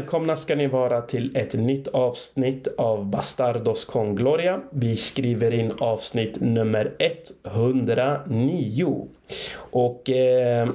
Välkomna 0.00 0.36
ska 0.36 0.54
ni 0.54 0.66
vara 0.66 1.00
till 1.00 1.36
ett 1.36 1.54
nytt 1.54 1.88
avsnitt 1.88 2.68
av 2.78 3.06
Bastardos 3.06 3.84
con 3.84 4.14
Gloria. 4.14 4.60
Vi 4.70 4.96
skriver 4.96 5.54
in 5.54 5.72
avsnitt 5.80 6.40
nummer 6.40 6.92
109. 7.44 9.08
Och 9.54 10.10
eh, 10.10 10.68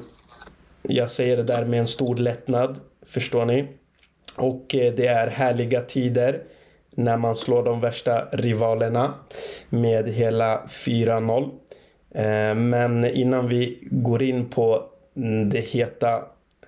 jag 0.81 1.11
säger 1.11 1.37
det 1.37 1.43
där 1.43 1.65
med 1.65 1.79
en 1.79 1.87
stor 1.87 2.15
lättnad, 2.15 2.79
förstår 3.05 3.45
ni? 3.45 3.67
Och 4.37 4.75
eh, 4.75 4.93
det 4.93 5.07
är 5.07 5.27
härliga 5.27 5.81
tider 5.81 6.43
när 6.91 7.17
man 7.17 7.35
slår 7.35 7.63
de 7.63 7.81
värsta 7.81 8.25
rivalerna 8.31 9.13
med 9.69 10.09
hela 10.09 10.61
4-0. 10.65 11.49
Eh, 12.15 12.55
men 12.55 13.05
innan 13.05 13.47
vi 13.47 13.79
går 13.81 14.23
in 14.23 14.49
på 14.49 14.83
det 15.51 15.59
heta 15.59 16.23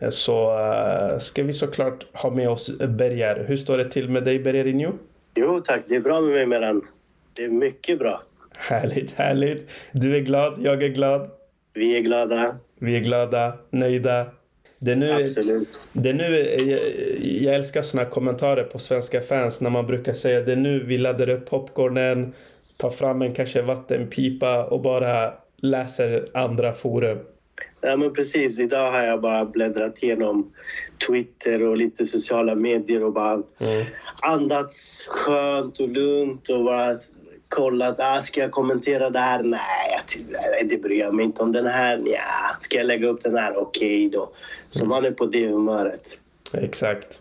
så 0.10 0.60
uh, 0.60 1.18
ska 1.18 1.44
vi 1.44 1.54
såklart 1.54 2.06
ha 2.14 2.30
med 2.30 2.50
oss 2.50 2.78
Berger. 2.80 3.46
Hur 3.48 3.58
står 3.58 3.78
det 3.78 3.92
till 3.92 4.10
med 4.10 4.24
dig 4.24 4.40
Bergerinho? 4.40 4.92
Jo 5.36 5.60
tack, 5.60 5.82
det 5.88 5.96
är 5.96 6.00
bra 6.00 6.22
med 6.22 6.32
mig 6.32 6.46
Meran. 6.46 6.82
Det 7.36 7.44
är 7.44 7.50
mycket 7.50 8.00
bra. 8.00 8.22
Härligt, 8.58 9.14
härligt. 9.14 9.70
Du 9.92 10.16
är 10.16 10.20
glad, 10.20 10.60
jag 10.60 10.84
är 10.84 10.88
glad. 10.88 11.30
Vi 11.74 11.98
är 11.98 12.02
glada. 12.02 12.56
Vi 12.80 12.96
är 12.96 13.00
glada, 13.00 13.58
nöjda. 13.70 14.26
Det 14.80 14.92
är 14.92 14.96
nu, 14.96 15.12
Absolut. 15.12 15.82
Det 15.94 16.10
är 16.10 16.14
nu, 16.14 16.38
jag, 16.72 16.80
jag 17.22 17.56
älskar 17.56 17.82
såna 17.82 18.06
kommentarer 18.06 18.64
på 18.64 18.80
svenska 18.80 19.22
fans 19.22 19.62
när 19.62 19.70
man 19.70 19.86
brukar 19.86 20.14
säga 20.14 20.42
det 20.42 20.52
är 20.52 20.56
nu 20.56 20.84
vi 20.84 20.98
laddar 20.98 21.30
upp 21.30 21.50
popcornen, 21.50 22.34
tar 22.78 22.90
fram 22.90 23.22
en 23.22 23.34
kanske 23.34 23.62
vattenpipa 23.62 24.66
och 24.66 24.82
bara 24.82 25.34
läser 25.58 26.30
andra 26.34 26.74
forum. 26.74 27.20
Ja, 27.88 27.98
men 27.98 28.14
precis. 28.14 28.60
Idag 28.60 28.92
har 28.92 29.04
jag 29.04 29.22
bara 29.22 29.46
bläddrat 29.46 30.04
igenom 30.04 30.54
Twitter 31.08 31.64
och 31.64 31.78
lite 31.78 32.06
sociala 32.06 32.56
medier 32.56 33.04
och 33.04 33.14
bara 33.14 33.34
mm. 33.34 33.86
andats 34.22 35.06
skönt 35.08 35.80
och 35.80 35.90
lugnt 35.90 36.50
och 36.50 36.64
bara 36.64 36.98
kollat. 37.50 37.96
Ah, 38.00 38.22
ska 38.22 38.42
jag 38.42 38.52
kommentera 38.52 39.10
det 39.10 39.20
här? 39.20 39.44
Nej, 39.44 39.60
jag, 39.92 40.70
det 40.70 40.78
bryr 40.78 41.00
jag 41.00 41.14
mig 41.14 41.26
inte 41.26 41.44
om. 41.44 41.52
Den 41.52 41.66
här? 41.66 42.02
Ja. 42.06 42.56
Ska 42.60 42.78
jag 42.78 42.86
lägga 42.86 43.08
upp 43.08 43.24
den 43.24 43.38
här? 43.38 43.58
Okej 43.58 44.08
okay, 44.08 44.10
då. 44.10 44.32
Så 44.70 44.86
man 44.86 45.06
är 45.06 45.12
på 45.12 45.26
det 45.26 45.48
humöret. 45.48 46.18
Exakt. 46.54 47.20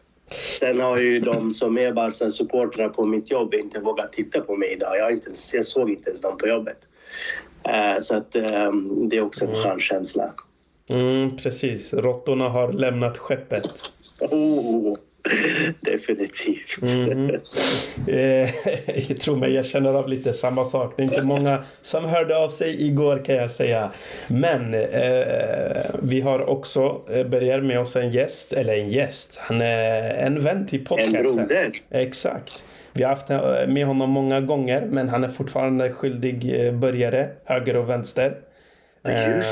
Sen 0.60 0.80
har 0.80 0.98
ju 0.98 1.20
de 1.20 1.54
som 1.54 1.78
är 1.78 1.92
Barca-supportrar 1.92 2.88
på 2.88 3.04
mitt 3.04 3.30
jobb 3.30 3.54
inte 3.54 3.80
vågat 3.80 4.12
titta 4.12 4.40
på 4.40 4.56
mig 4.56 4.72
idag. 4.72 4.96
Jag, 4.98 5.12
inte, 5.12 5.30
jag 5.52 5.66
såg 5.66 5.90
inte 5.90 6.08
ens 6.08 6.20
dem 6.20 6.38
på 6.38 6.48
jobbet. 6.48 6.78
Uh, 7.68 8.00
så 8.00 8.16
att, 8.16 8.36
um, 8.36 9.08
det 9.08 9.16
är 9.16 9.20
också 9.20 9.44
en 9.44 9.50
mm. 9.50 9.62
skön 9.62 9.80
känsla. 9.80 10.34
Mm, 10.94 11.36
precis. 11.36 11.94
Råttorna 11.94 12.48
har 12.48 12.72
lämnat 12.72 13.18
skeppet. 13.18 13.64
Oh, 14.20 14.96
definitivt. 15.80 16.82
Mm. 16.82 17.30
eh, 18.06 19.16
tro 19.20 19.36
mig, 19.36 19.52
jag 19.52 19.66
känner 19.66 19.94
av 19.94 20.08
lite 20.08 20.32
samma 20.32 20.64
sak. 20.64 20.92
Det 20.96 21.02
är 21.02 21.04
inte 21.04 21.22
många 21.22 21.64
som 21.82 22.04
hörde 22.04 22.36
av 22.36 22.48
sig 22.48 22.86
igår 22.86 23.22
kan 23.24 23.34
jag 23.34 23.50
säga. 23.50 23.90
Men 24.28 24.74
eh, 24.74 25.76
vi 26.02 26.20
har 26.20 26.48
också 26.48 27.00
eh, 27.10 27.26
Berger 27.26 27.60
med 27.60 27.80
oss 27.80 27.96
en 27.96 28.10
gäst, 28.10 28.52
eller 28.52 28.76
en 28.76 28.90
gäst. 28.90 29.36
Han 29.40 29.60
är 29.60 30.14
en 30.14 30.42
vän 30.42 30.66
till 30.66 30.84
podcasten. 30.84 31.16
En 31.16 31.36
broder. 31.36 31.72
Exakt. 31.90 32.64
Vi 32.92 33.02
har 33.02 33.10
haft 33.10 33.30
eh, 33.30 33.66
med 33.68 33.86
honom 33.86 34.10
många 34.10 34.40
gånger 34.40 34.86
men 34.90 35.08
han 35.08 35.24
är 35.24 35.28
fortfarande 35.28 35.92
skyldig 35.92 36.66
eh, 36.66 36.72
börjare, 36.72 37.28
höger 37.44 37.76
och 37.76 37.90
vänster. 37.90 38.36
Eh, 39.08 39.44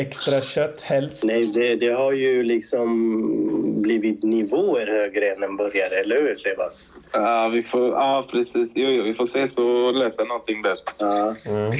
extra 0.00 0.40
kött 0.40 0.80
helst? 0.80 1.24
Nej, 1.24 1.44
det, 1.44 1.76
det, 1.76 1.92
har 1.92 2.12
ju 2.12 2.42
liksom 2.42 3.82
blivit 3.82 4.22
nivåer 4.22 4.86
högre 4.86 5.30
än 5.30 5.42
en 5.42 5.56
burgare, 5.56 6.00
eller 6.00 6.16
hur 6.16 6.34
Rebas? 6.34 6.94
Ja, 7.12 7.48
vi 7.48 7.62
får, 7.62 7.88
ja 7.88 8.28
precis. 8.30 8.72
Jo, 8.74 8.88
jo, 8.88 9.02
vi 9.02 9.14
får 9.14 9.26
se 9.26 9.48
så 9.48 9.90
lösa 9.90 10.24
någonting 10.24 10.62
där. 10.62 10.76
Ja. 10.98 11.36
Mm. 11.46 11.72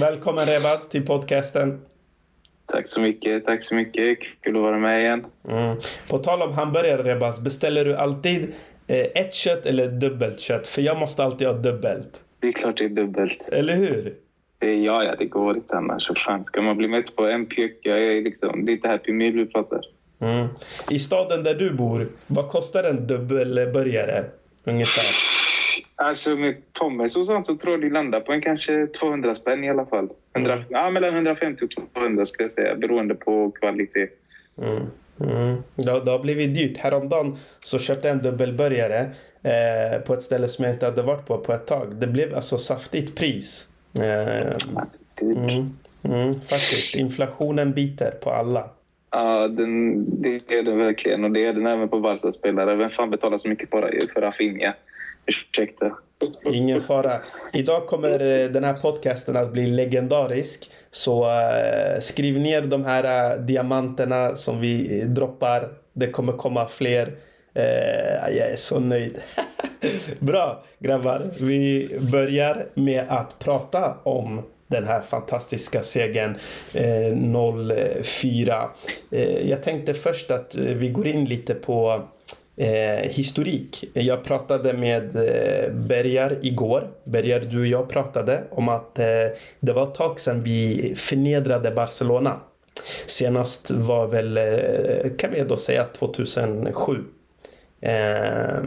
Välkommen 0.00 0.46
Rebas 0.46 0.88
till 0.88 1.06
podcasten. 1.06 1.80
Tack 2.66 2.88
så 2.88 3.00
mycket. 3.00 3.44
Tack 3.44 3.64
så 3.64 3.74
mycket. 3.74 4.18
Kul 4.40 4.56
att 4.56 4.62
vara 4.62 4.78
med 4.78 5.00
igen. 5.00 5.26
Mm. 5.48 5.76
På 6.08 6.18
tal 6.18 6.42
om 6.42 6.52
hamburgare 6.52 7.02
Rebas, 7.02 7.40
beställer 7.40 7.84
du 7.84 7.96
alltid 7.96 8.54
eh, 8.86 8.98
ett 8.98 9.34
kött 9.34 9.66
eller 9.66 9.88
dubbelt 9.88 10.40
kött? 10.40 10.66
För 10.66 10.82
jag 10.82 10.98
måste 10.98 11.24
alltid 11.24 11.46
ha 11.46 11.54
dubbelt. 11.54 12.22
Det 12.40 12.48
är 12.48 12.52
klart 12.52 12.78
det 12.78 12.84
är 12.84 12.88
dubbelt. 12.88 13.48
Eller 13.48 13.74
hur? 13.74 14.14
Det, 14.58 14.74
ja, 14.74 15.04
ja, 15.04 15.14
det 15.18 15.24
går 15.24 15.56
inte 15.56 15.76
annars. 15.76 16.10
Fan, 16.26 16.44
ska 16.44 16.62
man 16.62 16.76
bli 16.76 16.88
mätt 16.88 17.16
på 17.16 17.26
en 17.26 17.46
pjuck? 17.46 17.78
Jag 17.82 17.98
är 17.98 18.22
liksom, 18.22 18.64
det 18.64 18.72
är 18.72 18.74
inte 18.74 18.88
Happy 18.88 19.12
Meal 19.12 19.32
vi 19.32 19.46
pratar. 19.46 19.80
Mm. 20.18 20.46
I 20.90 20.98
staden 20.98 21.44
där 21.44 21.54
du 21.54 21.70
bor, 21.70 22.08
vad 22.26 22.48
kostar 22.48 22.84
en 22.84 23.06
dubbelburgare 23.06 24.24
ungefär? 24.64 25.04
Alltså 25.96 26.36
med 26.36 26.56
pommes 26.72 27.16
och 27.16 27.26
sånt 27.26 27.46
så 27.46 27.56
tror 27.56 27.72
jag 27.72 27.80
det 27.80 27.90
landar 27.90 28.20
på 28.20 28.32
en 28.32 28.40
kanske 28.40 28.86
200 28.86 29.34
spänn 29.34 29.64
i 29.64 29.70
alla 29.70 29.86
fall. 29.86 30.08
100, 30.36 30.52
mm. 30.52 30.64
Ja, 30.68 30.90
mellan 30.90 31.14
150 31.14 31.64
och 31.64 31.70
200 31.94 32.24
ska 32.24 32.42
jag 32.42 32.52
säga, 32.52 32.74
beroende 32.74 33.14
på 33.14 33.50
kvalitet. 33.50 34.08
Mm. 34.62 34.82
Mm. 35.20 35.62
Det, 35.74 36.04
det 36.04 36.10
har 36.10 36.18
blivit 36.18 36.54
dyrt. 36.54 36.78
Häromdagen 36.78 37.36
så 37.60 37.78
köpte 37.78 38.08
jag 38.08 38.16
en 38.16 38.22
dubbelburgare 38.22 39.10
eh, 39.42 40.00
på 40.06 40.14
ett 40.14 40.22
ställe 40.22 40.48
som 40.48 40.64
jag 40.64 40.74
inte 40.74 40.86
hade 40.86 41.02
varit 41.02 41.26
på 41.26 41.38
på 41.38 41.52
ett 41.52 41.66
tag. 41.66 41.94
Det 41.94 42.06
blev 42.06 42.34
alltså 42.34 42.58
saftigt 42.58 43.18
pris. 43.18 43.68
Eh, 44.02 44.56
mm, 45.20 45.76
mm, 46.02 46.34
faktiskt. 46.34 46.94
Inflationen 46.94 47.72
biter 47.72 48.10
på 48.10 48.30
alla. 48.30 48.70
Ja, 49.10 49.48
den, 49.48 50.04
det 50.22 50.50
är 50.50 50.62
det 50.62 50.74
verkligen. 50.74 51.24
Och 51.24 51.30
det 51.30 51.46
är 51.46 51.52
den 51.52 51.66
även 51.66 51.88
på 51.88 52.00
Barca-spelare. 52.00 52.76
Vem 52.76 52.90
fan 52.90 53.10
betalar 53.10 53.38
så 53.38 53.48
mycket 53.48 53.70
för 53.70 54.20
Rafinha? 54.20 54.74
Ursäkta. 55.26 55.92
Ingen 56.52 56.82
fara. 56.82 57.12
Idag 57.52 57.86
kommer 57.86 58.10
eh, 58.10 58.48
den 58.48 58.64
här 58.64 58.74
podcasten 58.74 59.36
att 59.36 59.52
bli 59.52 59.66
legendarisk. 59.66 60.70
Så 60.90 61.24
uh, 61.24 62.00
skriv 62.00 62.38
ner 62.38 62.62
de 62.62 62.84
här 62.84 63.38
diamanterna 63.38 64.36
som 64.36 64.60
vi 64.60 65.02
droppar. 65.04 65.68
Det 65.92 66.06
kommer 66.06 66.32
komma 66.32 66.68
fler. 66.68 67.12
Eh, 67.56 68.36
jag 68.36 68.50
är 68.50 68.56
så 68.56 68.80
nöjd. 68.80 69.20
Bra 70.18 70.64
grabbar. 70.78 71.22
Vi 71.40 71.88
börjar 72.12 72.66
med 72.74 73.04
att 73.08 73.38
prata 73.38 73.96
om 74.02 74.42
den 74.66 74.84
här 74.84 75.00
fantastiska 75.00 75.82
segern 75.82 76.36
eh, 76.74 78.02
04. 78.02 78.70
Eh, 79.10 79.48
jag 79.48 79.62
tänkte 79.62 79.94
först 79.94 80.30
att 80.30 80.56
eh, 80.56 80.62
vi 80.62 80.88
går 80.88 81.06
in 81.06 81.24
lite 81.24 81.54
på 81.54 82.02
eh, 82.56 83.10
historik. 83.10 83.84
Jag 83.92 84.24
pratade 84.24 84.72
med 84.72 85.16
eh, 85.16 85.72
Bergar 85.72 86.38
igår. 86.42 86.90
Bergar, 87.04 87.40
du 87.40 87.60
och 87.60 87.66
jag 87.66 87.88
pratade 87.88 88.44
om 88.50 88.68
att 88.68 88.98
eh, 88.98 89.04
det 89.60 89.72
var 89.72 89.82
ett 89.82 89.94
tag 89.94 90.20
sedan 90.20 90.42
vi 90.42 90.92
förnedrade 90.96 91.70
Barcelona. 91.70 92.40
Senast 93.06 93.70
var 93.70 94.06
väl, 94.06 94.36
eh, 94.36 95.16
kan 95.18 95.30
vi 95.32 95.40
då 95.40 95.56
säga, 95.56 95.84
2007 95.84 97.04
Eh, 97.80 98.62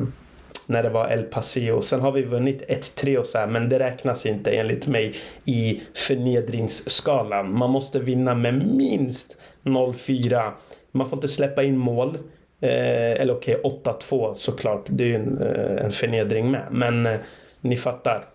när 0.70 0.84
det 0.84 0.90
var 0.90 1.08
El 1.08 1.24
Paseo. 1.24 1.81
Sen 1.81 2.02
har 2.02 2.12
vi 2.12 2.22
vunnit 2.22 2.64
1-3 2.68 3.18
och 3.18 3.28
så 3.28 3.38
här, 3.38 3.47
men 3.47 3.70
det 3.70 3.80
räknas 3.80 4.25
inte 4.25 4.52
enligt 4.52 4.88
mig 4.88 5.16
i 5.46 5.81
förnedringsskalan. 5.96 7.58
Man 7.58 7.69
måste 7.69 8.00
vinna 8.00 8.36
med 8.36 8.75
minst 8.75 9.38
0-4. 9.64 10.52
Man 10.92 11.09
får 11.09 11.18
inte 11.18 11.28
släppa 11.28 11.64
in 11.64 11.78
mål. 11.78 12.18
Eh, 12.62 13.22
eller 13.22 13.34
okej, 13.34 13.56
okay, 13.64 13.94
8-2 13.94 14.34
såklart. 14.34 14.86
Det 14.90 15.03
är 15.03 15.08
ju 15.08 15.16
en, 15.16 15.42
eh, 15.42 15.86
en 15.86 15.92
förnedring 15.92 16.52
med. 16.52 16.64
Men 16.72 17.06
eh, 17.06 17.18
ni 17.62 17.78
fattar. 17.78 18.25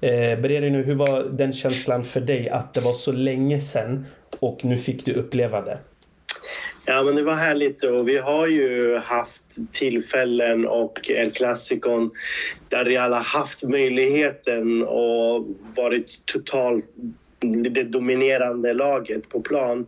Eh, 0.00 0.38
Bereri 0.38 0.70
nu, 0.70 0.82
hur 0.82 0.94
var 0.94 1.24
den 1.30 1.52
känslan 1.52 2.04
för 2.04 2.20
dig 2.20 2.48
att 2.48 2.74
det 2.74 2.80
var 2.80 2.92
så 2.92 3.12
länge 3.12 3.60
sen 3.60 4.06
och 4.40 4.64
nu 4.64 4.78
fick 4.78 5.04
du 5.04 5.12
uppleva 5.12 5.60
det? 5.60 5.78
Ja, 6.86 7.02
men 7.02 7.16
det 7.16 7.22
var 7.22 7.34
härligt 7.34 7.84
och 7.84 8.08
vi 8.08 8.18
har 8.18 8.46
ju 8.46 8.96
haft 8.96 9.72
tillfällen 9.72 10.66
och 10.66 11.10
El 11.10 11.30
Clasicon 11.30 12.10
där 12.68 12.84
Real 12.84 13.12
har 13.12 13.20
haft 13.20 13.62
möjligheten 13.62 14.82
och 14.82 15.46
varit 15.76 16.26
totalt 16.26 16.84
det 17.40 17.84
dominerande 17.84 18.72
laget 18.72 19.28
på 19.28 19.40
plan 19.40 19.86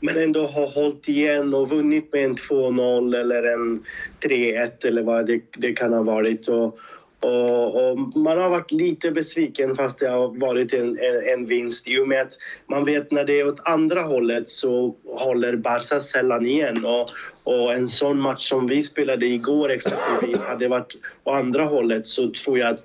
men 0.00 0.16
ändå 0.16 0.46
har 0.46 0.66
hållit 0.66 1.08
igen 1.08 1.54
och 1.54 1.70
vunnit 1.70 2.12
med 2.12 2.24
en 2.24 2.36
2-0 2.36 3.16
eller 3.20 3.42
en 3.42 3.84
3-1 4.20 4.86
eller 4.86 5.02
vad 5.02 5.26
det, 5.26 5.42
det 5.56 5.72
kan 5.72 5.92
ha 5.92 6.02
varit. 6.02 6.48
Och, 6.48 6.78
och, 7.20 7.90
och, 7.90 7.98
man 7.98 8.38
har 8.38 8.50
varit 8.50 8.72
lite 8.72 9.10
besviken 9.10 9.74
fast 9.74 9.98
det 9.98 10.08
har 10.08 10.40
varit 10.40 10.74
en, 10.74 10.98
en, 10.98 11.32
en, 11.32 11.46
vinst. 11.46 11.88
I 11.88 11.98
och 11.98 12.08
med 12.08 12.20
att 12.20 12.32
man 12.66 12.84
vet 12.84 13.10
när 13.10 13.24
det 13.24 13.40
är 13.40 13.48
åt 13.48 13.60
andra 13.64 14.02
hållet 14.02 14.50
så 14.50 14.94
håller 15.04 15.56
Barca 15.56 16.00
sällan 16.00 16.46
igen. 16.46 16.84
Och, 16.84 17.10
Och 17.44 17.74
en 17.74 17.88
sån 17.88 18.20
match 18.20 18.48
som 18.48 18.66
vi 18.66 18.82
spelade 18.82 19.26
igår 19.26 19.70
exempelvis 19.70 20.48
hade 20.48 20.68
varit 20.68 20.94
åt 21.24 21.34
andra 21.34 21.64
hållet 21.64 22.06
så 22.06 22.30
tror 22.30 22.58
jag 22.58 22.68
att 22.68 22.84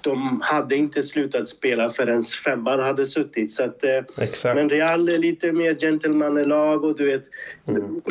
de 0.00 0.40
hade 0.44 0.76
inte 0.76 1.02
slutat 1.02 1.48
spela 1.48 1.90
förrän 1.90 2.22
femman 2.22 2.80
hade 2.80 3.06
suttit. 3.06 3.52
Så 3.52 3.64
att, 3.64 3.84
Exakt. 4.18 4.56
Men 4.56 4.70
Real 4.70 5.08
är 5.08 5.18
lite 5.18 5.52
mer 5.52 5.74
gentlemannalag 5.74 6.84
och 6.84 6.96
du 6.96 7.06
vet, 7.06 7.22
mm. 7.68 8.02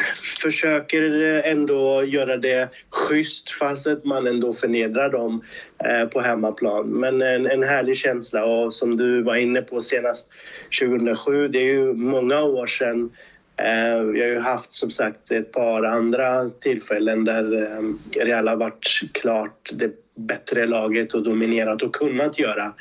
försöker 0.41 1.01
ändå 1.44 2.03
göra 2.03 2.38
det 2.38 2.69
schysst 2.89 3.51
fast 3.51 3.88
att 3.88 4.05
man 4.05 4.27
ändå 4.27 4.53
förnedrar 4.53 5.09
dem 5.09 5.41
eh, 5.85 6.09
på 6.09 6.21
hemmaplan. 6.21 6.88
Men 6.88 7.21
en, 7.21 7.45
en 7.45 7.63
härlig 7.63 7.97
känsla 7.97 8.45
och 8.45 8.73
som 8.73 8.97
du 8.97 9.23
var 9.23 9.35
inne 9.35 9.61
på 9.61 9.81
senast 9.81 10.33
2007, 10.81 11.47
det 11.47 11.59
är 11.59 11.73
ju 11.73 11.93
många 11.93 12.43
år 12.43 12.67
sedan 12.67 13.09
Eh, 13.59 14.01
vi 14.01 14.21
har 14.21 14.27
ju 14.27 14.39
haft 14.39 14.73
som 14.73 14.91
sagt 14.91 15.31
ett 15.31 15.51
par 15.51 15.83
andra 15.83 16.50
tillfällen 16.50 17.25
där 17.25 17.63
eh, 17.63 18.23
Real 18.25 18.47
har 18.47 18.55
varit 18.55 19.01
klart 19.13 19.69
det 19.73 19.91
bättre 20.17 20.67
laget 20.67 21.13
och 21.13 21.23
dominerat 21.23 21.83
och 21.83 21.95
kunnat 21.95 22.39
göra 22.39 22.73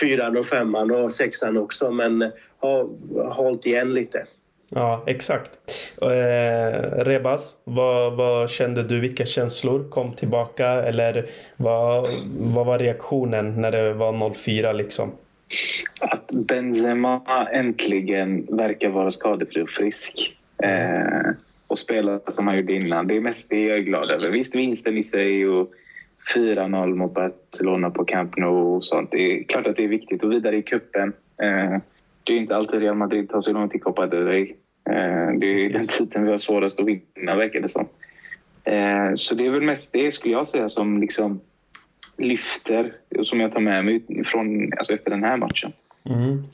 fyran 0.00 0.36
och 0.36 0.46
femman 0.46 0.90
och 0.90 1.12
sexan 1.12 1.56
också 1.56 1.90
men 1.90 2.32
har 2.58 2.88
hållit 3.34 3.66
igen 3.66 3.94
lite. 3.94 4.26
Ja, 4.68 5.04
exakt. 5.06 5.50
Eh, 6.02 7.04
Rebas, 7.04 7.56
vad, 7.64 8.16
vad, 8.16 8.50
kände 8.50 8.82
du? 8.82 9.00
Vilka 9.00 9.26
känslor 9.26 9.90
kom 9.90 10.12
tillbaka? 10.12 10.66
Eller 10.66 11.26
vad, 11.56 12.10
vad 12.38 12.66
var 12.66 12.78
reaktionen 12.78 13.60
när 13.60 13.72
det 13.72 13.92
var 13.92 14.34
04 14.34 14.72
liksom? 14.72 15.12
Att 16.00 16.32
Benzema 16.32 17.48
äntligen 17.52 18.56
verkar 18.56 18.88
vara 18.88 19.12
skadefri 19.12 19.62
och 19.62 19.70
frisk. 19.70 20.36
Eh, 20.62 21.30
och 21.66 21.78
spela 21.78 22.20
som 22.28 22.46
han 22.46 22.56
gjorde 22.56 22.72
innan. 22.72 23.06
Det 23.06 23.16
är 23.16 23.20
mest 23.20 23.50
det 23.50 23.60
jag 23.60 23.78
är 23.78 23.82
glad 23.82 24.10
över. 24.10 24.30
Visst, 24.30 24.56
vinsten 24.56 24.98
i 24.98 25.04
sig 25.04 25.48
och 25.48 25.70
4-0 26.34 26.94
mot 26.94 27.14
Barcelona 27.14 27.90
på 27.90 28.04
Camp 28.04 28.36
Nou 28.36 28.76
och 28.76 28.84
sånt. 28.84 29.10
Det 29.10 29.18
är 29.18 29.44
klart 29.44 29.66
att 29.66 29.76
det 29.76 29.84
är 29.84 29.88
viktigt. 29.88 30.22
Och 30.24 30.32
vidare 30.32 30.56
i 30.56 30.62
kuppen. 30.62 31.12
Eh, 31.42 31.78
det 32.24 32.32
är 32.32 32.36
inte 32.36 32.56
alltid 32.56 32.80
Real 32.80 32.96
Madrid 32.96 33.30
tar 33.30 33.40
sig 33.40 33.54
långt 33.54 33.70
till 33.70 33.80
Copa 33.80 34.06
del 34.06 34.26
Rey. 34.26 34.50
Eh, 34.90 35.38
det 35.38 35.46
är 35.46 35.68
Precis. 35.68 35.72
den 35.72 35.86
tiden 35.86 36.24
vi 36.24 36.30
har 36.30 36.38
svårast 36.38 36.80
att 36.80 36.86
vinna, 36.86 37.36
verkar 37.36 37.60
det 37.60 37.68
som. 37.68 37.88
Eh, 38.64 39.14
så 39.14 39.34
det 39.34 39.46
är 39.46 39.50
väl 39.50 39.62
mest 39.62 39.92
det, 39.92 40.12
skulle 40.12 40.34
jag 40.34 40.48
säga, 40.48 40.68
som 40.68 41.00
liksom 41.00 41.40
lyfter 42.16 42.92
som 43.22 43.40
jag 43.40 43.52
tar 43.52 43.60
med 43.60 43.84
mig 43.84 44.24
från, 44.24 44.72
alltså 44.76 44.92
efter 44.92 45.10
den 45.10 45.24
här 45.24 45.36
matchen. 45.36 45.72
Mm. 46.10 46.44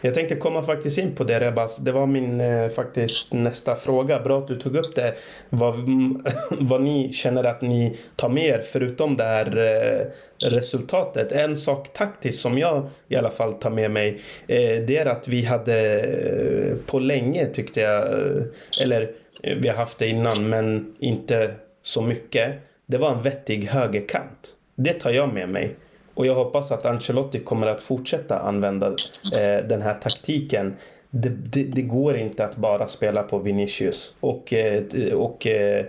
Jag 0.00 0.14
tänkte 0.14 0.36
komma 0.36 0.62
faktiskt 0.62 0.98
in 0.98 1.14
på 1.14 1.24
det 1.24 1.40
Rebas. 1.40 1.76
Det 1.76 1.92
var 1.92 2.06
min 2.06 2.40
eh, 2.40 2.68
faktiskt 2.68 3.32
nästa 3.32 3.76
fråga. 3.76 4.20
Bra 4.20 4.38
att 4.38 4.48
du 4.48 4.58
tog 4.58 4.76
upp 4.76 4.94
det. 4.94 5.14
Vad, 5.48 5.74
vad 6.50 6.82
ni 6.82 7.12
känner 7.12 7.44
att 7.44 7.60
ni 7.60 7.98
tar 8.16 8.28
med 8.28 8.44
er 8.44 8.58
förutom 8.58 9.16
det 9.16 9.24
här 9.24 9.56
eh, 9.56 10.06
resultatet. 10.48 11.32
En 11.32 11.56
sak 11.56 11.92
taktiskt 11.92 12.40
som 12.40 12.58
jag 12.58 12.88
i 13.08 13.16
alla 13.16 13.30
fall 13.30 13.52
tar 13.52 13.70
med 13.70 13.90
mig. 13.90 14.20
Eh, 14.46 14.82
det 14.86 14.96
är 14.96 15.06
att 15.06 15.28
vi 15.28 15.44
hade 15.44 16.00
eh, 16.00 16.76
på 16.86 16.98
länge 16.98 17.46
tyckte 17.46 17.80
jag. 17.80 18.02
Eh, 18.02 18.42
eller 18.82 19.02
eh, 19.42 19.56
vi 19.56 19.68
har 19.68 19.76
haft 19.76 19.98
det 19.98 20.08
innan 20.08 20.48
men 20.48 20.94
inte 20.98 21.54
så 21.82 22.02
mycket. 22.02 22.52
Det 22.86 22.98
var 22.98 23.12
en 23.12 23.22
vettig 23.22 23.64
högerkant. 23.64 24.56
Det 24.74 24.92
tar 24.92 25.10
jag 25.10 25.34
med 25.34 25.48
mig. 25.48 25.76
Och 26.20 26.26
jag 26.26 26.34
hoppas 26.34 26.72
att 26.72 26.86
Ancelotti 26.86 27.38
kommer 27.38 27.66
att 27.66 27.82
fortsätta 27.82 28.38
använda 28.38 28.86
eh, 28.86 29.66
den 29.68 29.82
här 29.82 29.94
taktiken. 29.94 30.76
Det, 31.10 31.28
det, 31.28 31.62
det, 31.62 31.82
går 31.82 32.16
inte 32.16 32.44
att 32.44 32.56
bara 32.56 32.86
spela 32.86 33.22
på 33.22 33.38
Vinicius 33.38 34.14
och, 34.20 34.52
eh, 34.52 34.82
och 35.14 35.46
eh, 35.46 35.84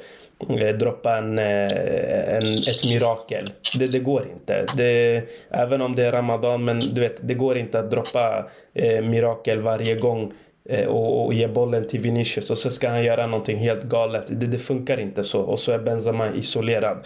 eh 0.59 0.75
droppa 0.75 1.17
en, 1.17 1.39
eh, 1.39 2.35
en, 2.35 2.57
ett 2.67 2.83
mirakel. 2.83 3.51
Det, 3.79 3.87
det 3.87 3.99
går 3.99 4.23
inte. 4.33 4.65
Det, 4.77 5.23
även 5.49 5.81
om 5.81 5.95
det 5.95 6.05
är 6.05 6.11
Ramadan, 6.11 6.65
men 6.65 6.79
du 6.79 7.01
vet, 7.01 7.27
det 7.27 7.33
går 7.33 7.57
inte 7.57 7.79
att 7.79 7.91
droppa 7.91 8.49
eh, 8.73 9.01
mirakel 9.01 9.59
varje 9.59 9.95
gång 9.95 10.33
eh, 10.69 10.87
och, 10.87 11.25
och, 11.25 11.33
ge 11.33 11.47
bollen 11.47 11.87
till 11.87 11.99
Vinicius 11.99 12.49
och 12.49 12.57
så 12.57 12.69
ska 12.69 12.89
han 12.89 13.03
göra 13.03 13.27
någonting 13.27 13.57
helt 13.57 13.83
galet. 13.83 14.25
Det, 14.27 14.47
det 14.47 14.59
funkar 14.59 14.99
inte 14.99 15.23
så. 15.23 15.41
Och 15.41 15.59
så 15.59 15.71
är 15.71 15.79
Benzema 15.79 16.29
isolerad. 16.35 16.97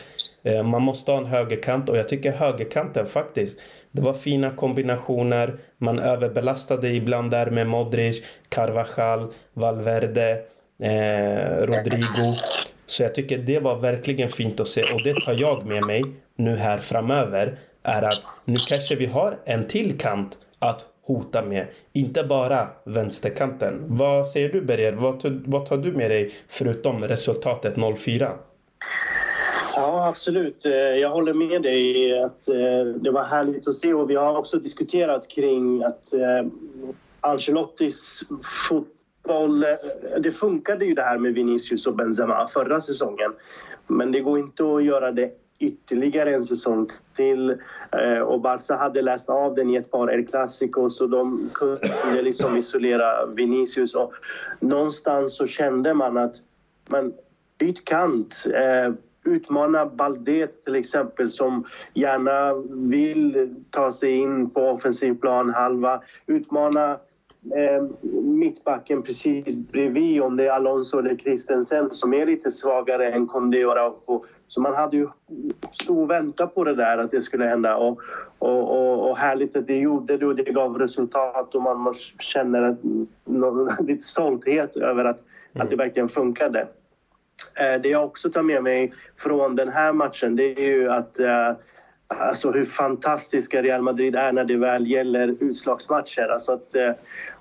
Eh, 0.46 0.64
man 0.64 0.82
måste 0.82 1.12
ha 1.12 1.18
en 1.18 1.26
högerkant 1.26 1.90
och 1.90 1.98
jag 1.98 2.10
tycker 2.10 2.32
högerkanten 2.32 3.08
faktiskt, 3.08 3.60
det 3.92 4.02
var 4.02 4.14
fina 4.14 4.52
kombinationer. 4.52 5.58
Man 5.78 6.00
överbelastade 6.00 6.90
ibland 6.90 7.32
där 7.32 7.50
med 7.50 7.68
Modric, 7.68 8.24
Carvajal, 8.50 9.34
Valverde, 9.54 10.42
eh, 10.82 11.66
Rodrigo. 11.66 12.36
Så 12.86 13.04
jag 13.04 13.16
tycker 13.16 13.38
det 13.38 13.60
var 13.60 13.76
verkligen 13.76 14.30
fint 14.30 14.60
att 14.60 14.68
se 14.68 14.82
och 14.82 15.04
det 15.04 15.14
tar 15.26 15.36
jag 15.40 15.66
med 15.66 15.86
mig 15.86 16.04
nu 16.36 16.56
här 16.56 16.78
framöver. 16.78 17.58
Är 17.84 18.02
att 18.02 18.22
nu 18.46 18.58
kanske 18.58 18.96
vi 18.96 19.06
har 19.06 19.38
en 19.46 19.68
till 19.68 19.98
kant 19.98 20.38
att 20.60 20.86
hota 21.04 21.42
med. 21.42 21.68
Inte 21.94 22.24
bara 22.24 22.68
vänsterkanten. 22.84 23.84
Vad 23.88 24.28
säger 24.28 24.50
du 24.50 24.62
Berger? 24.62 24.94
Vad, 24.94 25.44
vad 25.46 25.66
tar 25.66 25.78
du 25.78 25.92
med 25.92 26.12
dig 26.12 26.34
förutom 26.48 27.04
resultatet 27.04 27.76
0-4? 27.76 28.32
Ja, 29.76 30.08
absolut. 30.08 30.66
Eh, 30.66 30.72
jag 30.72 31.10
håller 31.10 31.34
med 31.34 31.62
dig 31.62 32.24
att 32.24 32.48
eh, 32.48 32.86
det 32.96 33.12
var 33.12 33.24
härligt 33.24 33.68
att 33.68 33.76
se 33.76 33.94
och 33.94 34.10
vi 34.10 34.16
har 34.16 34.38
också 34.38 34.58
diskuterat 34.58 35.28
kring 35.28 35.84
att 35.84 36.14
eh, 36.14 36.46
Ancelottis 37.22 38.24
fotboll... 38.68 39.66
Det 40.20 40.32
funkade 40.32 40.86
ju 40.86 40.94
det 40.94 41.02
här 41.02 41.18
med 41.18 41.34
Vinicius 41.34 41.88
och 41.88 41.96
Benzema 41.96 42.48
förra 42.48 42.82
säsongen. 42.82 43.34
Men 43.88 44.12
det 44.12 44.20
går 44.20 44.40
inte 44.40 44.64
att 44.64 44.84
göra 44.84 45.12
det 45.12 45.32
ytterligare 45.60 46.36
en 46.36 46.44
säsong 46.44 46.88
till. 47.16 47.58
Och 48.26 48.42
Barca 48.42 48.76
hade 48.76 49.02
läst 49.02 49.30
av 49.30 49.56
den 49.56 49.70
i 49.70 49.76
ett 49.76 49.92
par 49.92 50.12
El 50.12 50.28
Clasico 50.28 50.90
så 50.90 51.08
de 51.08 51.50
kunde 51.54 52.22
liksom 52.22 52.58
isolera 52.58 53.26
Vinicius. 53.26 53.96
Och 53.96 54.14
någonstans 54.60 55.38
så 55.38 55.48
kände 55.48 55.94
man 55.94 56.18
att 56.18 56.36
men 56.88 57.14
byt 57.58 57.86
kant 57.86 58.46
utmana 59.26 59.86
Balde 59.86 60.48
till 60.48 60.76
exempel 60.76 61.30
som 61.30 61.66
gärna 61.94 62.54
vill 62.90 63.56
ta 63.70 63.92
sig 63.92 64.12
in 64.12 64.50
på 64.50 64.62
offensiv 64.62 65.14
plan 65.14 65.50
halva. 65.50 66.02
Utmana 66.28 66.92
eh, 67.56 67.84
mittbacken 68.24 69.04
precis 69.04 69.68
bredvid 69.68 70.22
om 70.22 70.38
det 70.38 70.48
är 70.48 70.52
Alonso 70.52 71.00
eller 71.00 71.16
Christensen 71.16 71.92
som 71.92 72.14
är 72.14 72.26
lite 72.26 72.52
svagare 72.52 73.12
än 73.12 73.28
Condé 73.28 73.66
och 73.66 73.76
Rauco. 73.76 74.24
Så 74.48 74.62
man 74.62 74.76
hade 74.76 74.98
ju 74.98 75.08
stått 75.72 75.98
och 75.98 76.12
väntat 76.12 76.56
på 76.56 76.64
det 76.64 76.76
där 76.76 76.98
att 76.98 77.12
det 77.12 77.22
skulle 77.22 77.46
hända 77.46 77.78
och, 77.78 78.00
och, 78.40 78.60
och, 78.60 79.10
och 79.10 79.18
härligt 79.18 79.56
att 79.56 79.68
det 79.68 79.80
gjorde 79.80 80.18
det 80.18 80.26
och 80.26 80.36
det 80.36 80.44
gav 80.44 80.80
resultat 80.80 81.56
och 81.56 81.62
man 81.62 81.94
känner 82.20 82.62
att, 82.62 82.78
lite 83.88 84.04
stolthet 84.04 84.76
över 84.76 85.06
att, 85.06 85.24
mm. 85.54 85.66
att 85.66 85.70
det 85.70 85.76
verkligen 85.76 86.10
funkade. 86.10 86.68
Eh, 87.56 87.82
det 87.82 87.90
jag 87.90 88.06
också 88.06 88.30
tar 88.30 88.44
med 88.44 88.64
mig 88.64 88.94
från 89.18 89.56
den 89.56 89.70
här 89.70 89.94
matchen 89.94 90.36
det 90.36 90.60
är 90.60 90.72
ju 90.72 90.90
att 90.90 91.20
eh, 91.20 91.54
Alltså 92.08 92.52
hur 92.52 92.66
fantastiska 92.66 93.62
Real 93.62 93.82
Madrid 93.82 94.16
är 94.16 94.32
när 94.32 94.46
det 94.46 94.58
väl 94.58 94.88
gäller 94.88 95.36
utslagsmatcher. 95.40 96.28
Alltså 96.28 96.54
att 96.54 96.76
eh, 96.76 96.92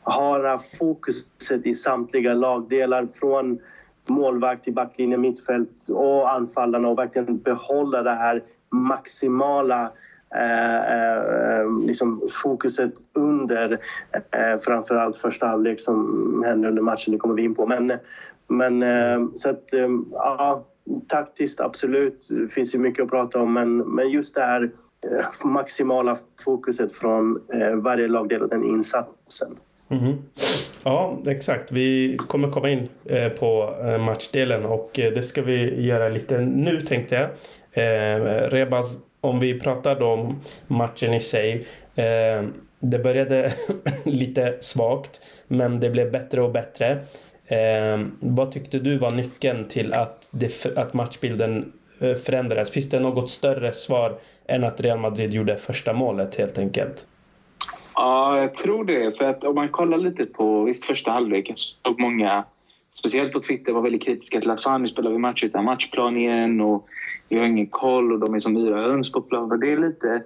ha 0.02 0.58
fokuset 0.78 1.66
i 1.66 1.74
samtliga 1.74 2.34
lagdelar 2.34 3.06
från 3.06 3.58
målvakt 4.06 4.64
till 4.64 4.74
backlinje, 4.74 5.16
mittfält 5.16 5.88
och 5.88 6.32
anfallarna 6.32 6.88
och 6.88 6.98
verkligen 6.98 7.38
behålla 7.38 8.02
det 8.02 8.14
här 8.14 8.42
maximala 8.70 9.92
eh, 10.34 10.76
eh, 10.76 11.80
liksom 11.86 12.22
fokuset 12.42 12.94
under 13.12 13.78
eh, 14.12 14.58
framförallt 14.60 15.16
första 15.16 15.46
halvlek 15.46 15.80
som 15.80 16.42
händer 16.46 16.68
under 16.68 16.82
matchen, 16.82 17.12
det 17.12 17.18
kommer 17.18 17.34
vi 17.34 17.42
in 17.42 17.54
på. 17.54 17.66
Men, 17.66 17.92
men 18.48 18.82
eh, 18.82 19.26
så 19.34 19.50
att, 19.50 19.72
eh, 19.72 19.88
ja, 20.12 20.64
taktiskt 21.08 21.60
absolut, 21.60 22.28
det 22.30 22.48
finns 22.48 22.74
ju 22.74 22.78
mycket 22.78 23.04
att 23.04 23.10
prata 23.10 23.40
om, 23.40 23.52
men, 23.52 23.76
men 23.78 24.10
just 24.10 24.34
det 24.34 24.40
här 24.40 24.62
eh, 24.62 25.46
maximala 25.46 26.18
fokuset 26.44 26.92
från 26.92 27.40
varje 27.82 28.08
lagdel 28.08 28.42
och 28.42 28.48
den 28.48 28.64
insatsen. 28.64 29.56
Mm. 29.88 30.12
Ja, 30.82 31.18
exakt. 31.26 31.72
Vi 31.72 32.16
kommer 32.28 32.50
komma 32.50 32.70
in 32.70 32.88
på 33.38 33.74
matchdelen 34.00 34.64
och 34.64 34.90
det 34.94 35.22
ska 35.22 35.42
vi 35.42 35.86
göra 35.86 36.08
lite 36.08 36.40
nu 36.40 36.80
tänkte 36.80 37.14
jag. 37.14 37.30
Rebas, 38.52 38.98
om 39.20 39.40
vi 39.40 39.60
pratar 39.60 40.02
om 40.02 40.40
matchen 40.66 41.14
i 41.14 41.20
sig. 41.20 41.66
Det 42.80 42.98
började 42.98 43.52
lite 44.04 44.56
svagt 44.60 45.20
men 45.48 45.80
det 45.80 45.90
blev 45.90 46.12
bättre 46.12 46.42
och 46.42 46.52
bättre. 46.52 47.04
Eh, 47.48 48.06
vad 48.20 48.50
tyckte 48.50 48.78
du 48.78 48.98
var 48.98 49.10
nyckeln 49.10 49.68
till 49.68 49.92
att, 49.92 50.28
det, 50.32 50.76
att 50.76 50.94
matchbilden 50.94 51.72
eh, 51.98 52.14
förändrades? 52.14 52.70
Finns 52.70 52.90
det 52.90 53.00
något 53.00 53.30
större 53.30 53.72
svar 53.72 54.18
än 54.46 54.64
att 54.64 54.80
Real 54.80 54.98
Madrid 54.98 55.34
gjorde 55.34 55.56
första 55.56 55.92
målet 55.92 56.34
helt 56.36 56.58
enkelt? 56.58 57.06
Ja, 57.94 58.38
jag 58.38 58.54
tror 58.54 58.84
det. 58.84 59.18
För 59.18 59.24
att 59.24 59.44
om 59.44 59.54
man 59.54 59.68
kollar 59.68 59.98
lite 59.98 60.26
på 60.26 60.64
visst, 60.64 60.84
första 60.84 61.10
halvleken 61.10 61.56
så 61.56 61.76
såg 61.84 62.00
många 62.00 62.44
speciellt 62.94 63.32
på 63.32 63.40
Twitter 63.40 63.72
var 63.72 63.82
väldigt 63.82 64.02
kritiska 64.02 64.40
till 64.40 64.50
att 64.50 64.62
fan 64.62 64.82
nu 64.82 64.88
spelar 64.88 65.10
vi 65.10 65.18
match 65.18 65.44
utan 65.44 65.64
matchplan 65.64 66.16
igen 66.16 66.60
och 66.60 66.86
vi 67.28 67.38
har 67.38 67.44
ingen 67.44 67.66
koll 67.66 68.12
och 68.12 68.18
de 68.18 68.34
är 68.34 68.40
som 68.40 68.56
yra 68.56 68.80
höns 68.80 69.12
på 69.12 69.20
plan. 69.20 69.60
Det 69.60 69.72
är 69.72 69.76
lite, 69.76 70.22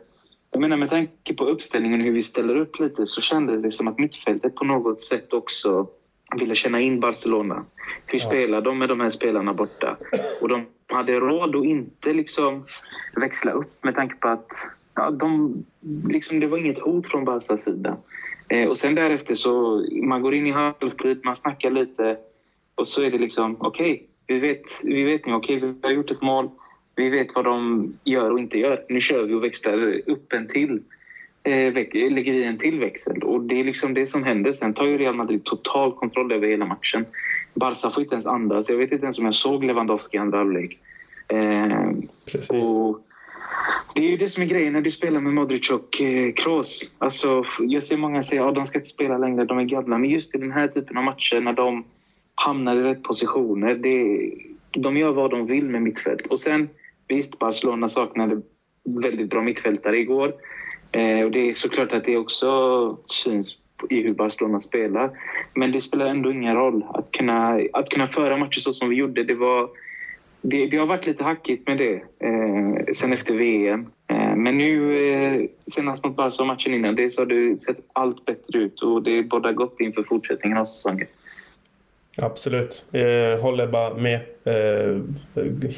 jag 0.51 0.61
menar 0.61 0.77
med 0.77 0.91
tanke 0.91 1.35
på 1.35 1.45
uppställningen 1.45 2.01
och 2.01 2.07
hur 2.07 2.13
vi 2.13 2.23
ställer 2.23 2.57
upp 2.57 2.79
lite 2.79 3.07
så 3.07 3.21
kändes 3.21 3.63
det 3.63 3.73
som 3.73 3.89
att 3.89 3.99
mittfältet 3.99 4.55
på 4.55 4.65
något 4.65 5.03
sätt 5.03 5.33
också 5.33 5.87
ville 6.37 6.55
känna 6.55 6.81
in 6.81 7.01
Barcelona. 7.01 7.65
Hur 8.07 8.19
ja. 8.19 8.27
spelar 8.27 8.61
de 8.61 8.79
med 8.79 8.89
de 8.89 9.01
här 9.01 9.11
spelarna 9.11 9.55
borta? 9.55 9.97
Och 10.43 10.49
de 10.49 10.67
hade 10.87 11.13
råd 11.13 11.57
att 11.57 11.65
inte 11.65 12.13
liksom 12.13 12.67
växla 13.21 13.53
upp 13.53 13.85
med 13.85 13.95
tanke 13.95 14.17
på 14.17 14.29
att 14.29 14.49
ja, 14.95 15.11
de, 15.11 15.55
liksom, 16.09 16.41
det 16.41 16.47
var 16.47 16.59
inget 16.59 16.79
hot 16.79 17.07
från 17.07 17.25
Barcas 17.25 17.65
sida. 17.65 17.97
Eh, 18.49 18.69
och 18.69 18.79
sen 18.79 18.95
därefter 18.95 19.35
så 19.35 19.85
man 20.03 20.23
går 20.23 20.35
in 20.35 20.47
i 20.47 20.51
halvtid, 20.51 21.21
man 21.25 21.37
snackar 21.37 21.71
lite 21.71 22.17
och 22.75 22.89
så 22.89 23.03
är 23.03 23.11
det 23.11 23.19
liksom 23.19 23.57
okej, 23.61 23.93
okay, 23.93 24.07
vi 24.27 24.39
vet, 24.39 24.65
vi 24.85 25.05
vet 25.05 25.27
nu, 25.27 25.35
okej, 25.35 25.57
okay, 25.57 25.69
vi 25.69 25.79
har 25.83 25.91
gjort 25.91 26.11
ett 26.11 26.23
mål. 26.23 26.51
Vi 26.97 27.09
vet 27.09 27.35
vad 27.35 27.45
de 27.45 27.93
gör 28.05 28.31
och 28.31 28.39
inte 28.39 28.59
gör. 28.59 28.85
Nu 28.89 29.01
kör 29.01 29.25
vi 29.25 29.35
och 29.35 29.45
växlar 29.45 30.03
upp 30.07 30.33
en 30.33 30.49
till. 30.49 30.83
Eh, 31.49 31.73
lägger 31.73 32.35
i 32.35 32.45
en 32.45 32.59
till 32.59 32.81
växel. 32.81 33.23
Och 33.23 33.41
det 33.41 33.61
är 33.61 33.65
liksom 33.65 33.95
det 33.95 34.07
som 34.07 34.25
händer. 34.25 34.53
Sen 34.53 34.75
tar 34.75 34.87
ju 34.87 34.99
Real 34.99 35.15
Madrid 35.15 35.45
total 35.45 35.93
kontroll 35.93 36.33
över 36.33 36.49
hela 36.49 36.67
matchen. 36.67 37.07
Barca 37.55 37.91
får 37.91 38.03
inte 38.03 38.15
ens 38.15 38.27
andas. 38.27 38.69
Jag 38.69 38.77
vet 38.77 38.93
inte 38.93 39.05
ens 39.05 39.19
om 39.19 39.25
jag 39.25 39.35
såg 39.35 39.65
Lewandowski 39.65 40.17
i 40.17 40.21
andra 40.21 40.39
halvlek. 40.39 40.79
Eh. 41.29 41.89
Och 42.49 43.01
det 43.95 44.01
är 44.07 44.11
ju 44.11 44.17
det 44.17 44.29
som 44.29 44.43
är 44.43 44.47
grejen 44.47 44.73
när 44.73 44.81
du 44.81 44.91
spelar 44.91 45.21
med 45.21 45.35
Modric 45.35 45.71
och 45.71 46.01
eh, 46.01 46.33
Kroos. 46.33 46.95
Alltså, 46.99 47.45
jag 47.61 47.83
ser 47.83 47.97
många 47.97 48.23
säga 48.23 48.45
att 48.45 48.51
oh, 48.51 48.55
de 48.55 48.67
ska 48.67 48.79
inte 48.79 48.89
spela 48.89 49.19
längre, 49.19 49.45
de 49.45 49.59
är 49.59 49.65
gamla. 49.65 49.99
Men 49.99 50.11
just 50.11 50.35
i 50.35 50.39
den 50.39 50.53
här 50.53 50.69
typen 50.69 50.97
av 50.97 51.05
matcher 51.05 51.41
när 51.41 51.53
de 51.53 51.85
hamnar 52.35 52.77
i 52.77 52.83
rätt 52.83 53.03
positioner. 53.03 53.75
Det, 53.75 54.31
de 54.81 54.97
gör 54.97 55.13
vad 55.13 55.31
de 55.31 55.47
vill 55.47 55.65
med 55.65 55.83
mittfält. 55.83 56.27
Och 56.27 56.41
sen 56.41 56.69
visst, 57.09 57.39
Barcelona 57.39 57.89
saknade 57.89 58.43
väldigt 59.03 59.31
bra 59.31 59.43
mittfältare 59.43 59.99
igår. 59.99 60.35
Eh, 60.93 61.25
och 61.25 61.31
det 61.31 61.51
är 61.51 61.55
såklart 61.55 61.93
att 61.93 62.05
det 62.05 62.17
också 62.17 62.99
syns 63.07 63.59
i 63.91 64.03
hur 64.03 64.15
Barcelona 64.15 64.61
spelar. 64.61 65.11
Men 65.55 65.73
det 65.73 65.81
spelar 65.81 66.07
ändå 66.07 66.33
ingen 66.33 66.57
roll. 66.57 66.85
Att 66.95 67.11
kunna, 67.11 67.61
att 67.73 67.89
kunna 67.89 68.09
föra 68.09 68.37
matcher 68.37 68.61
så 68.61 68.73
som 68.73 68.89
vi 68.89 68.97
gjorde, 68.97 69.25
det 69.25 69.35
var... 69.35 69.69
Det, 70.41 70.67
det 70.67 70.77
har 70.77 70.87
varit 70.87 71.07
lite 71.07 71.25
hackigt 71.25 71.67
med 71.67 71.79
det 71.79 71.95
eh, 72.27 72.93
sen 72.95 73.13
efter 73.13 73.35
VM. 73.35 73.87
Eh, 74.07 74.37
men 74.37 74.59
nu, 74.59 74.99
eh, 75.13 75.45
senast 75.67 76.05
mot 76.05 76.17
Barca 76.17 76.45
matchen 76.45 76.75
innan, 76.75 76.95
det 76.95 77.11
så 77.11 77.21
har 77.21 77.27
det 77.27 77.63
sett 77.63 77.79
allt 77.93 78.25
bättre 78.25 78.59
ut 78.59 78.83
och 78.83 79.03
det 79.03 79.23
båda 79.23 79.53
gott 79.53 79.81
inför 79.81 80.03
fortsättningen 80.03 80.59
av 80.59 80.65
säsongen. 80.65 81.07
Absolut. 82.23 82.85
Eh, 82.93 83.41
håller 83.41 83.67
bara 83.67 83.95
med. 83.95 84.21
Eh, 84.45 85.01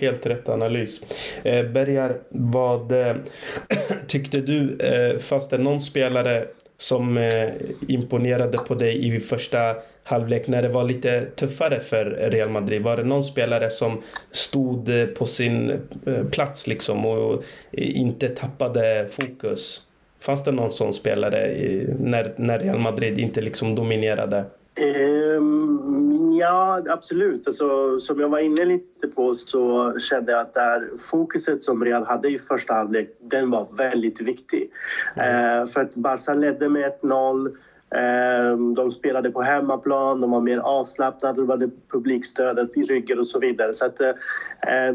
helt 0.01 0.27
rätt 0.27 0.49
analys. 0.49 1.01
Eh, 1.43 1.67
Bergar, 1.67 2.17
vad 2.29 2.93
eh, 2.93 3.17
tyckte 4.07 4.41
du, 4.41 4.79
eh, 4.79 5.19
fanns 5.19 5.49
det 5.49 5.59
någon 5.59 5.81
spelare 5.81 6.47
som 6.79 7.19
eh, 7.19 7.51
imponerade 7.89 8.59
på 8.59 8.75
dig 8.75 9.17
i 9.17 9.21
första 9.21 9.77
halvlek 10.05 10.49
när 10.49 10.63
det 10.63 10.69
var 10.69 10.85
lite 10.85 11.27
tuffare 11.37 11.81
för 11.81 12.05
Real 12.31 12.49
Madrid? 12.49 12.83
Var 12.83 12.97
det 12.97 13.05
någon 13.05 13.25
spelare 13.25 13.71
som 13.71 14.03
stod 14.31 15.01
eh, 15.01 15.07
på 15.07 15.27
sin 15.27 15.71
eh, 16.07 16.25
plats 16.33 16.67
liksom 16.67 17.07
och 17.07 17.35
eh, 17.73 17.99
inte 18.01 18.29
tappade 18.29 19.09
fokus? 19.11 19.83
Fanns 20.21 20.45
det 20.45 20.53
någon 20.53 20.73
sån 20.73 20.95
spelare 20.95 21.55
när, 21.99 22.35
när 22.37 22.59
Real 22.59 22.79
Madrid 22.79 23.19
inte 23.19 23.41
liksom 23.41 23.75
dominerade? 23.75 24.45
Um, 24.79 26.39
ja, 26.41 26.83
absolut. 26.89 27.47
Alltså, 27.47 27.99
som 27.99 28.21
jag 28.21 28.29
var 28.29 28.39
inne 28.39 28.65
lite 28.65 29.09
på 29.09 29.35
så 29.35 29.95
kände 29.99 30.33
jag 30.33 30.41
att 30.41 30.55
där 30.55 30.91
fokuset 30.99 31.63
som 31.63 31.85
Real 31.85 32.05
hade 32.05 32.29
i 32.29 32.39
första 32.39 32.75
halvlek, 32.75 33.17
den 33.21 33.51
var 33.51 33.67
väldigt 33.79 34.21
viktig. 34.21 34.71
Mm. 35.17 35.61
Uh, 35.61 35.67
för 35.67 35.81
att 35.81 35.97
Barca 35.97 36.35
ledde 36.35 36.69
med 36.69 36.93
1-0. 37.03 37.49
Uh, 37.49 37.55
ehm, 38.01 38.75
de 38.75 38.91
spelade 38.91 39.31
på 39.31 39.43
hemmaplan, 39.43 40.21
de 40.21 40.31
var 40.31 40.41
mer 40.41 40.59
avslappnade, 40.59 41.41
de 41.41 41.51
hade 41.51 41.71
publikstödet 41.93 42.77
i 42.77 42.83
ryggen 42.83 43.19
och 43.19 43.27
så 43.27 43.39
vidare. 43.39 43.75
Så 43.75 43.87
att, 43.87 44.01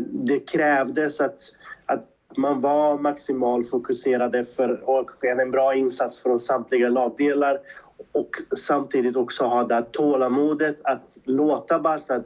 det 0.09 0.39
krävdes 0.39 1.21
att, 1.21 1.41
att 1.85 2.05
man 2.37 2.59
var 2.59 2.97
maximalt 2.97 3.69
fokuserade 3.69 4.43
för 4.43 4.89
och 4.89 5.25
en 5.25 5.51
bra 5.51 5.75
insats 5.75 6.19
från 6.19 6.39
samtliga 6.39 6.89
lagdelar 6.89 7.59
och 8.11 8.29
samtidigt 8.57 9.15
också 9.15 9.43
ha 9.43 9.63
det 9.63 9.85
tålamodet 9.91 10.75
att 10.83 11.17
låta 11.23 11.79
Barca 11.79 12.23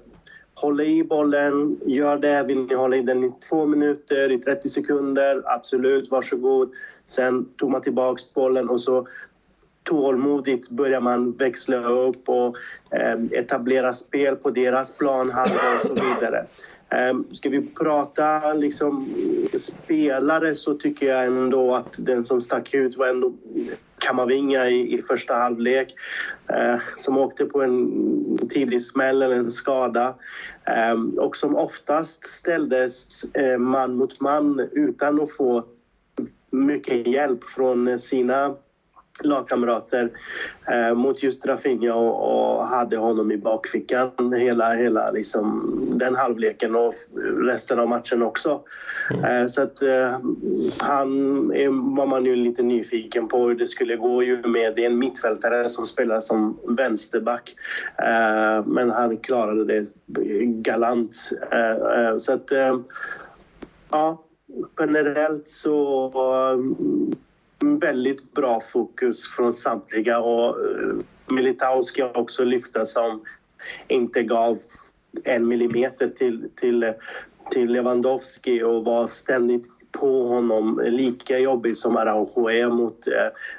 hålla 0.61 0.83
i 0.83 1.03
bollen, 1.03 1.79
gör 1.85 2.17
det. 2.17 2.43
Vill 2.43 2.65
ni 2.65 2.75
hålla 2.75 2.95
i 2.95 3.01
den 3.01 3.23
i 3.23 3.33
två 3.49 3.65
minuter, 3.65 4.31
i 4.31 4.37
30 4.37 4.69
sekunder, 4.69 5.41
absolut, 5.45 6.11
varsågod. 6.11 6.71
Sen 7.05 7.45
tog 7.57 7.71
man 7.71 7.81
tillbaka 7.81 8.23
bollen 8.33 8.69
och 8.69 8.81
så 8.81 9.07
tålmodigt 9.83 10.69
börjar 10.69 11.01
man 11.01 11.31
växla 11.31 11.89
upp 11.89 12.29
och 12.29 12.57
eh, 12.91 13.19
etablera 13.31 13.93
spel 13.93 14.35
på 14.35 14.49
deras 14.49 14.97
planhalva 14.97 15.41
och 15.91 15.97
så 15.97 16.03
vidare. 16.03 16.45
Ehm, 16.91 17.25
ska 17.31 17.49
vi 17.49 17.61
prata 17.61 18.53
liksom 18.53 19.07
spelare 19.53 20.55
så 20.55 20.73
tycker 20.73 21.07
jag 21.07 21.25
ändå 21.25 21.75
att 21.75 21.95
den 21.99 22.23
som 22.23 22.41
stack 22.41 22.73
ut 22.73 22.97
var 22.97 23.07
ändå 23.07 23.33
Kamavinga 23.97 24.69
i, 24.69 24.97
i 24.97 25.01
första 25.01 25.33
halvlek 25.33 25.93
eh, 26.47 26.79
som 26.97 27.17
åkte 27.17 27.45
på 27.45 27.61
en 27.61 28.47
tidig 28.49 28.81
smäll 28.81 29.21
eller 29.21 29.35
en 29.35 29.51
skada. 29.51 30.15
Eh, 30.65 31.23
och 31.23 31.35
som 31.35 31.55
oftast 31.55 32.27
ställdes 32.27 33.23
eh, 33.35 33.57
man 33.57 33.95
mot 33.95 34.21
man 34.21 34.69
utan 34.71 35.21
att 35.21 35.31
få 35.31 35.65
mycket 36.51 37.07
hjälp 37.07 37.43
från 37.43 37.99
sina 37.99 38.55
lagkamrater 39.23 40.11
eh, 40.71 40.93
mot 40.93 41.23
just 41.23 41.45
Rafinha 41.45 41.93
och, 41.93 42.55
och, 42.55 42.65
hade 42.65 42.97
honom 42.97 43.31
i 43.31 43.37
bakfickan 43.37 44.33
hela, 44.33 44.71
hela 44.71 45.11
liksom, 45.11 45.75
den 45.99 46.15
halvleken 46.15 46.75
och 46.75 46.93
resten 47.43 47.79
av 47.79 47.87
matchen 47.87 48.21
också. 48.21 48.61
Mm. 49.11 49.25
Eh, 49.25 49.47
så 49.47 49.61
att 49.61 49.81
eh, 49.81 50.19
han 50.77 51.11
är, 51.51 51.95
var 51.95 52.05
man 52.05 52.25
ju 52.25 52.35
lite 52.35 52.63
nyfiken 52.63 53.27
på 53.27 53.47
hur 53.47 53.55
det 53.55 53.67
skulle 53.67 53.95
gå 53.95 54.23
ju 54.23 54.41
med 54.47 54.75
det 54.75 54.85
är 54.85 54.89
en 54.89 54.99
mittfältare 54.99 55.69
som 55.69 55.85
spelar 55.85 56.19
som 56.19 56.59
vänsterback. 56.77 57.55
Eh, 57.97 58.65
men 58.65 58.91
han 58.91 59.17
klarade 59.17 59.65
det 59.65 59.85
galant. 60.45 61.31
Eh, 61.51 61.71
eh, 61.71 62.17
så 62.17 62.33
att 62.33 62.51
ja, 63.91 64.23
generellt 64.79 65.47
så 65.47 66.09
väldigt 67.59 68.33
bra 68.33 68.61
fokus 68.61 69.29
från 69.29 69.53
samtliga 69.53 70.19
och 70.19 70.49
eh, 70.49 70.95
Militao 71.31 71.83
ska 71.83 72.11
också 72.11 72.43
lyfta 72.43 72.85
som 72.85 73.23
inte 73.87 74.23
gav 74.23 74.59
en 75.23 75.47
millimeter 75.47 76.07
till, 76.07 76.49
till, 76.55 76.93
till 77.51 77.71
Lewandowski 77.71 78.63
och 78.63 78.85
var 78.85 79.07
ständigt 79.07 79.67
på 79.91 80.27
honom. 80.27 80.81
Lika 80.85 81.39
jobbig 81.39 81.77
som 81.77 81.97
Araujo 81.97 82.49
är 82.49 82.69
mot 82.69 83.07
eh, 83.07 83.13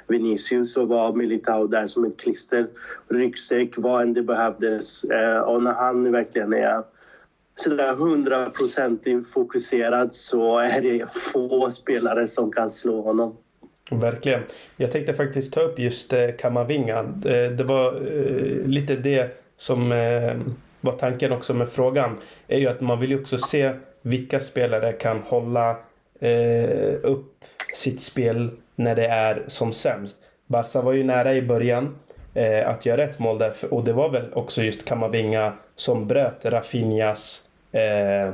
Vinicius 0.07 0.73
så 0.73 0.85
var 0.85 1.13
Militao 1.13 1.67
där 1.67 1.87
som 1.87 2.05
ett 2.05 2.17
klister. 2.17 2.67
Ryggsäck, 3.07 3.77
vad 3.77 4.01
än 4.01 4.13
det 4.13 4.23
behövdes. 4.23 5.03
Eh, 5.03 5.39
och 5.39 5.63
när 5.63 5.73
han 5.73 6.11
verkligen 6.11 6.53
är 6.53 6.83
sådär 7.55 7.93
hundraprocentigt 7.93 9.33
fokuserad 9.33 10.13
så 10.13 10.57
är 10.57 10.81
det 10.81 11.13
få 11.13 11.69
spelare 11.69 12.27
som 12.27 12.51
kan 12.51 12.71
slå 12.71 13.01
honom. 13.01 13.37
Verkligen. 13.91 14.41
Jag 14.77 14.91
tänkte 14.91 15.13
faktiskt 15.13 15.53
ta 15.53 15.61
upp 15.61 15.79
just 15.79 16.13
eh, 16.13 16.31
Kamavinga. 16.39 17.03
Det, 17.03 17.49
det 17.49 17.63
var 17.63 17.95
eh, 17.95 18.65
lite 18.65 18.95
det 18.95 19.37
som 19.57 19.91
eh, 19.91 20.35
var 20.81 20.93
tanken 20.93 21.31
också 21.31 21.53
med 21.53 21.69
frågan. 21.69 22.17
är 22.47 22.59
ju 22.59 22.67
att 22.67 22.81
man 22.81 22.99
vill 22.99 23.09
ju 23.09 23.19
också 23.21 23.37
se 23.37 23.71
vilka 24.01 24.39
spelare 24.39 24.93
kan 24.93 25.19
hålla 25.19 25.69
eh, 26.19 26.93
upp 27.03 27.43
sitt 27.73 28.01
spel 28.01 28.51
när 28.75 28.95
det 28.95 29.05
är 29.05 29.43
som 29.47 29.73
sämst. 29.73 30.17
Barca 30.47 30.81
var 30.81 30.93
ju 30.93 31.03
nära 31.03 31.33
i 31.33 31.41
början 31.41 31.95
eh, 32.33 32.69
att 32.69 32.85
göra 32.85 33.03
ett 33.03 33.19
mål 33.19 33.37
där 33.37 33.53
och 33.69 33.83
det 33.83 33.93
var 33.93 34.09
väl 34.09 34.33
också 34.33 34.61
just 34.61 34.87
Kamavinga 34.87 35.53
som 35.75 36.07
bröt 36.07 36.45
Rafinhas 36.45 37.49
eh, 37.71 38.33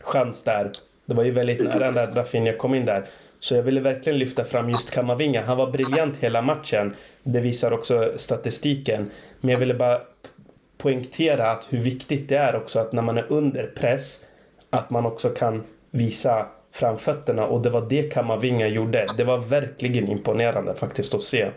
chans 0.00 0.44
där. 0.44 0.72
Det 1.06 1.14
var 1.14 1.24
ju 1.24 1.30
väldigt 1.30 1.60
nära 1.60 1.90
när 1.90 2.14
Rafinha 2.14 2.52
kom 2.52 2.74
in 2.74 2.84
där. 2.84 3.04
Så 3.40 3.54
jag 3.54 3.62
ville 3.62 3.80
verkligen 3.80 4.18
lyfta 4.18 4.44
fram 4.44 4.68
just 4.68 4.90
Kamavinga. 4.90 5.42
Han 5.42 5.56
var 5.56 5.70
briljant 5.70 6.16
hela 6.16 6.42
matchen. 6.42 6.94
Det 7.22 7.40
visar 7.40 7.72
också 7.72 8.12
statistiken. 8.16 9.10
Men 9.40 9.50
jag 9.50 9.58
ville 9.58 9.74
bara 9.74 10.00
poängtera 10.78 11.50
att 11.50 11.66
hur 11.68 11.78
viktigt 11.78 12.28
det 12.28 12.36
är 12.36 12.56
också 12.56 12.78
att 12.78 12.92
när 12.92 13.02
man 13.02 13.18
är 13.18 13.26
under 13.28 13.66
press 13.66 14.20
att 14.70 14.90
man 14.90 15.06
också 15.06 15.30
kan 15.30 15.62
visa 15.90 16.46
framfötterna 16.72 17.46
och 17.46 17.62
det 17.62 17.70
var 17.70 17.86
det 17.88 18.02
Kamavinga 18.02 18.68
gjorde. 18.68 19.06
Det 19.16 19.24
var 19.24 19.38
verkligen 19.38 20.08
imponerande 20.08 20.74
faktiskt 20.74 21.14
att 21.14 21.22
se. 21.22 21.50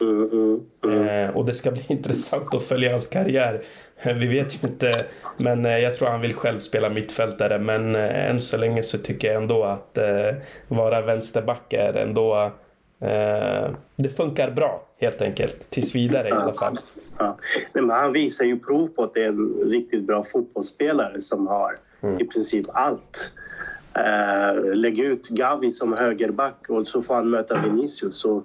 Mm, 0.00 0.30
mm, 0.30 0.60
mm. 0.84 1.08
Eh, 1.08 1.36
och 1.36 1.44
det 1.44 1.54
ska 1.54 1.70
bli 1.70 1.84
intressant 1.88 2.54
att 2.54 2.62
följa 2.62 2.90
hans 2.90 3.06
karriär. 3.06 3.62
Vi 4.04 4.26
vet 4.26 4.54
ju 4.54 4.68
inte, 4.68 5.04
men 5.36 5.66
eh, 5.66 5.78
jag 5.78 5.94
tror 5.94 6.08
han 6.08 6.20
vill 6.20 6.34
själv 6.34 6.58
spela 6.58 6.90
mittfältare. 6.90 7.58
Men 7.58 7.96
eh, 7.96 8.30
än 8.30 8.40
så 8.40 8.56
länge 8.56 8.82
så 8.82 8.98
tycker 8.98 9.28
jag 9.28 9.36
ändå 9.42 9.64
att 9.64 9.98
eh, 9.98 10.34
vara 10.68 11.02
vänsterback 11.02 11.72
är 11.72 11.92
ändå... 11.96 12.52
Eh, 13.00 13.70
det 13.96 14.08
funkar 14.16 14.50
bra 14.50 14.86
helt 15.00 15.20
enkelt. 15.20 15.70
Tills 15.70 15.94
vidare 15.94 16.28
i 16.28 16.32
alla 16.32 16.54
fall. 16.54 16.78
Ja. 17.18 17.38
Men 17.72 17.90
han 17.90 18.12
visar 18.12 18.44
ju 18.44 18.58
prov 18.58 18.88
på 18.88 19.02
att 19.02 19.14
det 19.14 19.24
är 19.24 19.28
en 19.28 19.70
riktigt 19.70 20.06
bra 20.06 20.22
fotbollsspelare 20.22 21.20
som 21.20 21.46
har 21.46 21.76
i 22.20 22.24
princip 22.24 22.66
allt. 22.72 23.32
Uh, 23.98 24.74
lägg 24.74 24.98
ut 24.98 25.28
Gavi 25.28 25.72
som 25.72 25.92
högerback 25.92 26.68
och 26.68 26.88
så 26.88 27.02
får 27.02 27.14
han 27.14 27.30
möta 27.30 27.62
Vinicius 27.62 28.16
så 28.16 28.42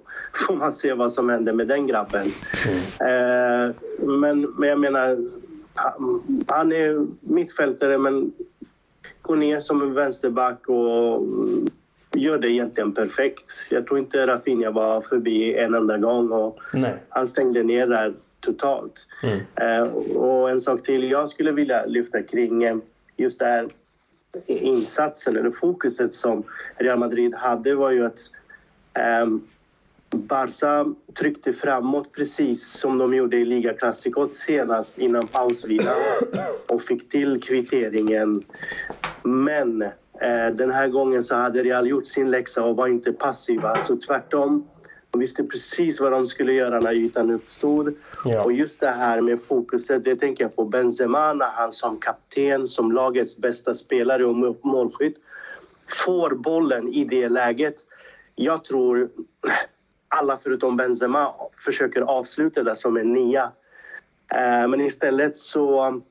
får 0.48 0.56
man 0.56 0.74
se 0.74 0.94
vad 0.94 1.12
som 1.12 1.30
händer 1.30 1.54
med 1.54 1.68
den 1.68 1.88
grabben. 1.88 2.26
Uh, 2.26 3.76
men, 4.20 4.42
men 4.42 4.70
jag 4.70 4.80
menar, 4.80 5.18
han, 6.48 6.72
är 6.72 7.06
mittfältare 7.20 7.98
men 7.98 8.32
går 9.22 9.36
ner 9.36 9.60
som 9.60 9.82
en 9.82 9.94
vänsterback 9.94 10.68
och 10.70 11.28
gör 12.16 12.38
det 12.38 12.52
egentligen 12.52 12.92
perfekt. 12.92 13.52
Jag 13.70 13.88
tror 13.88 14.00
inte 14.00 14.28
Rafinha 14.28 14.72
var 14.72 15.02
förbi 15.02 15.56
en 15.56 15.74
enda 15.74 15.98
gång 15.98 16.32
och 16.32 16.60
Nej. 16.74 16.96
han 17.10 17.28
stängde 17.28 17.64
ner 17.64 17.88
där 17.88 18.14
totalt. 18.40 19.08
Mm. 19.24 19.82
Uh, 19.82 19.94
och 20.18 20.50
en 20.50 20.62
sak 20.62 20.84
till 20.84 21.12
jag 21.12 21.30
skulle 21.30 21.52
vilja 21.52 21.86
lyfta 21.86 22.24
kring 22.24 22.82
just 23.18 23.40
det 23.40 23.46
här 23.46 23.68
insatsen 24.46 25.38
eller 25.38 25.52
fokuset 25.52 26.14
som 26.14 26.44
Real 26.78 27.00
Madrid 27.00 27.36
hade 27.36 27.76
var 27.76 27.92
ju 27.92 28.06
att 28.06 28.20
um, 29.24 29.48
Barca 30.14 30.86
tryckte 31.14 31.54
framåt 31.54 32.12
precis 32.12 32.80
som 32.80 32.98
de 32.98 33.14
gjorde 33.14 33.38
i 33.38 33.46
Liga 33.46 33.74
Klassikot 33.74 34.34
senast 34.34 34.98
innan 34.98 35.28
pausvilan 35.28 35.96
och 36.70 36.82
fick 36.82 37.10
till 37.10 37.42
kvitteringen. 37.42 38.44
Men 39.24 39.82
eh, 39.82 40.48
den 40.54 40.72
här 40.72 40.88
gången 40.88 41.24
så 41.24 41.36
hade 41.36 41.64
Real 41.64 41.88
gjort 41.88 42.06
sin 42.06 42.32
läxa 42.32 42.64
och 42.64 42.76
var 42.76 42.88
inte 42.88 43.14
passiva. 43.14 43.80
Så 43.80 43.98
tvärtom, 43.98 44.68
de 45.14 45.20
visste 45.20 45.44
precis 45.44 46.02
vad 46.02 46.12
de 46.12 46.26
skulle 46.26 46.54
göra 46.54 46.80
när 46.80 46.94
ytan 46.94 47.32
uppstod. 47.32 47.96
Ja. 48.26 48.44
Och 48.44 48.54
just 48.54 48.80
det 48.80 48.92
här 48.92 49.22
med 49.22 49.42
fokuset, 49.42 50.04
det 50.04 50.16
tänker 50.16 50.44
jag 50.44 50.56
på 50.56 50.66
Benzema 50.66 51.34
när 51.34 51.46
han 51.46 51.72
som 51.72 52.00
kapten, 52.00 52.68
som 52.68 52.92
lagets 52.92 53.38
bästa 53.38 53.74
spelare 53.74 54.26
och 54.26 54.66
målskytt 54.66 55.18
får 56.06 56.30
bollen 56.30 56.88
i 56.88 57.06
det 57.06 57.30
läget. 57.30 57.76
Jag 58.36 58.64
tror 58.64 59.10
alla 60.08 60.38
förutom 60.44 60.78
Benzema 60.78 61.34
försöker 61.66 62.02
avsluta 62.02 62.64
det 62.64 62.76
som 62.76 62.98
en 62.98 63.14
nia. 63.14 63.52
Eh, 64.36 64.68
Men 64.68 64.82
istället 64.82 65.38
så 65.38 66.02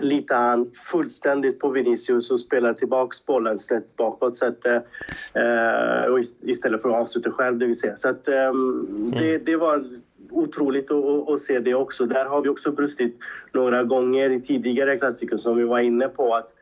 litar 0.00 0.36
han 0.36 0.70
fullständigt 0.90 1.60
på 1.60 1.68
Vinicius 1.68 2.30
och 2.30 2.40
spelar 2.40 2.74
tillbaka 2.74 3.16
bollen 3.26 3.58
snett 3.58 3.96
bakåt 3.96 4.36
så 4.36 4.46
att, 4.46 4.66
eh, 4.66 4.80
istället 6.42 6.82
för 6.82 6.88
att 6.88 7.00
avsluta 7.00 7.32
själv, 7.32 7.58
det 7.58 7.66
vill 7.66 7.78
säga. 7.78 7.96
Så 7.96 8.08
att, 8.08 8.28
eh, 8.28 8.52
det, 9.18 9.38
det 9.38 9.56
var 9.56 9.84
otroligt 10.30 10.90
att, 10.90 11.28
att 11.28 11.40
se 11.40 11.58
det 11.58 11.74
också. 11.74 12.06
Där 12.06 12.24
har 12.24 12.42
vi 12.42 12.48
också 12.48 12.72
brustit 12.72 13.18
några 13.52 13.82
gånger 13.82 14.30
i 14.30 14.40
tidigare 14.40 14.98
klassiker 14.98 15.36
som 15.36 15.56
vi 15.56 15.64
var 15.64 15.78
inne 15.78 16.08
på. 16.08 16.34
att 16.34 16.54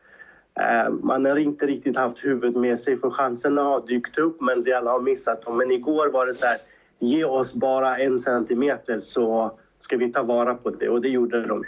eh, 0.59 0.89
man 0.89 1.25
har 1.25 1.37
inte 1.37 1.65
riktigt 1.65 1.97
haft 1.97 2.25
huvudet 2.25 2.55
med 2.55 2.79
sig 2.79 2.99
för 2.99 3.09
chanserna 3.09 3.63
har 3.63 3.87
dykt 3.87 4.17
upp 4.17 4.41
men 4.41 4.65
Real 4.65 4.87
har 4.87 5.01
missat 5.01 5.41
dem. 5.41 5.57
Men 5.57 5.71
igår 5.71 6.07
var 6.07 6.25
det 6.25 6.33
så 6.33 6.45
här, 6.45 6.57
ge 6.99 7.23
oss 7.23 7.55
bara 7.55 7.97
en 7.97 8.19
centimeter 8.19 8.99
så 8.99 9.57
ska 9.77 9.97
vi 9.97 10.11
ta 10.11 10.23
vara 10.23 10.55
på 10.55 10.69
det 10.69 10.89
och 10.89 11.01
det 11.01 11.09
gjorde 11.09 11.45
de. 11.45 11.63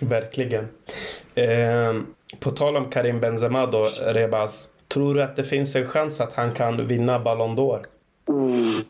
Verkligen. 0.00 0.64
Eh, 1.34 2.00
på 2.40 2.50
tal 2.50 2.76
om 2.76 2.84
Karim 2.84 3.20
Benzema 3.20 3.66
då, 3.66 3.86
Rebaz. 4.06 4.68
Tror 4.88 5.14
du 5.14 5.22
att 5.22 5.36
det 5.36 5.44
finns 5.44 5.76
en 5.76 5.86
chans 5.86 6.20
att 6.20 6.32
han 6.32 6.54
kan 6.54 6.86
vinna 6.86 7.18
Ballon 7.18 7.56
d'Or? 7.56 7.84
Mm. 8.28 8.80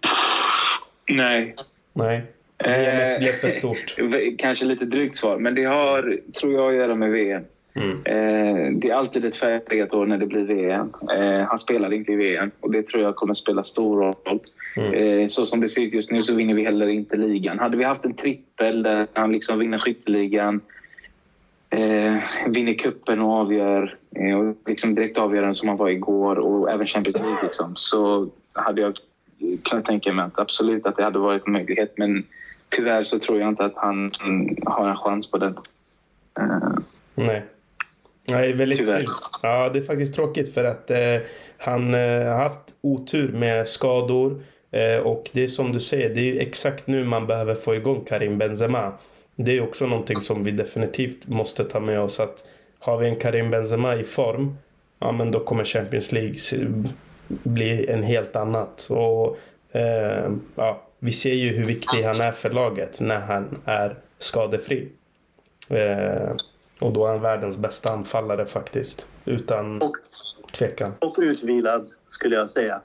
Nej. 1.09 1.55
Nej. 1.93 2.23
VMet 2.65 3.19
blev 3.19 3.33
för 3.33 3.51
stort. 3.51 3.97
Eh, 3.99 4.37
Kanske 4.39 4.65
lite 4.65 4.85
drygt 4.85 5.17
svar, 5.17 5.39
men 5.39 5.55
det 5.55 5.65
har, 5.65 6.19
tror 6.41 6.53
jag, 6.53 6.69
att 6.69 6.75
göra 6.75 6.95
med 6.95 7.11
VM. 7.11 7.43
Mm. 7.75 7.91
Eh, 8.05 8.73
det 8.73 8.91
är 8.91 8.95
alltid 8.95 9.25
ett 9.25 9.37
färgat 9.37 9.95
år 9.95 10.07
när 10.07 10.19
det 10.19 10.27
blir 10.27 10.45
VM. 10.45 10.93
Eh, 11.17 11.47
han 11.49 11.59
spelade 11.59 11.97
inte 11.97 12.13
i 12.13 12.17
VM 12.17 12.51
och 12.61 12.73
det 12.73 12.83
tror 12.83 13.03
jag 13.03 13.17
kommer 13.17 13.35
spela 13.35 13.65
stor 13.65 14.01
roll. 14.01 14.41
Mm. 14.77 15.29
Så 15.29 15.47
som 15.47 15.61
det 15.61 15.69
ser 15.69 15.83
ut 15.83 15.95
just 15.95 16.11
nu 16.11 16.23
så 16.23 16.35
vinner 16.35 16.55
vi 16.55 16.65
heller 16.65 16.89
inte 16.89 17.17
ligan. 17.17 17.59
Hade 17.59 17.77
vi 17.77 17.85
haft 17.85 18.05
en 18.05 18.15
trippel 18.15 18.83
där 18.83 19.07
han 19.13 19.33
liksom 19.33 19.59
vinner 19.59 19.79
skytteligan, 19.79 20.61
eh, 21.71 22.17
vinner 22.47 22.75
kuppen 22.75 23.21
och 23.21 23.33
avgör 23.33 23.97
eh, 24.17 24.39
och 24.39 24.57
liksom 24.67 24.95
direkt 24.95 25.19
avgörande 25.19 25.55
som 25.55 25.69
han 25.69 25.77
var 25.77 25.89
igår 25.89 26.39
och 26.39 26.71
även 26.71 26.87
Champions 26.87 27.19
League 27.19 27.39
liksom, 27.43 27.73
så 27.77 28.29
hade 28.53 28.81
jag 28.81 28.97
kunnat 29.65 29.85
tänka 29.85 30.13
mig 30.13 30.25
att 30.25 30.39
absolut 30.39 30.87
att 30.87 30.97
det 30.97 31.05
hade 31.05 31.19
varit 31.19 31.47
en 31.47 31.53
möjlighet. 31.53 31.93
Men 31.97 32.25
tyvärr 32.69 33.05
så 33.05 33.19
tror 33.19 33.41
jag 33.41 33.49
inte 33.49 33.65
att 33.65 33.77
han 33.77 34.13
har 34.67 34.89
en 34.89 34.97
chans 34.97 35.31
på 35.31 35.39
den. 35.39 35.59
Eh, 36.39 36.79
Nej. 37.15 37.43
Nej, 38.31 38.53
väldigt 38.53 38.79
Tyvärr. 38.79 38.99
synd. 38.99 39.11
Ja, 39.43 39.69
det 39.73 39.79
är 39.79 39.83
faktiskt 39.83 40.15
tråkigt 40.15 40.55
för 40.55 40.65
att 40.65 40.91
eh, 40.91 40.99
han 41.59 41.95
eh, 41.95 42.01
har 42.01 42.43
haft 42.43 42.75
otur 42.81 43.33
med 43.33 43.69
skador. 43.69 44.43
Eh, 44.71 45.07
och 45.07 45.31
det 45.33 45.45
är 45.45 45.49
som 45.49 45.73
du 45.73 45.81
säger, 45.81 46.15
det 46.15 46.21
är 46.31 46.41
exakt 46.41 46.87
nu 46.87 47.05
man 47.05 47.27
behöver 47.27 47.55
få 47.55 47.75
igång 47.75 48.05
Karim 48.09 48.39
Benzema. 48.39 48.93
Det 49.41 49.57
är 49.57 49.63
också 49.63 49.87
någonting 49.87 50.21
som 50.21 50.43
vi 50.43 50.51
definitivt 50.51 51.29
måste 51.29 51.65
ta 51.65 51.81
med 51.81 52.01
oss. 52.01 52.21
att 52.21 52.45
Har 52.79 52.99
vi 52.99 53.09
en 53.09 53.17
Karim 53.17 53.51
Benzema 53.51 53.97
i 53.97 54.05
form, 54.05 54.57
ja 54.99 55.13
men 55.13 55.31
då 55.31 55.41
kommer 55.41 55.65
Champions 55.65 56.13
League 56.13 56.37
bli 57.29 57.87
en 57.91 58.03
helt 58.03 58.37
annat. 58.37 58.89
Och 58.91 59.39
eh, 59.73 60.31
ja, 60.55 60.83
vi 60.99 61.13
ser 61.13 61.35
ju 61.35 61.49
hur 61.49 61.65
viktig 61.65 62.03
han 62.03 62.21
är 62.21 62.33
för 62.33 62.51
laget 62.51 63.01
när 63.01 63.21
han 63.21 63.63
är 63.65 63.97
skadefri. 64.19 64.89
Eh, 65.69 66.33
och 66.81 66.93
då 66.93 67.07
är 67.07 67.11
han 67.11 67.21
världens 67.21 67.59
bästa 67.59 67.91
anfallare 67.91 68.47
faktiskt. 68.47 69.09
Utan 69.25 69.83
Och, 69.83 69.97
tvekan. 70.59 70.93
och 70.99 71.17
utvilad 71.19 71.89
skulle 72.07 72.37
jag 72.37 72.51
säga. 72.51 72.81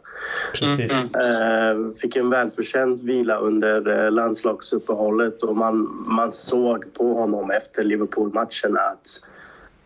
Precis. 0.54 0.92
Eh, 0.94 1.92
fick 2.02 2.16
en 2.16 2.30
välförtjänt 2.30 3.02
vila 3.02 3.38
under 3.38 4.06
eh, 4.06 4.12
landslagsuppehållet 4.12 5.44
och 5.44 5.58
man, 5.58 6.06
man 6.08 6.32
såg 6.32 6.94
på 6.94 7.14
honom 7.14 7.52
efter 7.52 7.84
Liverpool-matchen 7.84 8.78
att 8.78 9.08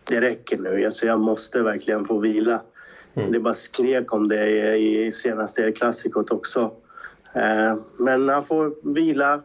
det 0.04 0.20
räcker 0.20 0.58
nu. 0.58 0.84
Alltså 0.84 1.06
jag 1.06 1.20
måste 1.20 1.62
verkligen 1.62 2.04
få 2.04 2.18
vila. 2.18 2.60
Mm. 3.14 3.32
Det 3.32 3.40
bara 3.40 3.54
skrek 3.54 4.12
om 4.12 4.28
det 4.28 4.76
i, 4.76 5.06
i 5.06 5.12
senaste 5.12 5.72
klassikot 5.72 6.30
också. 6.30 6.72
Eh, 7.32 7.76
men 7.98 8.28
han 8.28 8.44
får 8.44 8.94
vila, 8.94 9.42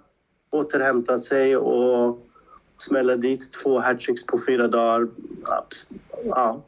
återhämta 0.51 1.19
sig 1.19 1.58
och 1.58 2.27
smälla 2.77 3.15
dit 3.15 3.53
två 3.53 3.79
hattricks 3.79 4.25
på 4.25 4.39
fyra 4.47 4.67
dagar. 4.67 5.08
Ja, 6.25 6.62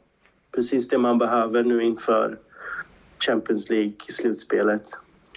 precis 0.56 0.90
det 0.90 0.98
man 0.98 1.18
behöver 1.18 1.64
nu 1.64 1.84
inför 1.84 2.38
Champions 3.20 3.70
League-slutspelet. 3.70 4.84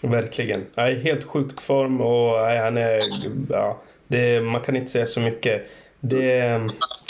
Verkligen. 0.03 0.67
Ja, 0.75 0.89
i 0.89 0.95
helt 0.95 1.25
sjukt 1.25 1.61
form 1.61 2.01
och 2.01 2.39
han 2.39 2.77
är... 2.77 3.03
Ja, 3.49 3.83
det, 4.09 4.41
man 4.41 4.61
kan 4.61 4.77
inte 4.77 4.91
säga 4.91 5.07
så 5.07 5.21
mycket. 5.21 5.67
Det, 6.01 6.61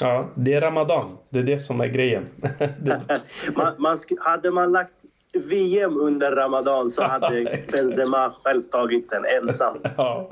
ja, 0.01 0.29
det 0.35 0.55
är 0.55 0.61
Ramadan. 0.61 1.19
Det 1.31 1.39
är 1.39 1.43
det 1.43 1.59
som 1.59 1.81
är 1.81 1.87
grejen. 1.87 2.29
det, 2.81 3.01
Man, 3.57 3.75
man 3.79 3.99
hade 4.21 4.51
man 4.51 4.73
lagt 4.73 4.95
VM 5.39 6.01
under 6.01 6.33
Ramadan 6.33 6.91
så 6.91 7.03
hade. 7.09 7.65
Benzema 7.73 8.33
själv 8.45 8.63
tagit 8.63 9.11
den 9.11 9.25
ensam. 9.43 9.77
ja, 9.97 10.31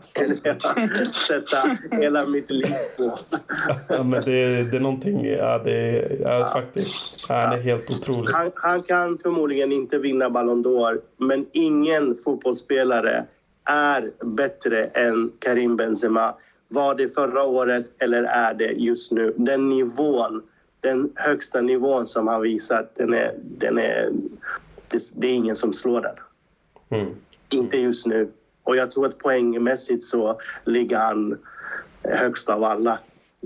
sätta 1.29 1.79
hela 1.90 2.27
mitt 2.27 2.51
liv 2.51 2.66
på. 2.97 3.19
ja, 3.88 4.03
men 4.03 4.25
det, 4.25 4.62
det 4.71 4.77
är 4.77 4.81
någonting... 4.81 5.25
Ja, 5.25 5.61
det 5.64 5.99
är 5.99 6.19
ja, 6.21 6.51
faktiskt. 6.53 7.29
Han 7.29 7.53
är 7.53 7.61
helt 7.61 7.90
otrolig. 7.90 8.33
Han, 8.33 8.51
han 8.55 8.83
kan 8.83 9.19
förmodligen 9.19 9.73
inte 9.73 9.99
vinna 9.99 10.31
Ballon 10.31 10.64
d'Or 10.64 11.01
men 11.16 11.47
ingen 11.53 12.16
fotbollsspelare 12.25 13.25
är 13.64 14.11
bättre 14.25 14.85
än 14.85 15.33
Karim 15.38 15.77
Benzema. 15.77 16.35
Var 16.69 16.95
det 16.95 17.09
förra 17.09 17.42
året 17.42 18.03
eller 18.03 18.23
är 18.23 18.55
det 18.55 18.73
just 18.73 19.12
nu? 19.12 19.35
Den 19.37 19.69
nivån, 19.69 20.42
den 20.81 21.11
högsta 21.14 21.61
nivån 21.61 22.07
som 22.07 22.29
han 22.29 22.42
visat, 22.42 22.95
den 22.95 23.14
är, 23.14 23.35
den 23.42 23.79
är, 23.79 24.11
det, 24.88 25.11
det 25.14 25.27
är 25.27 25.33
ingen 25.33 25.57
som 25.57 25.75
slår 25.75 26.01
den. 26.01 26.16
Mm. 27.01 27.14
Inte 27.49 27.77
just 27.77 28.07
nu. 28.07 28.33
Och 28.62 28.77
jag 28.77 28.90
tror 28.90 29.07
att 29.07 29.18
poängmässigt 29.18 30.05
så 30.05 30.40
ligger 30.64 30.99
han 30.99 31.38
högst 32.03 32.49
av 32.49 32.64
alla 32.64 32.99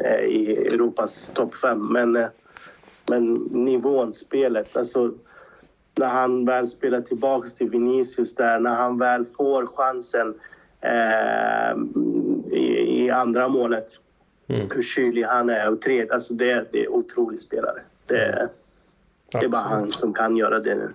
eh, 0.05 0.21
i 0.21 0.57
Europas 0.67 1.31
topp 1.35 1.55
fem. 1.55 1.93
Men, 1.93 2.17
eh, 2.17 2.29
men 3.07 3.35
nivån, 3.51 4.13
spelet, 4.13 4.77
alltså 4.77 5.13
när 5.95 6.07
han 6.07 6.45
väl 6.45 6.69
spelar 6.69 7.01
tillbaks 7.01 7.55
till 7.55 7.71
Vinicius 7.71 8.35
där, 8.35 8.61
när 8.61 8.75
han 8.75 8.99
väl 8.99 9.25
får 9.25 9.67
chansen 9.67 10.35
eh, 10.81 11.77
i, 12.53 13.05
i, 13.05 13.11
andra 13.11 13.49
målet. 13.49 13.87
Mm. 14.49 14.71
Hur 14.71 14.83
kylig 14.83 15.23
han 15.23 15.51
är. 15.51 15.71
Och 15.71 15.83
tre, 15.83 16.09
alltså 16.09 16.35
det, 16.35 16.67
det 16.73 16.85
är 16.85 16.89
otrolig 16.89 17.41
spelare. 17.41 17.81
Det, 18.07 18.49
det 19.33 19.45
är 19.45 19.49
bara 19.49 19.63
han 19.63 19.93
som 19.93 20.15
kan 20.15 20.37
göra 20.37 20.61
det 20.61 20.75
nu. 20.75 20.93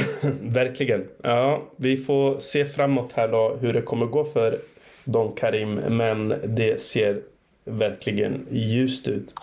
Verkligen. 0.42 1.08
Ja, 1.22 1.62
vi 1.76 1.96
får 1.96 2.38
se 2.38 2.66
framåt 2.66 3.12
här 3.12 3.28
då 3.28 3.56
hur 3.60 3.72
det 3.72 3.82
kommer 3.82 4.06
gå 4.06 4.24
för 4.24 4.58
Don 5.04 5.32
Karim. 5.32 5.74
Men 5.74 6.34
det 6.44 6.80
ser 6.80 7.20
verkligen 7.64 8.46
ljust 8.50 9.08
ut. 9.08 9.34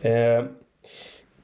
Eh, 0.00 0.44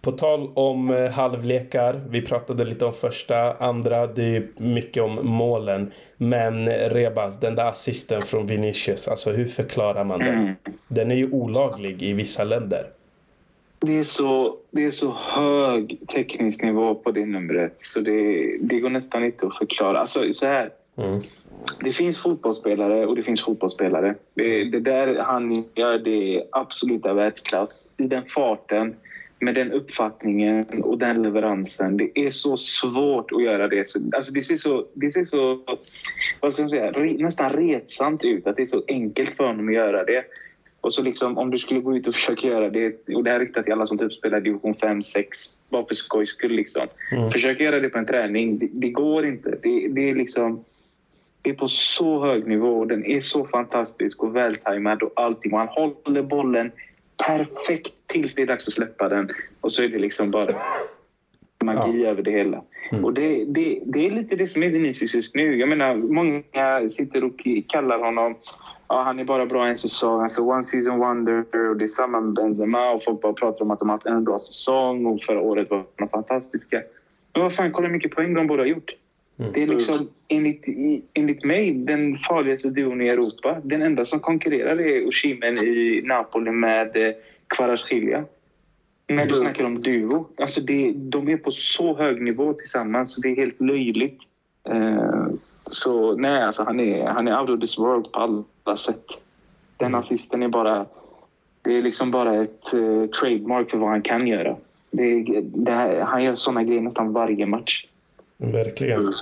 på 0.01 0.13
tal 0.13 0.51
om 0.55 0.91
eh, 0.91 1.11
halvlekar, 1.11 2.01
vi 2.09 2.23
pratade 2.23 2.65
lite 2.65 2.85
om 2.85 2.93
första, 2.93 3.53
andra, 3.53 4.07
det 4.07 4.37
är 4.37 4.49
mycket 4.57 5.03
om 5.03 5.19
målen. 5.23 5.93
Men 6.17 6.69
Rebas, 6.69 7.41
den 7.41 7.55
där 7.55 7.65
assisten 7.65 8.23
från 8.23 8.47
Vinicius, 8.47 9.09
alltså 9.09 9.33
hur 9.33 9.47
förklarar 9.47 10.05
man 10.05 10.19
den? 10.19 10.35
Mm. 10.35 10.55
Den 10.89 11.11
är 11.11 11.15
ju 11.15 11.31
olaglig 11.31 12.03
i 12.03 12.13
vissa 12.13 12.45
länder. 12.45 12.87
Det 13.79 13.99
är 13.99 14.05
så, 14.05 14.57
det 14.71 14.85
är 14.85 14.91
så 14.91 15.13
hög 15.13 15.99
teknisk 16.15 16.63
nivå 16.63 16.95
på 16.95 17.11
det 17.11 17.27
numret 17.27 17.77
så 17.81 18.01
det, 18.01 18.57
det 18.61 18.81
går 18.81 18.91
nästan 18.91 19.25
inte 19.25 19.47
att 19.47 19.59
förklara. 19.59 19.99
Alltså 19.99 20.33
så 20.33 20.47
här. 20.47 20.71
Mm. 20.97 21.21
Det 21.81 21.93
finns 21.93 22.23
fotbollsspelare 22.23 23.07
och 23.07 23.17
det 23.17 23.23
finns 23.23 23.45
fotbollsspelare. 23.45 24.15
Det, 24.35 24.65
det 24.65 24.81
där 24.81 25.19
han 25.19 25.65
gör, 25.75 25.99
det 25.99 26.37
är 26.37 26.45
absoluta 26.53 27.15
världsklass. 27.15 27.93
I 27.97 28.07
den 28.07 28.25
farten, 28.25 28.95
med 29.39 29.55
den 29.55 29.73
uppfattningen 29.73 30.83
och 30.83 30.99
den 30.99 31.23
leveransen. 31.23 31.97
Det 31.97 32.11
är 32.15 32.31
så 32.31 32.57
svårt 32.57 33.33
att 33.33 33.43
göra 33.43 33.69
det. 33.69 33.79
Alltså 34.17 34.33
det 34.33 34.43
ser 34.43 34.57
så, 34.57 34.87
det 34.95 35.13
ser 35.13 35.25
så 35.25 35.61
vad 36.41 36.53
ska 36.53 36.63
man 36.63 36.71
säga, 36.71 36.91
nästan 37.19 37.53
retsamt 37.53 38.25
ut 38.25 38.47
att 38.47 38.57
det 38.57 38.63
är 38.63 38.67
så 38.67 38.83
enkelt 38.89 39.37
för 39.37 39.47
honom 39.47 39.69
att 39.69 39.75
göra 39.75 40.05
det. 40.05 40.25
Och 40.81 40.95
så 40.95 41.03
liksom, 41.03 41.39
om 41.39 41.51
du 41.51 41.59
skulle 41.59 41.81
gå 41.81 41.97
ut 41.97 42.07
och 42.07 42.15
försöka 42.21 42.49
göra 42.49 42.71
det, 42.71 43.09
och 43.15 43.25
det 43.25 43.31
här 43.31 43.41
är 43.41 43.45
riktat 43.45 43.65
till 43.65 43.73
alla 43.73 43.87
som 43.87 43.99
typ 43.99 44.13
spelar 44.13 44.41
division 44.41 44.75
5, 44.75 45.03
6, 45.03 45.39
bara 45.71 45.87
för 45.87 45.95
skojs 45.95 46.29
skull. 46.29 46.53
Liksom. 46.53 46.87
Mm. 47.13 47.31
Försök 47.31 47.61
göra 47.61 47.81
det 47.81 47.89
på 47.89 47.99
en 47.99 48.07
träning. 48.07 48.59
Det, 48.59 48.69
det 48.73 48.89
går 48.89 49.27
inte. 49.27 49.51
Det, 49.63 49.89
det, 49.89 50.11
är 50.11 50.15
liksom... 50.15 50.65
Det 51.43 51.51
är 51.51 51.55
på 51.55 51.69
så 51.69 52.25
hög 52.25 52.47
nivå. 52.47 52.85
Den 52.85 53.05
är 53.07 53.21
så 53.21 53.47
fantastisk 53.47 54.23
och 54.23 54.37
vältajmad 54.37 55.03
och 55.03 55.13
allting. 55.17 55.53
Man 55.53 55.69
håller 55.69 56.23
bollen 56.23 56.73
perfekt 57.27 57.93
tills 58.07 58.35
det 58.35 58.43
är 58.43 58.47
dags 58.47 58.69
att 58.69 58.75
släppa 58.75 59.09
den. 59.09 59.31
Och 59.61 59.73
så 59.73 59.83
är 59.83 59.89
det 59.89 59.99
liksom 59.99 60.31
bara 60.31 60.49
magi 61.65 62.03
ja. 62.03 62.09
över 62.09 62.23
det 62.23 62.31
hela. 62.31 62.63
Mm. 62.93 63.05
Och 63.05 63.15
det, 63.15 63.45
det, 63.45 63.81
det 63.85 64.07
är 64.07 64.11
lite 64.11 64.37
det 64.37 64.49
som 64.49 64.63
är 64.63 64.69
Vinicius 64.69 65.15
just 65.15 65.35
nu. 65.35 65.57
Jag 65.57 65.69
menar, 65.69 65.95
många 65.95 66.91
sitter 66.91 67.25
och 67.25 67.47
kallar 67.69 67.99
honom 67.99 68.35
ja, 68.89 69.03
han 69.03 69.19
är 69.19 69.25
bara 69.25 69.47
bra 69.47 69.67
en 69.67 69.77
säsong. 69.77 70.23
Alltså 70.23 70.43
one 70.43 70.65
season 70.65 70.99
wonder. 70.99 71.45
Och 71.71 71.77
det 71.77 71.85
är 71.85 71.89
samma 71.89 72.21
med 72.21 72.35
Benzema. 72.35 72.91
Och 72.91 73.05
folk 73.05 73.21
bara 73.21 73.33
pratar 73.33 73.63
om 73.63 73.71
att 73.71 73.79
de 73.79 73.89
har 73.89 73.97
haft 73.97 74.07
en 74.07 74.25
bra 74.25 74.39
säsong 74.39 75.07
och 75.07 75.23
förra 75.23 75.41
året 75.41 75.71
var 75.71 75.85
de 75.97 76.09
fantastiska. 76.09 76.83
Men 77.33 77.43
vad 77.43 77.55
fan, 77.55 77.73
kolla 77.73 77.87
hur 77.87 77.95
mycket 77.95 78.15
poäng 78.15 78.35
de 78.35 78.47
båda 78.47 78.63
har 78.63 78.67
gjort. 78.67 78.91
Mm. 79.39 79.53
Det 79.53 79.63
är 79.63 79.67
liksom 79.67 80.09
enligt, 80.29 80.65
enligt 81.15 81.45
mig 81.45 81.73
den 81.75 82.19
farligaste 82.19 82.71
duon 82.71 83.01
i 83.01 83.09
Europa. 83.09 83.61
Den 83.63 83.83
enda 83.83 84.05
som 84.05 84.21
konkurrerar 84.21 84.81
är 84.81 85.09
Oshimen 85.09 85.59
i 85.59 86.03
Napoli 86.05 86.51
med 86.51 86.97
eh, 86.97 87.15
Kvaratskhelia. 87.47 88.25
När 89.09 89.27
du 89.27 89.33
mm. 89.33 89.45
snackar 89.45 89.65
om 89.65 89.81
duo. 89.81 90.27
Alltså 90.37 90.61
det, 90.61 90.93
de 90.93 91.29
är 91.29 91.37
på 91.37 91.53
så 91.53 91.97
hög 91.97 92.23
nivå 92.23 92.53
tillsammans 92.53 93.15
så 93.15 93.21
det 93.21 93.29
är 93.29 93.37
helt 93.37 93.61
löjligt. 93.61 94.21
Uh, 94.71 95.29
så 95.71 96.17
nej, 96.17 96.43
alltså 96.43 96.63
han 96.63 96.81
är, 96.81 97.07
han 97.07 97.29
är 97.29 97.41
out 97.41 97.51
of 97.51 97.61
this 97.61 97.79
world 97.79 98.13
på 98.13 98.45
alla 98.65 98.77
sätt. 98.77 99.05
Den 99.77 99.89
mm. 99.89 100.01
assisten 100.01 100.43
är 100.43 100.49
bara... 100.49 100.87
Det 101.63 101.79
är 101.79 101.83
liksom 101.83 102.11
bara 102.11 102.43
ett 102.43 102.75
uh, 102.75 103.07
trademark 103.07 103.71
för 103.71 103.79
vad 103.79 103.91
han 103.91 104.03
kan 104.03 104.27
göra. 104.27 104.57
Det, 104.91 105.25
det 105.43 105.73
här, 105.73 106.01
han 106.01 106.25
gör 106.25 106.35
såna 106.35 106.63
grejer 106.63 106.81
nästan 106.81 107.13
varje 107.13 107.47
match. 107.47 107.87
Verkligen. 108.37 109.15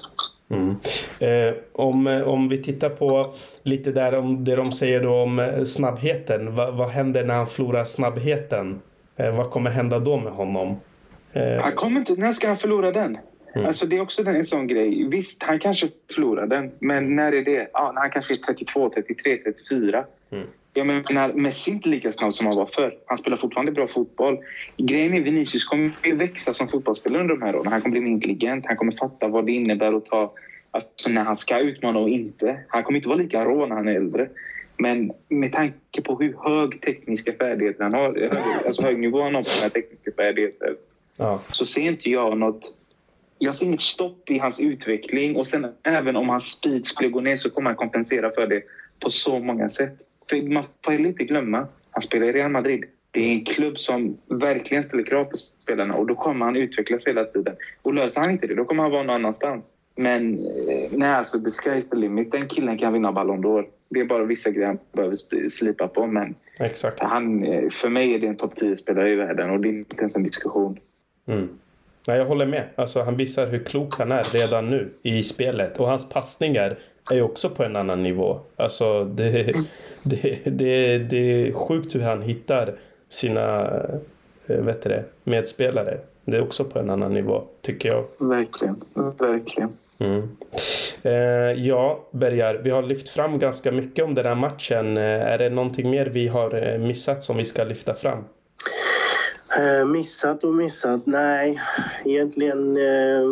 Mm. 0.49 0.77
Eh, 1.19 1.55
om, 1.73 2.23
om 2.27 2.49
vi 2.49 2.63
tittar 2.63 2.89
på 2.89 3.35
lite 3.63 3.93
där 3.93 4.19
om 4.19 4.45
det 4.45 4.57
de 4.57 4.73
säger 4.73 5.03
då 5.03 5.23
om 5.23 5.39
eh, 5.39 5.65
snabbheten. 5.65 6.55
Va, 6.55 6.71
vad 6.71 6.89
händer 6.89 7.25
när 7.25 7.35
han 7.35 7.47
förlorar 7.47 7.85
snabbheten? 7.85 8.81
Eh, 9.17 9.37
vad 9.37 9.51
kommer 9.51 9.71
hända 9.71 9.99
då 9.99 10.17
med 10.17 10.33
honom? 10.33 10.77
Eh... 11.33 11.63
Han 11.63 11.75
kommer 11.75 12.01
inte, 12.01 12.15
när 12.15 12.33
ska 12.33 12.49
han 12.49 12.59
förlora 12.59 12.93
den? 12.93 13.19
Mm. 13.55 13.67
Alltså 13.67 13.87
det 13.87 13.97
är 13.97 14.01
också 14.01 14.27
en 14.27 14.45
sån 14.45 14.67
grej. 14.67 15.09
Visst, 15.09 15.43
han 15.43 15.59
kanske 15.59 15.89
förlorar 16.15 16.47
den. 16.47 16.71
Men 16.79 17.17
när 17.17 17.33
är 17.33 17.43
det? 17.43 17.71
Ja, 17.73 17.93
han 17.97 18.11
kanske 18.11 18.35
är 18.35 18.39
32, 18.39 18.91
33, 18.95 19.37
34. 19.37 20.05
Mm. 20.31 20.47
Jag 20.77 20.87
menar, 20.87 21.33
Messi 21.33 21.71
är 21.71 21.75
inte 21.75 21.89
lika 21.89 22.13
snabb 22.13 22.35
som 22.35 22.47
han 22.47 22.57
var 22.57 22.67
förr. 22.67 22.95
Han 23.07 23.19
spelar 23.19 23.37
fortfarande 23.37 23.73
bra 23.73 23.89
fotboll. 23.89 24.39
Grejen 24.77 25.15
är 25.15 25.21
Vinicius 25.21 25.65
kommer 25.65 25.91
ju 26.05 26.17
växa 26.17 26.55
som 26.55 26.69
fotbollsspelare 26.69 27.23
under 27.23 27.35
de 27.35 27.43
här 27.43 27.57
åren. 27.57 27.73
Han 27.73 27.81
kommer 27.81 27.93
bli 27.93 28.01
mer 28.01 28.11
intelligent. 28.11 28.67
Han 28.67 28.77
kommer 28.77 28.93
fatta 28.93 29.29
vad 29.29 29.47
det 29.47 29.53
innebär 29.53 29.93
att 29.93 30.07
ta... 30.07 30.33
Alltså 30.71 31.11
när 31.11 31.25
han 31.25 31.37
ska 31.37 31.59
utmana 31.59 31.99
och 31.99 32.09
inte. 32.09 32.61
Han 32.69 32.83
kommer 32.83 32.97
inte 32.97 33.09
vara 33.09 33.19
lika 33.19 33.45
rå 33.45 33.67
när 33.67 33.77
han 33.77 33.89
är 33.89 33.95
äldre. 33.95 34.29
Men 34.77 35.13
med 35.29 35.53
tanke 35.53 36.03
på 36.05 36.19
hur 36.19 36.37
hög 36.45 36.81
tekniska 36.81 37.33
färdigheter 37.33 37.83
han 37.83 37.95
har, 37.95 38.31
alltså 38.67 38.83
hög 38.83 38.99
nivå 38.99 39.23
han 39.23 39.35
har 39.35 39.43
på 39.43 39.49
sina 39.49 39.71
tekniska 39.71 40.11
färdigheter, 40.17 40.77
ja. 41.19 41.41
så 41.51 41.67
ser 41.67 41.83
inte 41.83 42.11
jag 42.11 42.39
något 42.39 42.73
jag 43.45 43.55
ser 43.55 43.67
inget 43.67 43.81
stopp 43.81 44.31
i 44.31 44.39
hans 44.39 44.61
utveckling 44.61 45.37
och 45.37 45.47
sen 45.47 45.67
även 45.83 46.17
om 46.17 46.29
hans 46.29 46.45
speed 46.45 46.87
skulle 46.87 47.09
gå 47.09 47.21
ner 47.21 47.37
så 47.37 47.51
kommer 47.51 47.71
han 47.71 47.77
kompensera 47.77 48.31
för 48.31 48.47
det 48.47 48.63
på 49.01 49.11
så 49.11 49.39
många 49.39 49.69
sätt. 49.69 49.95
För 50.31 50.43
man 50.43 50.65
får 50.85 50.95
inte 50.95 51.25
glömma, 51.25 51.67
han 51.91 52.03
spelar 52.03 52.27
i 52.27 52.33
Real 52.33 52.51
Madrid. 52.51 52.85
Det 53.11 53.21
är 53.21 53.29
en 53.29 53.45
klubb 53.45 53.79
som 53.79 54.19
verkligen 54.27 54.85
ställer 54.85 55.05
krav 55.05 55.25
på 55.25 55.37
spelarna 55.37 55.95
och 55.95 56.07
då 56.07 56.15
kommer 56.15 56.47
han 56.47 56.57
utvecklas 56.57 57.07
hela 57.07 57.25
tiden. 57.25 57.57
Och 57.83 57.95
löser 57.95 58.21
han 58.21 58.31
inte 58.31 58.47
det, 58.47 58.55
då 58.55 58.65
kommer 58.65 58.83
han 58.83 58.93
vara 58.93 59.03
någon 59.03 59.15
annanstans. 59.15 59.75
Men 59.97 60.39
eh, 60.39 60.91
nej, 60.91 61.09
alltså 61.09 61.41
the 61.41 61.49
sky's 61.49 61.91
the 61.91 61.97
limit. 61.97 62.33
Den 62.33 62.49
killen 62.49 62.79
kan 62.79 62.93
vinna 62.93 63.13
Ballon 63.13 63.45
d'Or. 63.45 63.67
Det 63.89 64.01
är 64.01 64.05
bara 64.05 64.25
vissa 64.25 64.51
grejer 64.51 64.67
han 64.67 64.79
behöver 64.93 65.49
slipa 65.49 65.89
på. 65.89 66.07
Men 66.07 66.35
Exakt. 66.61 67.01
Han, 67.01 67.45
eh, 67.45 67.71
för 67.71 67.89
mig 67.89 68.15
är 68.15 68.19
det 68.19 68.27
en 68.27 68.37
topp 68.37 68.55
10-spelare 68.61 69.13
i 69.13 69.15
världen 69.15 69.51
och 69.51 69.61
det 69.61 69.69
är 69.69 69.73
inte 69.73 69.97
ens 69.97 70.17
en 70.17 70.23
diskussion. 70.23 70.79
Mm. 71.27 71.49
Nej, 72.09 72.19
jag 72.19 72.27
håller 72.27 72.47
med. 72.47 72.65
Alltså, 72.75 73.03
han 73.03 73.17
visar 73.17 73.47
hur 73.47 73.59
klok 73.59 73.99
han 73.99 74.13
är 74.13 74.25
redan 74.25 74.71
nu 74.71 74.91
i 75.03 75.23
spelet. 75.23 75.81
Och 75.81 75.89
hans 75.89 76.09
passningar 76.09 76.79
är 77.11 77.23
också 77.23 77.51
på 77.51 77.65
en 77.65 77.77
annan 77.77 78.03
nivå. 78.03 78.41
Alltså, 78.57 79.05
det, 79.05 79.53
det, 80.03 80.39
det, 80.45 80.99
det 80.99 81.49
är 81.49 81.53
sjukt 81.53 81.95
hur 81.95 82.01
han 82.01 82.23
hittar 82.23 82.75
sina 83.09 83.71
eh, 84.47 84.57
vet 84.57 84.83
det, 84.83 85.05
medspelare. 85.25 85.99
Det 86.25 86.37
är 86.37 86.43
också 86.43 86.65
på 86.65 86.79
en 86.79 86.91
annan 86.91 87.15
nivå, 87.15 87.43
tycker 87.61 87.89
jag. 87.89 88.05
Verkligen. 88.19 88.85
Verkligen. 89.19 89.73
Mm. 89.99 90.29
Eh, 91.03 91.67
ja, 91.67 92.05
Bergar, 92.11 92.55
vi 92.55 92.71
har 92.71 92.83
lyft 92.83 93.09
fram 93.09 93.39
ganska 93.39 93.73
mycket 93.73 94.05
om 94.05 94.15
den 94.15 94.27
här 94.27 94.35
matchen. 94.35 94.97
Eh, 94.97 95.03
är 95.03 95.39
det 95.39 95.51
någonting 95.51 95.91
mer 95.91 96.07
vi 96.07 96.29
har 96.29 96.73
eh, 96.73 96.79
missat 96.79 97.25
som 97.25 97.37
vi 97.37 97.45
ska 97.45 97.65
lyfta 97.65 97.95
fram? 97.95 98.25
Eh, 99.59 99.85
missat 99.85 100.45
och 100.45 100.55
missat? 100.55 101.07
Nej, 101.07 101.61
egentligen 102.05 102.77
eh, 102.77 103.23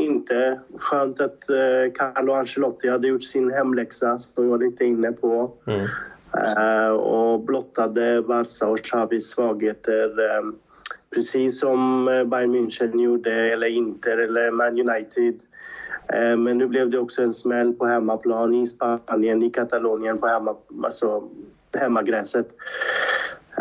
inte. 0.00 0.60
Skönt 0.78 1.20
att 1.20 1.50
eh, 1.50 1.92
Carlo 1.94 2.32
Ancelotti 2.32 2.88
hade 2.88 3.08
gjort 3.08 3.24
sin 3.24 3.50
hemläxa 3.50 4.18
som 4.18 4.44
vi 4.44 4.50
var 4.50 4.58
lite 4.58 4.84
inne 4.84 5.12
på. 5.12 5.52
Mm. 5.66 5.86
Eh, 6.56 6.90
och 6.90 7.40
blottade 7.40 8.22
Barca 8.22 8.66
och 8.66 8.78
Xavis 8.78 9.28
svagheter. 9.28 10.04
Eh, 10.04 10.42
precis 11.14 11.60
som 11.60 12.08
eh, 12.08 12.24
Bayern 12.24 12.54
München 12.54 13.02
gjorde, 13.02 13.32
eller 13.32 13.66
Inter 13.66 14.18
eller 14.18 14.50
Man 14.50 14.80
United. 14.80 15.34
Eh, 16.12 16.36
men 16.36 16.58
nu 16.58 16.66
blev 16.66 16.90
det 16.90 16.98
också 16.98 17.22
en 17.22 17.32
smäll 17.32 17.72
på 17.72 17.86
hemmaplan 17.86 18.54
i 18.54 18.66
Spanien, 18.66 19.42
i 19.42 19.50
Katalonien 19.50 20.18
på 20.18 20.26
hemma, 20.26 20.56
alltså, 20.84 21.28
hemmagräset. 21.78 22.48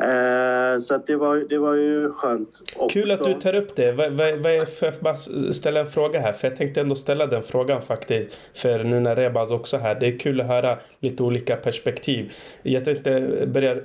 Eh, 0.02 0.80
så 0.80 0.96
att 0.96 1.08
det, 1.08 1.16
var, 1.16 1.38
det 1.50 1.58
var 1.58 1.74
ju 1.74 2.12
skönt. 2.12 2.50
Också. 2.76 3.00
Kul 3.00 3.12
att 3.12 3.24
du 3.24 3.34
tar 3.34 3.56
upp 3.56 3.76
det. 3.76 3.92
Vad, 3.92 4.12
vad, 4.12 4.36
vad 4.40 4.70
får 4.70 4.88
jag 4.88 4.94
bara 5.02 5.16
ställa 5.54 5.80
en 5.80 5.88
fråga 5.88 6.20
här? 6.20 6.34
För 6.34 6.48
jag 6.48 6.58
tänkte 6.58 6.82
ändå 6.82 6.96
ställa 6.96 7.28
den 7.28 7.44
frågan 7.44 7.82
faktiskt. 7.82 8.38
För 8.54 8.84
nu 8.84 9.00
när 9.00 9.16
Rebaz 9.16 9.52
också 9.52 9.78
här. 9.78 10.00
Det 10.00 10.08
är 10.08 10.20
kul 10.20 10.42
att 10.42 10.48
höra 10.48 10.80
lite 11.00 11.24
olika 11.24 11.56
perspektiv. 11.56 12.34
Jag 12.64 12.86
tänkte 12.86 13.44
börja. 13.48 13.72
Eh, 13.72 13.82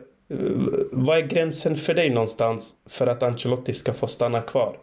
vad 0.93 1.19
är 1.19 1.23
gränsen 1.23 1.77
för 1.77 1.95
dig 1.95 2.11
någonstans 2.11 2.75
för 2.89 3.07
att 3.07 3.23
Ancelotti 3.23 3.75
ska 3.75 3.93
få 3.93 4.07
stanna 4.07 4.41
kvar? 4.41 4.77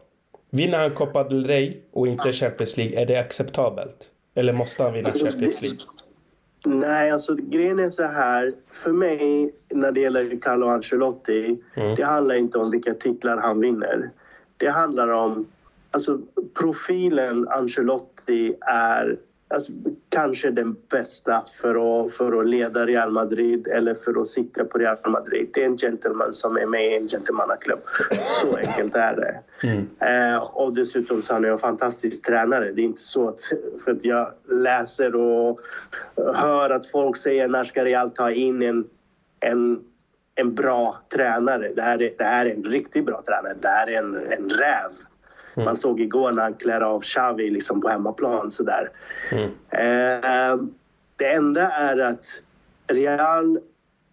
Vinner 0.52 0.78
han 0.78 0.92
Copa 0.92 1.24
del 1.24 1.48
Rey 1.48 1.78
och 1.92 2.08
inte 2.08 2.32
Champions 2.32 2.78
League, 2.78 3.02
är 3.02 3.06
det 3.06 3.16
acceptabelt? 3.20 4.12
Eller 4.36 4.54
måste 4.54 4.84
han 4.84 4.94
vinna 4.94 5.10
alltså, 5.10 5.26
Champions 5.26 5.62
League? 5.62 5.80
Nej, 6.66 7.12
alltså 7.12 7.36
grejen 7.36 7.80
är 7.80 7.90
så 7.90 8.04
här. 8.04 8.54
För 8.72 8.92
mig, 8.92 9.54
när 9.70 9.92
det 9.92 10.00
gäller 10.00 10.40
Carlo 10.42 10.68
Ancelotti, 10.68 11.60
mm. 11.76 11.96
det 11.96 12.04
handlar 12.04 12.36
inte 12.36 12.58
om 12.58 12.72
vilka 12.72 12.94
titlar 12.94 13.38
han 13.38 13.60
vinner. 13.60 14.12
Det 14.58 14.70
handlar 14.70 15.08
om... 15.08 15.48
Alltså, 15.92 16.20
profilen 16.54 17.48
Ancelotti 17.48 18.56
är 18.62 19.18
alltså, 19.50 19.72
kanske 20.10 20.52
den 20.52 20.76
bästa 20.90 21.44
för 21.62 22.06
att, 22.06 22.14
för 22.14 22.40
att 22.40 22.48
leda 22.48 22.86
Real 22.86 23.12
Madrid 23.12 23.68
eller 23.68 23.94
för 23.94 24.22
att 24.22 24.28
sitta 24.28 24.66
på 24.66 24.78
Real 24.78 24.98
Madrid. 25.10 25.50
Det 25.54 25.62
är 25.62 25.66
en 25.66 25.78
gentleman 25.78 26.34
som 26.34 26.58
är 26.58 26.66
med 26.66 26.92
i 26.92 26.96
en 26.96 27.08
gentlemannaklubb. 27.08 27.80
Så 28.12 28.58
enkelt 28.58 28.96
är 28.96 29.16
det. 29.16 29.68
Mm. 29.68 29.88
Eh, 30.00 30.38
och 30.44 30.74
dessutom 30.74 31.22
så 31.22 31.34
är 31.34 31.36
han 31.36 31.46
en 31.46 31.58
fantastisk 31.58 32.26
tränare. 32.26 32.72
Det 32.72 32.82
är 32.82 32.86
inte 32.86 33.02
så 33.02 33.30
att, 33.30 33.40
för 33.84 33.92
att 33.92 34.06
jag 34.06 34.32
läser 34.50 35.16
och 35.16 35.60
hör 36.36 36.70
att 36.70 36.86
folk 36.86 37.18
säger 37.18 37.48
när 37.48 37.64
ska 37.64 37.86
Real 37.86 38.10
ta 38.10 38.32
in 38.32 38.62
en, 38.62 38.86
en, 39.40 39.80
en 40.36 40.56
bra 40.56 40.98
tränare. 41.16 41.72
Det 41.76 41.82
här, 41.82 42.02
är, 42.02 42.12
det 42.18 42.24
här 42.24 42.46
är 42.46 42.54
en 42.54 42.64
riktigt 42.64 43.06
bra 43.06 43.24
tränare. 43.28 43.56
Det 43.62 43.68
här 43.68 43.88
är 43.88 43.98
en, 43.98 44.16
en 44.16 44.50
räv. 44.50 44.92
Mm. 45.60 45.66
Man 45.66 45.76
såg 45.76 46.02
igår 46.02 46.32
när 46.32 46.44
han 46.44 46.54
klär 46.54 46.82
av 46.82 47.02
Xavi 47.02 47.50
liksom 47.50 47.82
på 47.82 47.90
hemmaplan. 47.90 48.52
Sådär. 48.52 48.92
Mm. 49.32 49.50
Eh, 49.70 50.66
det 51.16 51.34
enda 51.34 51.72
är 51.72 51.98
att 51.98 52.42
Real 52.88 53.60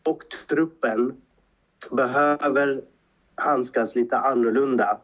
och 0.05 0.23
truppen 0.49 1.17
behöver 1.91 2.83
handskas 3.35 3.97
lite 3.97 4.17
annorlunda 4.17 4.99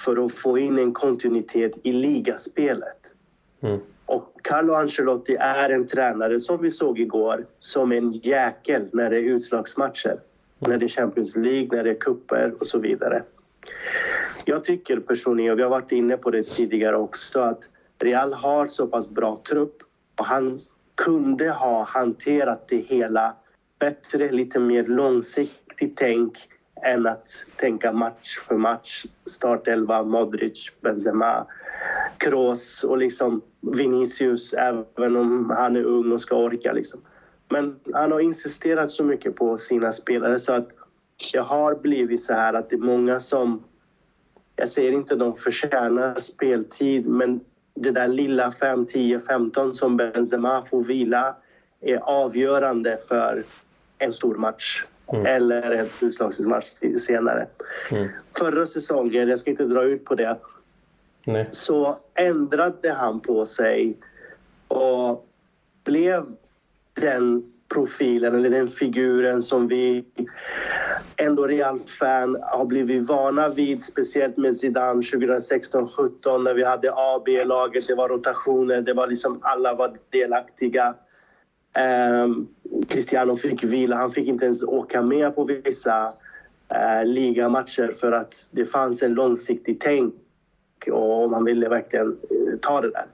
för 0.00 0.24
att 0.24 0.32
få 0.32 0.58
in 0.58 0.78
en 0.78 0.92
kontinuitet 0.92 1.86
i 1.86 1.92
ligaspelet. 1.92 3.14
Mm. 3.60 3.80
Och 4.06 4.40
Carlo 4.42 4.74
Ancelotti 4.74 5.36
är 5.40 5.68
en 5.68 5.86
tränare, 5.86 6.40
som 6.40 6.62
vi 6.62 6.70
såg 6.70 7.00
igår, 7.00 7.46
som 7.58 7.92
en 7.92 8.12
jäkel 8.12 8.88
när 8.92 9.10
det 9.10 9.16
är 9.16 9.34
utslagsmatcher. 9.34 10.20
När 10.58 10.78
det 10.78 10.86
är 10.86 10.88
Champions 10.88 11.36
League, 11.36 11.68
när 11.72 11.84
det 11.84 11.90
är 11.90 12.00
kupper 12.00 12.54
och 12.60 12.66
så 12.66 12.78
vidare. 12.78 13.22
Jag 14.44 14.64
tycker 14.64 15.00
personligen, 15.00 15.52
och 15.52 15.58
vi 15.58 15.62
har 15.62 15.70
varit 15.70 15.92
inne 15.92 16.16
på 16.16 16.30
det 16.30 16.42
tidigare 16.42 16.96
också, 16.96 17.40
att 17.40 17.64
Real 17.98 18.32
har 18.32 18.66
så 18.66 18.86
pass 18.86 19.10
bra 19.10 19.36
trupp 19.48 19.76
och 20.18 20.26
han 20.26 20.58
kunde 20.94 21.50
ha 21.50 21.84
hanterat 21.84 22.68
det 22.68 22.76
hela 22.76 23.36
bättre, 23.78 24.32
lite 24.32 24.60
mer 24.60 24.84
långsiktigt 24.86 25.96
tänk 25.96 26.48
än 26.84 27.06
att 27.06 27.28
tänka 27.56 27.92
match 27.92 28.38
för 28.48 28.56
match. 28.56 29.04
Startelva, 29.24 30.02
Modric, 30.02 30.72
Benzema, 30.80 31.46
Kroos 32.18 32.84
och 32.84 32.98
liksom 32.98 33.42
Vinicius, 33.60 34.52
även 34.52 35.16
om 35.16 35.50
han 35.56 35.76
är 35.76 35.82
ung 35.82 36.12
och 36.12 36.20
ska 36.20 36.36
orka. 36.36 36.72
Liksom. 36.72 37.00
Men 37.48 37.76
han 37.92 38.12
har 38.12 38.20
insisterat 38.20 38.90
så 38.90 39.04
mycket 39.04 39.36
på 39.36 39.58
sina 39.58 39.92
spelare 39.92 40.38
så 40.38 40.52
att 40.52 40.68
har 41.44 41.74
blivit 41.74 42.22
så 42.22 42.32
här 42.34 42.54
att 42.54 42.70
det 42.70 42.76
är 42.76 42.80
många 42.80 43.20
som 43.20 43.64
jag 44.56 44.68
säger 44.68 44.92
inte 44.92 45.14
att 45.14 45.20
de 45.20 45.36
förtjänar 45.36 46.18
speltid, 46.18 47.06
men 47.06 47.40
det 47.74 47.90
där 47.90 48.08
lilla 48.08 48.52
5, 48.52 48.86
10, 48.86 49.20
15 49.20 49.74
som 49.74 49.96
Benzema 49.96 50.62
får 50.62 50.84
vila 50.84 51.36
är 51.80 51.96
avgörande 51.96 52.98
för 53.08 53.44
en 53.98 54.12
stor 54.12 54.34
match. 54.34 54.84
Mm. 55.12 55.26
Eller 55.26 55.70
en 55.70 55.88
utslagsmatch 56.02 56.66
senare. 56.98 57.46
Mm. 57.90 58.08
Förra 58.38 58.66
säsongen, 58.66 59.28
jag 59.28 59.38
ska 59.38 59.50
inte 59.50 59.64
dra 59.64 59.84
ut 59.84 60.04
på 60.04 60.14
det, 60.14 60.38
Nej. 61.24 61.48
så 61.50 61.96
ändrade 62.14 62.92
han 62.92 63.20
på 63.20 63.46
sig 63.46 63.96
och 64.68 65.26
blev 65.84 66.24
den 66.94 67.52
profilen 67.68 68.34
eller 68.34 68.50
den 68.50 68.68
figuren 68.68 69.42
som 69.42 69.68
vi 69.68 70.04
ändå 71.16 71.46
Real-fan 71.46 72.36
har 72.42 72.64
blivit 72.64 73.08
vana 73.08 73.48
vid, 73.48 73.82
speciellt 73.82 74.36
med 74.36 74.56
Zidane 74.56 75.00
2016-17 75.00 76.42
när 76.42 76.54
vi 76.54 76.64
hade 76.64 76.92
A 76.94 77.22
B-laget, 77.24 77.86
det 77.88 77.94
var 77.94 78.08
rotationer, 78.08 78.80
det 78.80 78.92
var 78.92 79.06
liksom 79.06 79.38
alla 79.42 79.74
var 79.74 79.92
delaktiga. 80.10 80.94
Um, 82.24 82.48
Cristiano 82.88 83.36
fick 83.36 83.64
vila, 83.64 83.96
han 83.96 84.10
fick 84.10 84.28
inte 84.28 84.44
ens 84.44 84.62
åka 84.62 85.02
med 85.02 85.34
på 85.34 85.44
vissa 85.44 86.12
uh, 86.74 87.04
ligamatcher 87.04 87.92
för 87.92 88.12
att 88.12 88.34
det 88.52 88.64
fanns 88.64 89.02
en 89.02 89.14
långsiktig 89.14 89.80
tänk 89.80 90.14
och 90.92 91.30
man 91.30 91.44
ville 91.44 91.68
verkligen 91.68 92.06
uh, 92.06 92.56
ta 92.60 92.80
det 92.80 92.90
där. 92.90 93.06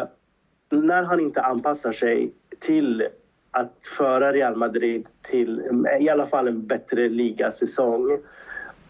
Uh, 0.00 0.08
när 0.70 1.02
han 1.02 1.20
inte 1.20 1.42
anpassar 1.42 1.92
sig 1.92 2.32
till 2.58 3.08
att 3.58 3.86
föra 3.96 4.32
Real 4.32 4.56
Madrid 4.56 5.06
till 5.22 5.62
i 6.00 6.08
alla 6.08 6.26
fall 6.26 6.48
en 6.48 6.66
bättre 6.66 7.08
ligasäsong 7.08 8.10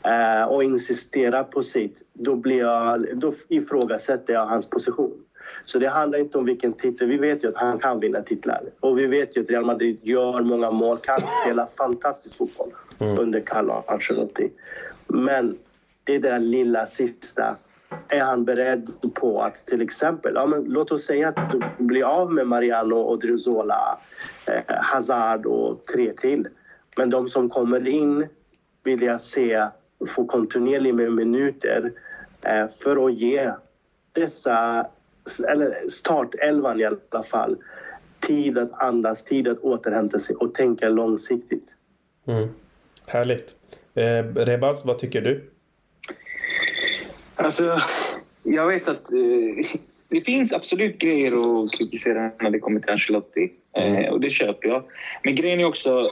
eh, 0.05 0.45
och 0.49 0.65
insistera 0.65 1.45
på 1.45 1.63
sitt, 1.63 2.03
då, 2.13 2.37
blir 2.37 2.59
jag, 2.59 3.19
då 3.19 3.33
ifrågasätter 3.49 4.33
jag 4.33 4.47
hans 4.47 4.71
position. 4.71 5.25
Så 5.65 5.79
det 5.79 5.89
handlar 5.89 6.19
inte 6.19 6.39
om 6.39 6.45
vilken 6.45 6.73
titel. 6.73 7.09
Vi 7.09 7.19
vet 7.19 7.45
ju 7.45 7.49
att 7.49 7.57
han 7.57 7.79
kan 7.79 8.01
vinna 8.01 8.21
titlar. 8.21 8.63
Och 8.81 8.99
vi 8.99 9.07
vet 9.07 9.37
ju 9.37 9.43
att 9.43 9.51
Real 9.51 9.65
Madrid 9.65 9.99
gör 10.03 10.41
många 10.41 10.71
mål, 10.71 10.99
kan 10.99 11.19
spela 11.21 11.67
fantastisk 11.67 12.37
fotboll 12.37 12.73
mm. 12.99 13.19
under 13.19 13.41
Carlo 13.41 13.85
Ancelotti. 13.87 14.53
Men 15.07 15.59
det 16.05 16.15
är 16.15 16.21
det 16.21 16.29
där 16.29 16.39
lilla 16.39 16.87
sista 16.87 17.57
är 18.09 18.21
han 18.21 18.45
beredd 18.45 18.91
på 19.15 19.43
att 19.43 19.67
till 19.67 19.83
exempel, 19.83 20.33
ja, 20.35 20.47
men 20.47 20.65
låt 20.65 20.93
oss 20.93 21.05
säga 21.05 21.29
att 21.29 21.51
du 21.51 21.61
blir 21.79 22.05
av 22.05 22.33
med 22.33 22.47
Mariano 22.47 22.95
och 22.95 23.19
Druzzola, 23.19 23.99
eh, 24.47 24.63
Hazard 24.69 25.47
och 25.47 25.85
tre 25.85 26.13
till. 26.13 26.49
Men 26.97 27.11
de 27.11 27.29
som 27.29 27.51
kommer 27.51 27.87
in 27.87 28.29
vill 28.85 29.03
jag 29.03 29.21
se 29.21 29.67
få 30.09 30.27
kontinuerligt 30.27 30.95
med 30.95 31.13
minuter 31.13 31.93
eh, 32.43 32.69
för 32.69 33.07
att 33.07 33.15
ge 33.15 33.53
dessa, 34.13 34.87
eller 35.49 35.89
startelvan 35.89 36.81
i 36.81 36.85
alla 36.85 37.23
fall, 37.23 37.57
tid 38.21 38.59
att 38.59 38.83
andas, 38.83 39.25
tid 39.25 39.49
att 39.49 39.59
återhämta 39.59 40.19
sig 40.19 40.37
och 40.37 40.55
tänka 40.55 40.89
långsiktigt. 40.89 41.77
Mm. 42.27 42.49
Härligt. 43.07 43.55
Eh, 43.95 44.25
Rebas, 44.35 44.85
vad 44.85 44.99
tycker 44.99 45.21
du? 45.21 45.51
Alltså, 47.39 47.79
jag 48.43 48.67
vet 48.67 48.89
att 48.89 49.13
eh, 49.13 49.67
det 50.09 50.21
finns 50.21 50.53
absolut 50.53 50.99
grejer 50.99 51.33
att 51.33 51.73
kritisera 51.73 52.31
när 52.41 52.51
det 52.51 52.59
kommer 52.59 52.81
till 52.81 52.91
Ancelotti. 52.91 53.53
Eh, 53.77 54.13
och 54.13 54.21
det 54.21 54.31
köper 54.31 54.69
jag. 54.69 54.83
Men 55.25 55.35
grejen 55.35 55.61
är 55.61 55.65
också, 55.65 56.03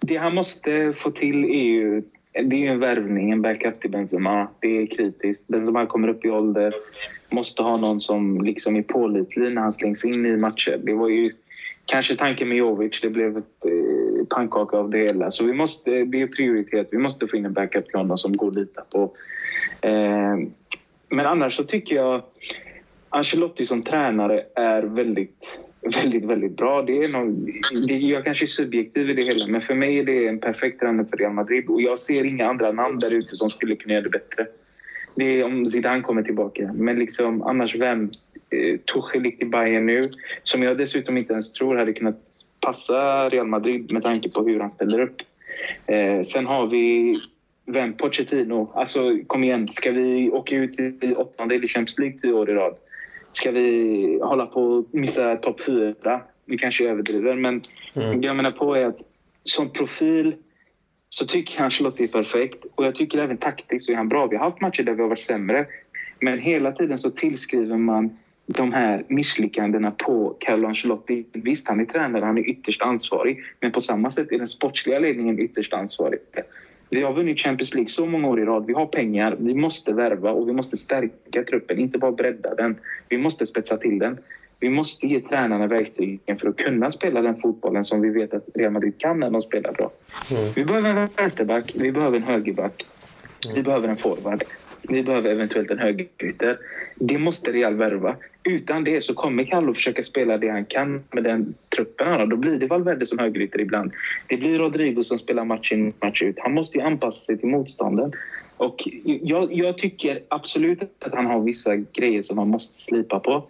det 0.00 0.16
han 0.16 0.34
måste 0.34 0.92
få 0.92 1.10
till 1.10 1.44
är 1.44 1.64
ju 1.64 2.02
det 2.32 2.66
är 2.66 2.70
en 2.70 2.78
värvning, 2.78 3.30
en 3.30 3.42
backup 3.42 3.80
till 3.80 3.90
Benzema. 3.90 4.48
Det 4.60 4.82
är 4.82 4.86
kritiskt. 4.86 5.48
Benzema 5.48 5.86
kommer 5.86 6.08
upp 6.08 6.24
i 6.24 6.30
ålder. 6.30 6.74
Måste 7.30 7.62
ha 7.62 7.76
någon 7.76 8.00
som 8.00 8.44
liksom 8.44 8.76
är 8.76 8.82
pålitlig 8.82 9.52
när 9.52 9.62
han 9.62 9.72
slängs 9.72 10.04
in 10.04 10.26
i 10.26 10.38
matcher. 10.38 10.80
Det 10.82 10.94
var 10.94 11.08
ju 11.08 11.30
kanske 11.86 12.16
tanken 12.16 12.48
med 12.48 12.58
Jovic. 12.58 13.00
Det 13.00 13.10
blev 13.10 13.38
ett 13.38 13.64
eh, 13.64 14.26
pannkaka 14.26 14.76
av 14.76 14.90
det 14.90 14.98
hela. 14.98 15.30
Så 15.30 15.44
vi 15.44 15.52
måste, 15.52 15.90
det 15.90 16.22
är 16.22 16.26
prioritet. 16.26 16.88
Vi 16.90 16.98
måste 16.98 17.28
få 17.28 17.36
in 17.36 17.44
en 17.44 17.52
backup 17.52 17.86
till 17.86 17.98
honom 17.98 18.18
som 18.18 18.36
går 18.36 18.48
att 18.48 18.54
lita 18.54 18.82
på. 18.90 19.12
Eh, 19.80 20.36
men 21.08 21.26
annars 21.26 21.56
så 21.56 21.64
tycker 21.64 21.94
jag 21.94 22.22
Ancelotti 23.08 23.66
som 23.66 23.82
tränare 23.82 24.42
är 24.54 24.82
väldigt, 24.82 25.58
väldigt, 25.80 26.24
väldigt 26.24 26.56
bra. 26.56 26.82
Det 26.82 27.04
är 27.04 27.08
någon, 27.08 27.46
det, 27.86 27.94
jag 27.94 28.24
kanske 28.24 28.44
är 28.44 28.46
subjektiv 28.46 29.10
i 29.10 29.14
det 29.14 29.22
hela, 29.22 29.46
men 29.46 29.60
för 29.60 29.74
mig 29.74 29.98
är 29.98 30.04
det 30.04 30.28
en 30.28 30.38
perfekt 30.38 30.80
tränare 30.80 31.06
för 31.10 31.16
Real 31.16 31.32
Madrid 31.32 31.68
och 31.68 31.82
jag 31.82 31.98
ser 31.98 32.24
inga 32.24 32.48
andra 32.48 32.72
namn 32.72 32.98
där 32.98 33.10
ute 33.10 33.36
som 33.36 33.50
skulle 33.50 33.76
kunna 33.76 33.94
göra 33.94 34.04
det 34.04 34.10
bättre. 34.10 34.46
Det 35.14 35.24
är 35.24 35.44
om 35.44 35.66
Zidane 35.66 36.02
kommer 36.02 36.22
tillbaka, 36.22 36.72
men 36.74 36.98
liksom 36.98 37.42
annars 37.42 37.74
vem? 37.74 38.10
Eh, 38.50 38.78
Tuchel 38.78 39.24
gick 39.24 39.38
till 39.38 39.50
Bayern 39.50 39.86
nu, 39.86 40.10
som 40.42 40.62
jag 40.62 40.78
dessutom 40.78 41.16
inte 41.16 41.32
ens 41.32 41.52
tror 41.52 41.76
hade 41.76 41.92
kunnat 41.92 42.20
passa 42.60 43.28
Real 43.28 43.46
Madrid 43.46 43.92
med 43.92 44.02
tanke 44.02 44.30
på 44.30 44.42
hur 44.42 44.60
han 44.60 44.70
ställer 44.70 45.00
upp. 45.00 45.16
Eh, 45.86 46.22
sen 46.22 46.46
har 46.46 46.66
vi 46.66 47.16
vem? 47.66 47.92
Pochettino. 47.92 48.72
Alltså, 48.74 49.18
kom 49.26 49.44
igen. 49.44 49.68
Ska 49.72 49.90
vi 49.90 50.30
åka 50.30 50.56
ut 50.56 50.80
i 50.80 51.14
åttondel 51.14 51.64
i 51.64 51.68
Champions 51.68 51.98
League 51.98 52.18
tio 52.18 52.32
år 52.32 52.50
i 52.50 52.54
rad? 52.54 52.74
Ska 53.32 53.50
vi 53.50 54.18
hålla 54.22 54.46
på 54.46 54.78
att 54.78 54.92
missa 54.92 55.36
topp 55.36 55.64
fyra? 55.64 56.20
Vi 56.44 56.58
kanske 56.58 56.88
överdriver, 56.88 57.34
men 57.34 57.66
mm. 57.94 58.20
det 58.20 58.26
jag 58.26 58.36
menar 58.36 58.50
på 58.50 58.74
är 58.74 58.86
att 58.86 59.00
som 59.42 59.70
profil 59.70 60.34
så 61.08 61.26
tycker 61.26 61.56
jag 61.56 61.64
Ancelotti 61.64 62.04
är 62.04 62.08
perfekt. 62.08 62.64
Och 62.74 62.84
jag 62.84 62.94
tycker 62.94 63.18
även 63.18 63.36
taktiskt 63.36 63.86
så 63.86 63.92
är 63.92 63.96
han 63.96 64.08
bra. 64.08 64.26
Vi 64.26 64.36
har 64.36 64.44
haft 64.44 64.60
matcher 64.60 64.82
där 64.82 64.94
vi 64.94 65.02
har 65.02 65.08
varit 65.08 65.22
sämre. 65.22 65.66
Men 66.20 66.38
hela 66.38 66.72
tiden 66.72 66.98
så 66.98 67.10
tillskriver 67.10 67.76
man 67.76 68.18
de 68.46 68.72
här 68.72 69.04
misslyckandena 69.08 69.90
på 69.90 70.36
Carlo 70.40 70.68
Ancelotti. 70.68 71.24
Visst, 71.32 71.68
han 71.68 71.80
är 71.80 71.84
tränare, 71.84 72.24
han 72.24 72.38
är 72.38 72.48
ytterst 72.48 72.82
ansvarig. 72.82 73.44
Men 73.60 73.72
på 73.72 73.80
samma 73.80 74.10
sätt 74.10 74.32
är 74.32 74.38
den 74.38 74.48
sportsliga 74.48 74.98
ledningen 74.98 75.38
ytterst 75.38 75.72
ansvarig. 75.72 76.20
Vi 76.94 77.02
har 77.02 77.12
vunnit 77.12 77.40
Champions 77.40 77.74
League 77.74 77.88
så 77.88 78.06
många 78.06 78.28
år 78.28 78.40
i 78.40 78.44
rad. 78.44 78.66
Vi 78.66 78.72
har 78.72 78.86
pengar. 78.86 79.36
Vi 79.38 79.54
måste 79.54 79.92
värva 79.92 80.30
och 80.30 80.48
vi 80.48 80.52
måste 80.52 80.76
stärka 80.76 81.44
truppen, 81.44 81.78
inte 81.78 81.98
bara 81.98 82.12
bredda 82.12 82.54
den. 82.54 82.76
Vi 83.08 83.18
måste 83.18 83.46
spetsa 83.46 83.76
till 83.76 83.98
den. 83.98 84.18
Vi 84.60 84.70
måste 84.70 85.06
ge 85.06 85.20
tränarna 85.20 85.66
verktygen 85.66 86.38
för 86.38 86.48
att 86.48 86.56
kunna 86.56 86.90
spela 86.90 87.22
den 87.22 87.36
fotbollen 87.40 87.84
som 87.84 88.00
vi 88.00 88.10
vet 88.10 88.34
att 88.34 88.48
Real 88.54 88.72
Madrid 88.72 88.94
kan 88.98 89.20
när 89.20 89.30
de 89.30 89.42
spelar 89.42 89.72
bra. 89.72 89.90
Mm. 90.30 90.52
Vi 90.56 90.64
behöver 90.64 90.90
en 90.90 91.08
vänsterback, 91.16 91.72
vi 91.74 91.92
behöver 91.92 92.16
en 92.16 92.22
högerback, 92.22 92.86
mm. 93.44 93.56
vi 93.56 93.62
behöver 93.62 93.88
en 93.88 93.96
forward. 93.96 94.44
Vi 94.82 95.02
behöver 95.02 95.30
eventuellt 95.30 95.70
en 95.70 95.78
högerytter. 95.78 96.58
Det 96.94 97.18
måste 97.18 97.52
Real 97.52 97.74
värva 97.74 98.16
utan 98.44 98.84
det 98.84 99.04
så 99.04 99.14
kommer 99.14 99.44
Carlo 99.44 99.74
försöka 99.74 100.04
spela 100.04 100.38
det 100.38 100.48
han 100.48 100.64
kan 100.64 101.04
med 101.10 101.24
den 101.24 101.54
truppen 101.76 102.06
han 102.06 102.20
har. 102.20 102.26
Då 102.26 102.36
blir 102.36 102.58
det 102.58 102.66
Valverde 102.66 103.06
som 103.06 103.18
högerytter 103.18 103.60
ibland. 103.60 103.92
Det 104.26 104.36
blir 104.36 104.58
Rodrigo 104.58 105.04
som 105.04 105.18
spelar 105.18 105.44
match 105.44 105.72
in 105.72 105.92
match 106.00 106.22
ut. 106.22 106.36
Han 106.38 106.54
måste 106.54 106.78
ju 106.78 106.84
anpassa 106.84 107.24
sig 107.24 107.38
till 107.38 107.48
motstånden. 107.48 108.12
Och 108.56 108.88
jag, 109.04 109.52
jag 109.52 109.78
tycker 109.78 110.22
absolut 110.28 110.82
att 110.82 111.14
han 111.14 111.26
har 111.26 111.40
vissa 111.40 111.76
grejer 111.76 112.22
som 112.22 112.36
man 112.36 112.48
måste 112.48 112.82
slipa 112.82 113.20
på. 113.20 113.46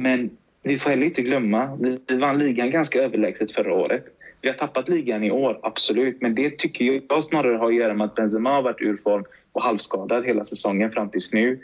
Men 0.00 0.30
vi 0.62 0.78
får 0.78 0.90
heller 0.90 1.06
inte 1.06 1.22
glömma, 1.22 1.78
vi 2.08 2.16
vann 2.16 2.38
ligan 2.38 2.70
ganska 2.70 3.02
överlägset 3.02 3.52
förra 3.52 3.74
året. 3.74 4.04
Vi 4.40 4.48
har 4.48 4.56
tappat 4.56 4.88
ligan 4.88 5.24
i 5.24 5.30
år, 5.30 5.58
absolut. 5.62 6.20
Men 6.20 6.34
det 6.34 6.58
tycker 6.58 7.02
jag 7.08 7.24
snarare 7.24 7.56
har 7.56 7.68
att 7.68 7.74
göra 7.74 7.94
med 7.94 8.04
att 8.04 8.14
Benzema 8.14 8.50
har 8.50 8.62
varit 8.62 8.80
ur 8.80 8.96
form 8.96 9.24
och 9.52 9.62
halvskadad 9.62 10.26
hela 10.26 10.44
säsongen 10.44 10.92
fram 10.92 11.08
tills 11.10 11.32
nu. 11.32 11.58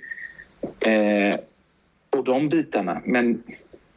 Eh, 0.80 1.36
och 2.14 2.24
de 2.24 2.48
bitarna. 2.48 3.02
Men 3.04 3.42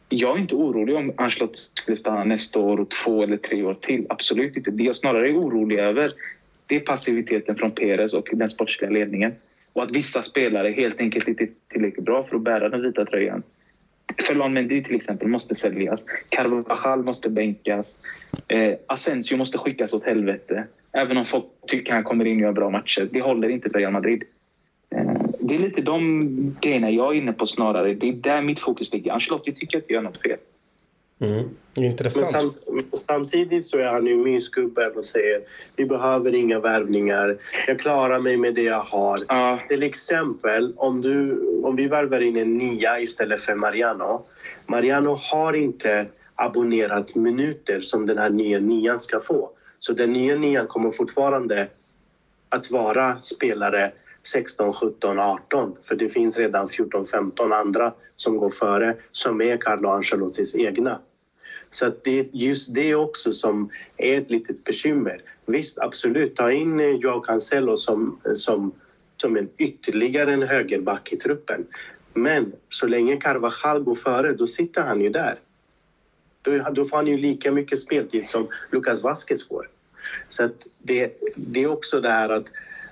jag 0.10 0.38
är 0.38 0.41
inte 0.41 0.56
orolig 0.56 0.95
om 0.95 1.13
Ancelotti 1.17 1.60
skulle 1.73 1.97
stanna 1.97 2.23
nästa 2.23 2.60
år 2.60 2.80
och 2.80 2.89
två 2.89 3.23
eller 3.23 3.38
tre 3.38 3.63
år 3.63 3.73
till. 3.73 4.06
Absolut 4.10 4.58
inte. 4.58 4.71
Det 4.71 4.84
jag 4.84 4.95
snarare 4.95 5.30
är 5.30 5.38
orolig 5.38 5.80
över 5.80 6.12
det 6.67 6.75
är 6.75 6.80
passiviteten 6.80 7.56
från 7.56 7.71
Perez 7.71 8.13
och 8.13 8.27
den 8.32 8.49
sportsliga 8.49 8.91
ledningen. 8.91 9.36
Och 9.73 9.84
att 9.84 9.91
vissa 9.91 10.23
spelare 10.23 10.71
helt 10.71 10.99
enkelt 10.99 11.27
inte 11.27 11.43
är 11.43 11.49
tillräckligt 11.69 12.06
bra 12.06 12.23
för 12.23 12.36
att 12.36 12.41
bära 12.41 12.69
den 12.69 12.82
vita 12.82 13.06
tröjan. 13.06 13.43
Ferland 14.27 14.53
Mendy 14.53 14.84
till 14.84 14.95
exempel 14.95 15.27
måste 15.27 15.56
säljas. 15.56 16.06
Carvajal 16.30 17.03
måste 17.03 17.30
bänkas. 17.30 18.03
Eh, 18.47 18.73
Asensio 18.88 19.38
måste 19.38 19.58
skickas 19.58 19.93
åt 19.93 20.03
helvete. 20.03 20.63
Även 20.91 21.17
om 21.17 21.25
folk 21.25 21.45
tycker 21.67 21.93
han 21.93 22.03
kommer 22.03 22.25
in 22.25 22.38
och 22.38 22.41
gör 22.41 22.51
bra 22.51 22.69
matcher. 22.69 23.10
Det 23.12 23.21
håller 23.21 23.49
inte 23.49 23.69
för 23.69 23.80
Real 23.80 23.91
Madrid. 23.91 24.23
Det 25.39 25.56
är 25.56 25.60
lite 25.60 25.82
de 25.82 26.56
grejerna 26.62 26.91
jag 26.91 27.15
är 27.15 27.17
inne 27.17 27.34
på 27.34 27.45
snarare. 27.45 27.93
Det 27.93 28.10
är 28.10 28.13
där 28.13 28.41
mitt 28.41 28.60
fokus 28.60 28.93
ligger. 28.93 29.12
Ancelotti 29.12 29.54
tycker 29.54 29.78
att 29.78 29.84
jag 29.88 29.95
gör 29.95 30.02
något 30.02 30.21
fel. 30.21 30.38
Mm. 31.19 31.50
Intressant. 31.78 32.58
Men 32.67 32.84
sam 32.84 32.89
samtidigt 32.93 33.65
så 33.65 33.78
är 33.78 33.86
han 33.86 34.06
ju 34.06 34.15
mysgubben 34.15 34.91
och 34.95 35.06
säger 35.06 35.41
vi 35.76 35.86
behöver 35.86 36.36
inga 36.36 36.60
värvningar. 36.60 37.38
Jag 37.67 37.80
klarar 37.80 38.19
mig 38.19 38.38
med 38.38 38.54
det 38.56 38.63
jag 38.63 38.82
har. 38.82 39.17
Uh. 39.17 39.67
Till 39.67 39.84
exempel 39.84 40.73
om, 40.78 41.02
du, 41.02 41.41
om 41.63 41.76
vi 41.76 41.88
värvar 41.88 42.21
in 42.21 42.38
en 42.38 42.58
nia 42.58 43.00
istället 43.00 43.41
för 43.41 43.56
Mariano. 43.56 44.26
Mariano 44.65 45.17
har 45.32 45.54
inte 45.54 46.06
abonnerat 46.36 47.15
minuter 47.15 47.82
som 47.82 48.06
den 48.06 48.17
här 48.17 48.30
nya 48.30 48.60
nian 48.60 49.00
ska 49.00 49.19
få. 49.19 49.50
Så 49.80 49.93
den 49.93 50.13
nya 50.13 50.36
nian 50.36 50.67
kommer 50.67 50.91
fortfarande 50.91 51.67
att 52.50 52.71
vara 52.71 53.21
spelare 53.21 53.91
16, 54.32 54.74
17, 54.74 55.20
18 55.20 55.78
för 55.84 55.96
det 55.96 56.10
finns 56.10 56.38
redan 56.38 56.70
14, 56.70 57.08
15 57.08 57.54
andra 57.54 57.94
som 58.16 58.38
går 58.38 58.50
före 58.50 58.96
som 59.12 59.42
är 59.42 59.58
Carlo 59.58 59.90
Ancelottis 59.90 60.56
egna. 60.56 61.00
Så 61.70 61.92
det 62.04 62.20
är 62.20 62.28
just 62.32 62.74
det 62.74 62.96
också 62.96 63.34
som 63.34 63.70
är 63.98 64.18
ett 64.18 64.30
litet 64.30 64.63
bekymmer. 64.63 65.22
Visst, 65.46 65.80
absolut, 65.80 66.36
ta 66.36 66.52
in 66.52 66.80
eh, 66.80 66.86
Joao 66.86 67.22
Cancelo 67.22 67.78
som, 67.78 68.20
som, 68.34 68.72
som 69.18 69.38
en 69.38 69.50
ytterligare 69.58 70.34
en 70.34 70.44
högerback 70.44 71.13
i 71.13 71.18
truppen. 71.18 71.68
Men 72.13 72.54
så 72.70 72.88
länge 72.88 73.18
Carvajal 73.18 73.84
går 73.84 73.96
före, 73.96 74.34
då 74.34 74.48
sitter 74.48 74.82
han 74.82 75.02
ju 75.02 75.10
där. 75.10 75.36
Då, 76.42 76.70
då 76.72 76.86
får 76.86 76.98
han 76.98 77.08
ju 77.08 77.18
lika 77.18 77.52
mycket 77.52 77.80
speltid 77.80 78.26
som 78.26 78.48
Lucas 78.72 79.04
Vasquez 79.04 79.48
får. 79.48 79.70
Så 80.30 80.50
det, 80.78 81.13
det 81.36 81.63
är 81.63 81.68
också 81.68 82.02
det 82.02 82.10
här 82.10 82.30
att 82.30 82.48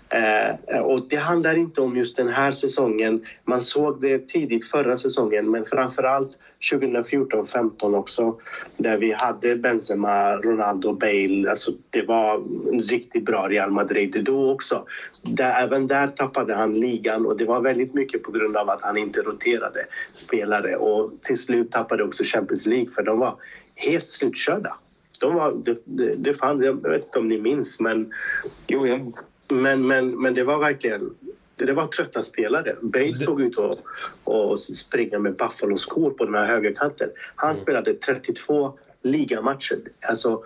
Eh, 0.09 0.79
och 0.79 1.07
det 1.09 1.15
handlar 1.15 1.57
inte 1.57 1.81
om 1.81 1.97
just 1.97 2.17
den 2.17 2.27
här 2.27 2.51
säsongen. 2.51 3.25
Man 3.43 3.61
såg 3.61 4.01
det 4.01 4.27
tidigt 4.27 4.65
förra 4.65 4.97
säsongen, 4.97 5.51
men 5.51 5.65
framförallt 5.65 6.37
2014-15 6.71 7.95
också 7.95 8.39
där 8.77 8.97
vi 8.97 9.11
hade 9.11 9.55
Benzema, 9.55 10.35
Ronaldo, 10.35 10.93
Bale. 10.93 11.49
Alltså, 11.49 11.71
det 11.89 12.01
var 12.01 12.43
riktigt 12.89 13.25
bra 13.25 13.47
Real 13.47 13.71
Madrid 13.71 14.23
då 14.23 14.51
också. 14.51 14.85
Där, 15.21 15.63
även 15.63 15.87
där 15.87 16.07
tappade 16.07 16.53
han 16.53 16.79
ligan 16.79 17.25
och 17.25 17.37
det 17.37 17.45
var 17.45 17.61
väldigt 17.61 17.93
mycket 17.93 18.23
på 18.23 18.31
grund 18.31 18.57
av 18.57 18.69
att 18.69 18.81
han 18.81 18.97
inte 18.97 19.21
roterade 19.21 19.85
spelare 20.11 20.75
och 20.75 21.11
till 21.21 21.37
slut 21.37 21.71
tappade 21.71 22.03
också 22.03 22.23
Champions 22.23 22.65
League 22.65 22.89
för 22.89 23.03
de 23.03 23.19
var 23.19 23.35
helt 23.75 24.07
slutkörda. 24.07 24.77
De 25.19 25.35
var, 25.35 25.51
det, 25.51 25.77
det, 25.83 26.15
det 26.15 26.33
fann, 26.33 26.61
jag 26.61 26.89
vet 26.89 27.05
inte 27.05 27.19
om 27.19 27.27
ni 27.27 27.37
minns, 27.37 27.79
men... 27.79 28.13
Jo, 28.67 28.87
jag 28.87 28.99
minns. 28.99 29.29
Men, 29.47 29.87
men, 29.87 30.21
men 30.21 30.33
det 30.33 30.43
var 30.43 30.59
verkligen 30.59 31.15
det 31.55 31.73
var 31.73 31.87
trötta 31.87 32.21
spelare. 32.21 32.75
Bale 32.81 33.11
det... 33.11 33.17
såg 33.17 33.41
ut 33.41 33.57
att, 33.57 33.79
att 34.33 34.59
springa 34.59 35.19
med 35.19 35.35
Buffalo-skor 35.35 36.11
på 36.11 36.25
den 36.25 36.35
här 36.35 36.45
högerkanten. 36.45 37.09
Han 37.35 37.49
mm. 37.49 37.61
spelade 37.61 37.93
32 37.93 38.73
ligamatcher. 39.01 39.79
Alltså, 40.01 40.43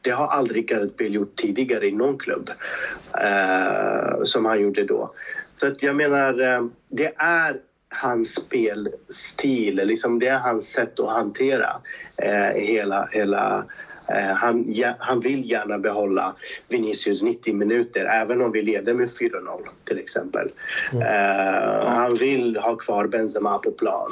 det 0.00 0.10
har 0.10 0.26
aldrig 0.26 0.68
Gareth 0.68 0.96
Bale 0.98 1.10
gjort 1.10 1.36
tidigare 1.36 1.86
i 1.86 1.92
någon 1.92 2.18
klubb 2.18 2.50
uh, 3.14 4.24
som 4.24 4.44
han 4.44 4.60
gjorde 4.60 4.84
då. 4.84 5.14
Så 5.56 5.66
att 5.66 5.82
jag 5.82 5.96
menar, 5.96 6.40
uh, 6.40 6.66
det 6.88 7.12
är 7.16 7.60
hans 7.88 8.34
spelstil, 8.34 9.74
liksom 9.74 10.18
det 10.18 10.26
är 10.26 10.38
hans 10.38 10.72
sätt 10.72 11.00
att 11.00 11.12
hantera 11.12 11.70
uh, 12.24 12.60
hela, 12.60 13.08
hela 13.12 13.64
Eh, 13.89 13.89
han, 14.16 14.64
ja, 14.68 14.94
han 14.98 15.20
vill 15.20 15.50
gärna 15.50 15.78
behålla 15.78 16.34
Vinicius 16.68 17.22
90 17.22 17.54
minuter 17.54 18.04
även 18.04 18.42
om 18.42 18.52
vi 18.52 18.62
leder 18.62 18.94
med 18.94 19.08
4-0 19.08 19.30
till 19.84 19.98
exempel. 19.98 20.50
Mm. 20.92 21.02
Uh, 21.02 21.86
han 21.86 22.14
vill 22.14 22.56
ha 22.56 22.76
kvar 22.76 23.06
Benzema 23.06 23.58
på 23.58 23.70
plan 23.70 24.10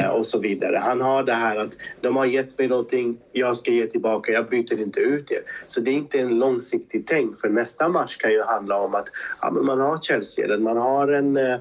uh, 0.00 0.08
och 0.08 0.26
så 0.26 0.38
vidare. 0.38 0.76
Han 0.76 1.00
har 1.00 1.22
det 1.22 1.34
här 1.34 1.56
att 1.56 1.76
de 2.00 2.16
har 2.16 2.26
gett 2.26 2.58
mig 2.58 2.68
någonting, 2.68 3.18
jag 3.32 3.56
ska 3.56 3.70
ge 3.70 3.86
tillbaka, 3.86 4.32
jag 4.32 4.48
byter 4.48 4.80
inte 4.80 5.00
ut 5.00 5.30
er. 5.30 5.42
Så 5.66 5.80
det 5.80 5.90
är 5.90 5.94
inte 5.94 6.20
en 6.20 6.38
långsiktig 6.38 7.06
tänk 7.06 7.40
för 7.40 7.48
nästa 7.48 7.88
match 7.88 8.16
kan 8.16 8.32
ju 8.32 8.42
handla 8.42 8.76
om 8.76 8.94
att 8.94 9.08
ja, 9.40 9.50
man 9.50 9.80
har 9.80 9.98
Chelsea 9.98 10.44
eller 10.44 10.58
man 10.58 10.76
har 10.76 11.08
en 11.08 11.36
uh, 11.36 11.58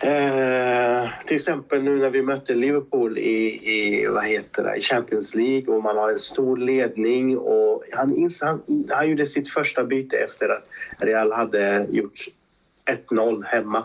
Eh, 0.00 1.08
till 1.26 1.36
exempel 1.36 1.82
nu 1.82 1.98
när 1.98 2.10
vi 2.10 2.22
mötte 2.22 2.54
Liverpool 2.54 3.18
i, 3.18 3.60
i, 3.74 4.06
vad 4.06 4.24
heter 4.24 4.64
det, 4.64 4.76
i 4.76 4.80
Champions 4.80 5.34
League 5.34 5.74
och 5.74 5.82
man 5.82 5.96
har 5.96 6.10
en 6.10 6.18
stor 6.18 6.56
ledning 6.56 7.38
och 7.38 7.84
han, 7.92 8.30
han, 8.40 8.62
han 8.90 9.10
gjorde 9.10 9.26
sitt 9.26 9.48
första 9.48 9.84
byte 9.84 10.16
efter 10.16 10.48
att 10.48 10.68
Real 10.98 11.32
hade 11.32 11.86
gjort 11.90 12.28
1-0 13.10 13.44
hemma. 13.44 13.84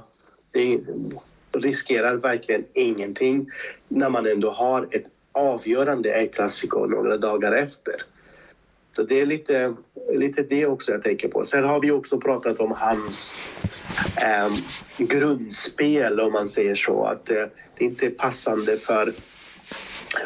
Det 0.52 0.80
riskerar 1.52 2.16
verkligen 2.16 2.66
ingenting 2.74 3.50
när 3.88 4.10
man 4.10 4.26
ändå 4.26 4.52
har 4.52 4.88
ett 4.92 5.06
avgörande 5.32 6.10
El 6.10 6.28
Clasico 6.28 6.86
några 6.86 7.18
dagar 7.18 7.52
efter. 7.52 8.04
Så 8.96 9.04
det 9.04 9.22
är 9.22 9.26
lite, 9.26 9.74
lite 10.14 10.44
det 10.44 10.66
också 10.66 10.92
jag 10.92 11.04
tänker 11.04 11.28
på. 11.28 11.46
Sen 11.46 11.64
har 11.64 11.80
vi 11.80 11.92
också 11.92 12.20
pratat 12.20 12.60
om 12.60 12.72
hans 12.72 13.36
eh, 14.22 14.50
grundspel 14.98 16.20
om 16.20 16.34
man 16.34 16.50
säger 16.50 16.76
så. 16.76 17.06
Att 17.06 17.30
eh, 17.30 17.46
det 17.78 17.86
inte 17.86 18.06
är 18.06 18.10
passande 18.10 18.78
för, 18.78 19.14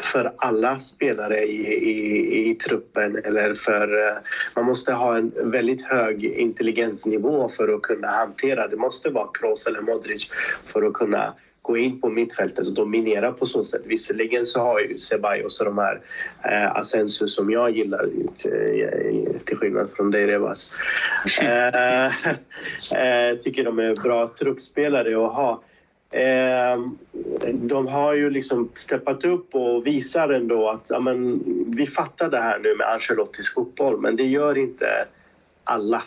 för 0.02 0.32
alla 0.36 0.80
spelare 0.80 1.44
i, 1.44 1.66
i, 1.66 2.50
i 2.50 2.54
truppen. 2.54 3.16
Eller 3.24 3.54
för, 3.54 4.08
eh, 4.08 4.16
man 4.54 4.64
måste 4.64 4.92
ha 4.92 5.16
en 5.16 5.50
väldigt 5.50 5.82
hög 5.82 6.24
intelligensnivå 6.24 7.48
för 7.48 7.74
att 7.74 7.82
kunna 7.82 8.08
hantera. 8.08 8.68
Det 8.68 8.76
måste 8.76 9.10
vara 9.10 9.28
Kroos 9.34 9.66
eller 9.66 9.80
Modric 9.80 10.30
för 10.66 10.82
att 10.82 10.92
kunna 10.92 11.34
gå 11.68 11.76
in 11.76 12.00
på 12.00 12.08
mittfältet 12.08 12.66
och 12.66 12.72
dominera 12.72 13.32
på 13.32 13.46
så 13.46 13.64
sätt. 13.64 13.82
Visserligen 13.84 14.46
så 14.46 14.60
har 14.60 14.80
ju 14.80 14.98
Ceballos 14.98 15.60
och 15.60 15.66
de 15.66 15.78
här 15.78 16.00
eh, 16.44 16.76
Asensio 16.76 17.28
som 17.28 17.50
jag 17.50 17.70
gillar 17.70 18.08
till, 18.36 19.40
till 19.44 19.56
skillnad 19.56 19.88
från 19.96 20.10
dig 20.10 20.26
Rebas. 20.26 20.72
Eh, 21.40 22.06
eh, 23.00 23.36
tycker 23.40 23.64
de 23.64 23.78
är 23.78 23.94
bra 23.94 24.26
truppspelare 24.38 25.26
att 25.26 25.34
ha. 25.34 25.62
Eh, 26.10 26.80
de 27.52 27.86
har 27.86 28.14
ju 28.14 28.30
liksom 28.30 28.68
steppat 28.74 29.24
upp 29.24 29.54
och 29.54 29.86
visar 29.86 30.28
ändå 30.28 30.68
att 30.68 30.90
ja, 30.90 31.00
men, 31.00 31.42
vi 31.76 31.86
fattar 31.86 32.30
det 32.30 32.40
här 32.40 32.58
nu 32.58 32.74
med 32.74 32.86
Ancelottis 32.86 33.54
fotboll 33.54 34.00
men 34.00 34.16
det 34.16 34.26
gör 34.26 34.58
inte 34.58 35.06
alla. 35.64 36.02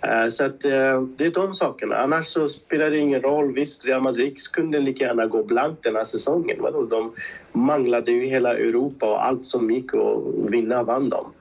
Eh, 0.00 0.28
så 0.28 0.44
att, 0.44 0.64
eh, 0.64 1.02
det 1.16 1.26
är 1.26 1.30
de 1.30 1.54
sakerna. 1.54 1.96
Annars 1.96 2.26
så 2.26 2.48
spelar 2.48 2.90
det 2.90 2.98
ingen 2.98 3.22
roll. 3.22 3.52
Visst, 3.52 3.84
Real 3.84 4.02
Madrid 4.02 4.38
kunde 4.52 4.80
lika 4.80 5.04
gärna 5.04 5.26
gå 5.26 5.42
blankt 5.42 5.82
den 5.82 5.96
här 5.96 6.04
säsongen. 6.04 6.56
Vadå? 6.60 6.84
De 6.84 7.14
manglade 7.52 8.12
ju 8.12 8.24
hela 8.24 8.54
Europa 8.54 9.06
och 9.06 9.26
allt 9.26 9.44
som 9.44 9.70
gick 9.70 9.94
att 9.94 10.50
vinna 10.50 10.82
vann 10.82 11.08
de. 11.08 11.32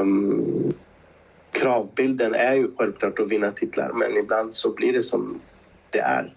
Um, 0.00 0.72
kravbilden 1.52 2.34
är 2.34 2.54
ju 2.54 2.68
självklart 2.78 3.18
att 3.18 3.28
vinna 3.28 3.50
titlar 3.50 3.92
men 3.92 4.16
ibland 4.16 4.54
så 4.54 4.70
blir 4.70 4.92
det 4.92 5.02
som 5.02 5.40
det 5.90 5.98
är. 5.98 6.34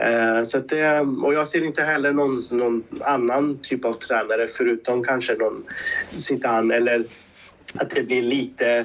Uh, 0.00 0.44
så 0.44 0.58
att 0.58 0.68
det, 0.68 1.00
och 1.00 1.34
jag 1.34 1.48
ser 1.48 1.64
inte 1.64 1.82
heller 1.82 2.12
någon, 2.12 2.44
någon 2.50 2.84
annan 3.00 3.58
typ 3.62 3.84
av 3.84 3.94
tränare 3.94 4.46
förutom 4.46 5.04
kanske 5.04 5.34
någon 5.34 5.64
Zidane 6.10 6.76
eller 6.76 7.04
att 7.74 7.90
det 7.90 8.02
blir 8.02 8.22
lite 8.22 8.84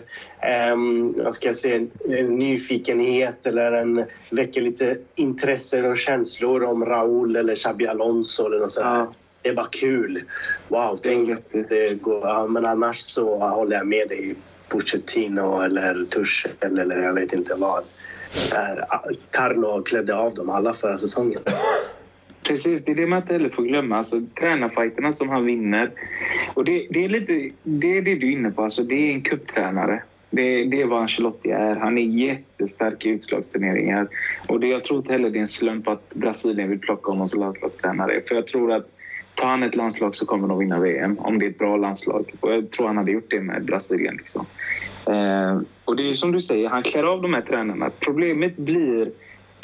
um, 0.74 1.14
vad 1.24 1.36
ska 1.36 1.48
jag 1.48 1.56
säga, 1.56 1.88
en 2.10 2.36
nyfikenhet 2.36 3.46
eller 3.46 3.72
en, 3.72 4.06
väcker 4.30 4.62
lite 4.62 4.98
intresse 5.16 5.84
och 5.84 5.98
känslor 5.98 6.64
om 6.64 6.86
Raúl 6.86 7.36
eller 7.36 7.56
Xabi 7.56 7.88
Alonso 7.88 8.46
eller 8.46 8.60
något 8.60 8.72
sånt. 8.72 8.86
Ja. 8.86 9.14
Det 9.42 9.50
är 9.50 9.54
bara 9.54 9.68
kul. 9.72 10.24
Wow, 10.68 11.00
tänk 11.02 11.40
det 11.70 11.94
går. 11.94 12.28
Ja, 12.28 12.48
men 12.48 12.66
annars 12.66 13.00
så 13.00 13.38
håller 13.38 13.78
jag 13.78 13.88
med 13.88 14.10
dig. 14.10 14.36
Pochettino 14.68 15.62
eller 15.62 16.06
Tuchel 16.10 16.52
eller 16.62 17.04
jag 17.04 17.14
vet 17.14 17.34
inte 17.34 17.56
vad. 17.56 17.84
Carlo 19.32 19.84
klädde 19.84 20.16
av 20.16 20.34
dem 20.34 20.50
alla 20.50 20.74
förra 20.74 20.98
säsongen. 20.98 21.42
Precis, 22.44 22.86
det 22.86 22.92
är 22.92 22.96
det 22.96 23.08
man 23.08 23.22
inte 23.22 23.34
heller 23.34 23.50
får 23.50 23.64
glömma. 23.64 23.98
Alltså, 23.98 24.22
tränarfajterna 24.40 25.14
som 25.14 25.30
han 25.30 25.46
vinner. 25.46 25.92
Och 26.54 26.66
det, 26.66 26.88
det, 26.90 27.06
är 27.06 27.10
lite, 27.10 27.50
det 27.64 27.98
är 27.98 28.02
det 28.02 28.16
du 28.16 28.28
är 28.28 28.32
inne 28.32 28.52
på. 28.52 28.64
Alltså, 28.64 28.84
det 28.84 28.96
är 28.96 29.14
en 29.14 29.22
kupptränare. 29.22 30.04
Det, 30.30 30.66
det 30.66 30.82
är 30.82 30.86
vad 30.86 31.02
Ancelotti 31.02 31.52
är. 31.52 31.76
Han 31.76 31.98
är 31.98 32.02
jättestark 32.02 33.06
i 33.06 33.10
utslagsturneringar. 33.10 34.08
Och 34.48 34.60
det, 34.60 34.68
jag 34.68 34.84
tror 34.84 35.00
inte 35.00 35.12
heller 35.12 35.30
det 35.30 35.40
är 35.40 35.42
en 35.42 35.48
slump 35.48 35.88
att 35.88 36.14
Brasilien 36.14 36.70
vill 36.70 36.80
plocka 36.80 37.12
honom 37.12 37.28
som 37.28 37.42
landslagstränare. 37.42 38.22
För 38.28 38.36
jag 38.36 38.48
tror 38.48 38.72
att 38.72 38.90
tar 39.36 39.48
han 39.48 39.64
ett 39.64 39.76
landslag 39.76 40.16
så 40.16 40.26
kommer 40.26 40.48
de 40.48 40.60
vinna 40.60 40.80
VM. 40.80 41.20
Om 41.20 41.40
det 41.40 41.46
är 41.46 41.50
ett 41.50 41.58
bra 41.58 41.78
landslag. 41.78 42.32
Och 42.40 42.54
jag 42.54 42.72
tror 42.72 42.88
han 42.88 42.98
hade 42.98 43.12
gjort 43.12 43.30
det 43.30 43.42
med 43.42 43.66
Brasilien. 43.66 44.16
Liksom. 44.16 44.46
Eh, 45.06 45.62
och 45.86 45.96
det 45.96 46.10
är 46.10 46.14
som 46.14 46.32
du 46.32 46.42
säger, 46.42 46.70
han 46.70 46.84
klär 46.84 47.04
av 47.04 47.22
de 47.22 47.34
här 47.34 47.42
tränarna. 47.42 47.90
Problemet 48.00 48.58
blir 48.58 49.12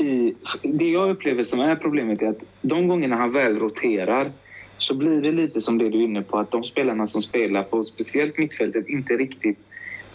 i, 0.01 0.35
det 0.63 0.89
jag 0.89 1.09
upplever 1.09 1.43
som 1.43 1.59
är 1.59 1.75
problemet 1.75 2.21
är 2.21 2.29
att 2.29 2.43
de 2.61 2.87
gångerna 2.87 3.15
han 3.15 3.31
väl 3.31 3.59
roterar 3.59 4.31
så 4.77 4.95
blir 4.95 5.21
det 5.21 5.31
lite 5.31 5.61
som 5.61 5.77
det 5.77 5.89
du 5.89 5.99
är 5.99 6.03
inne 6.03 6.21
på 6.21 6.39
att 6.39 6.51
de 6.51 6.63
spelarna 6.63 7.07
som 7.07 7.21
spelar 7.21 7.63
på 7.63 7.83
speciellt 7.83 8.37
mittfältet 8.37 8.87
inte 8.87 9.13
riktigt 9.13 9.57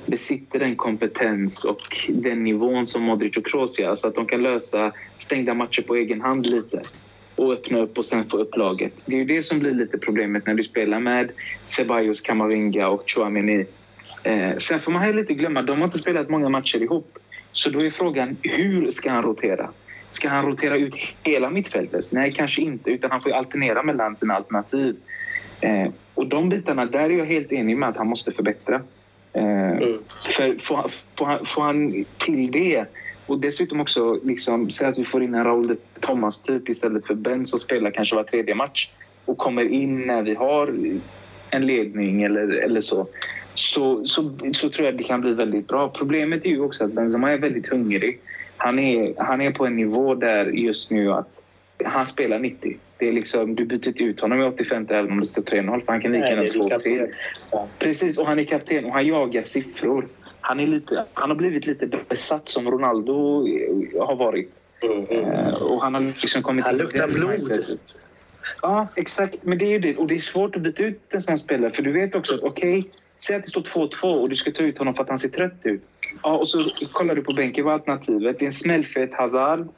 besitter 0.07 0.59
den 0.59 0.77
kompetens 0.77 1.65
och 1.65 2.09
den 2.09 2.45
nivån 2.45 2.87
som 2.87 3.03
Modric 3.03 3.37
och 3.37 3.47
Kroos 3.47 3.79
gör. 3.79 3.97
Så 3.97 4.09
att 4.09 4.15
de 4.15 4.27
kan 4.27 4.43
lösa 4.43 4.93
stängda 5.17 5.55
matcher 5.55 5.83
på 5.83 5.95
egen 5.95 6.21
hand 6.21 6.47
lite 6.47 6.83
och 7.37 7.53
öppna 7.53 7.79
upp 7.79 7.99
och 7.99 8.05
sen 8.05 8.31
få 8.31 8.37
upp 8.37 8.57
laget. 8.57 8.93
Det 9.07 9.15
är 9.15 9.19
ju 9.19 9.25
det 9.25 9.43
som 9.43 9.59
blir 9.59 9.75
lite 9.75 9.99
problemet 9.99 10.47
när 10.47 10.55
du 10.55 10.63
spelar 10.63 11.01
med 11.01 11.31
Ceballos, 11.65 12.21
Camavinga 12.21 12.89
och 12.89 13.03
Chouameni. 13.07 13.67
Eh, 14.23 14.57
sen 14.57 14.81
får 14.81 14.93
man 14.93 15.03
heller 15.03 15.21
inte 15.21 15.35
glömma, 15.35 15.63
de 15.63 15.79
har 15.79 15.85
inte 15.85 15.99
spelat 15.99 16.29
många 16.29 16.49
matcher 16.49 16.83
ihop. 16.83 17.19
Så 17.55 17.71
då 17.71 17.83
är 17.83 17.91
frågan, 17.91 18.37
hur 18.43 18.91
ska 18.91 19.11
han 19.11 19.23
rotera? 19.23 19.71
Ska 20.11 20.29
han 20.29 20.47
rotera 20.47 20.77
ut 20.77 20.95
hela 21.23 21.51
mittfältet? 21.51 22.13
Nej, 22.13 22.33
kanske 22.33 22.63
inte. 22.63 22.91
Utan 22.91 23.11
han 23.11 23.23
får 23.23 23.31
alternera 23.31 23.83
mellan 23.83 24.17
sina 24.17 24.35
alternativ. 24.35 24.97
Eh, 25.61 25.89
och 26.15 26.27
de 26.27 26.49
bitarna, 26.49 26.85
där 26.85 27.11
är 27.11 27.11
jag 27.11 27.27
helt 27.27 27.53
enig 27.53 27.77
med 27.77 27.89
att 27.89 27.97
han 27.97 28.07
måste 28.07 28.33
förbättra. 28.33 28.83
Eh, 29.33 29.71
mm. 29.71 29.99
För 30.37 30.59
får, 30.59 30.91
får, 31.19 31.27
han, 31.27 31.45
får 31.45 31.63
han 31.63 32.05
till 32.19 32.53
det 32.53 32.85
och 33.27 33.41
dessutom 33.41 33.81
också, 33.81 34.21
liksom, 34.23 34.71
säg 34.71 34.89
att 34.89 34.99
vi 34.99 35.05
får 35.05 35.23
in 35.23 35.35
en 35.35 35.45
Raúl 35.45 35.77
Thomas 36.01 36.43
typ 36.43 36.69
istället 36.69 37.07
för 37.07 37.15
Ben 37.15 37.47
som 37.47 37.59
spelar 37.59 37.91
kanske 37.91 38.17
var 38.17 38.25
tredje 38.25 38.55
match 38.55 38.91
och 39.25 39.39
kommer 39.39 39.69
in 39.69 40.07
när 40.07 40.23
vi 40.23 40.35
har 40.35 40.75
en 41.51 41.67
ledning 41.67 42.23
eller, 42.23 42.49
eller 42.49 42.81
så 42.81 43.07
så, 43.55 44.07
så, 44.07 44.31
så 44.53 44.71
tror 44.71 44.87
jag 44.87 44.97
det 44.97 45.05
kan 45.05 45.21
bli 45.21 45.33
väldigt 45.33 45.69
bra. 45.69 45.89
Problemet 45.89 46.47
är 46.47 46.51
ju 46.51 46.61
också 46.61 46.85
att 46.85 46.93
Benzema 46.93 47.33
är 47.33 47.39
väldigt 47.39 47.69
hungrig. 47.69 48.21
Han 48.57 48.79
är, 48.79 49.15
han 49.19 49.41
är 49.41 49.51
på 49.51 49.67
en 49.67 49.77
nivå 49.77 50.15
där 50.15 50.47
just 50.47 50.91
nu 50.91 51.13
att 51.13 51.29
han 51.85 52.07
spelar 52.07 52.39
90. 52.39 52.77
Det 52.99 53.09
är 53.09 53.13
liksom, 53.13 53.55
du 53.55 53.65
byter 53.65 53.89
inte 53.89 54.05
ut 54.05 54.21
honom 54.21 54.41
i 54.41 54.45
85 54.45 54.87
även 54.91 55.13
om 55.13 55.21
det 55.21 55.27
står 55.27 55.43
3-0 55.43 55.85
för 55.85 55.93
han 55.93 56.01
kan 56.01 56.13
lika 56.13 56.29
gärna 56.29 56.43
2-3. 56.43 57.09
Precis, 57.79 58.19
och 58.19 58.27
han 58.27 58.39
är 58.39 58.45
kapten 58.45 58.85
och 58.85 58.93
han 58.93 59.07
jagar 59.07 59.45
siffror. 59.45 60.09
Han, 60.41 60.61
är 60.61 60.67
lite, 60.67 61.05
han 61.13 61.31
har 61.31 61.37
blivit 61.37 61.67
lite 61.67 61.89
besatt 62.09 62.49
som 62.49 62.71
Ronaldo 62.71 63.13
har 63.99 64.17
varit. 64.17 64.51
Mm, 64.83 65.05
mm. 65.05 65.55
och 65.63 65.83
han 65.83 65.95
har 65.95 66.01
liksom 66.01 66.43
kommit 66.43 66.65
han 66.65 66.77
luktar 66.77 67.09
blod. 67.09 67.79
Ja, 68.63 68.89
exakt. 68.97 69.39
Men 69.43 69.59
det 69.59 69.65
är 69.65 69.71
ju 69.71 69.79
det. 69.79 69.97
Och 69.97 70.07
det 70.07 70.15
är 70.15 70.19
svårt 70.19 70.57
att 70.57 70.63
byta 70.63 70.83
ut 70.83 71.01
en 71.11 71.23
sån 71.23 71.39
spelare 71.39 71.71
för 71.71 71.83
du 71.83 71.93
vet 71.93 72.15
också 72.15 72.35
att 72.35 72.43
okej, 72.43 72.79
okay, 72.79 72.91
Säg 73.27 73.37
att 73.37 73.45
det 73.45 73.51
står 73.51 73.61
2-2 73.61 74.21
och 74.21 74.29
du 74.29 74.37
ska 74.37 74.51
ta 74.51 74.63
ut 74.63 74.79
honom 74.79 74.95
för 74.95 75.03
att 75.03 75.09
han 75.09 75.19
ser 75.19 75.29
trött 75.29 75.61
ut. 75.63 75.83
Ja, 76.23 76.37
och 76.37 76.49
så 76.49 76.71
kollar 76.93 77.15
du 77.15 77.23
på 77.23 77.33
bänken. 77.33 77.65
Vad 77.65 77.75
är 77.75 77.79
alternativet? 77.79 78.39
Det 78.39 78.45
är 78.45 78.47
en 78.47 78.53
smällfet 78.53 79.15
Hazard 79.15 79.69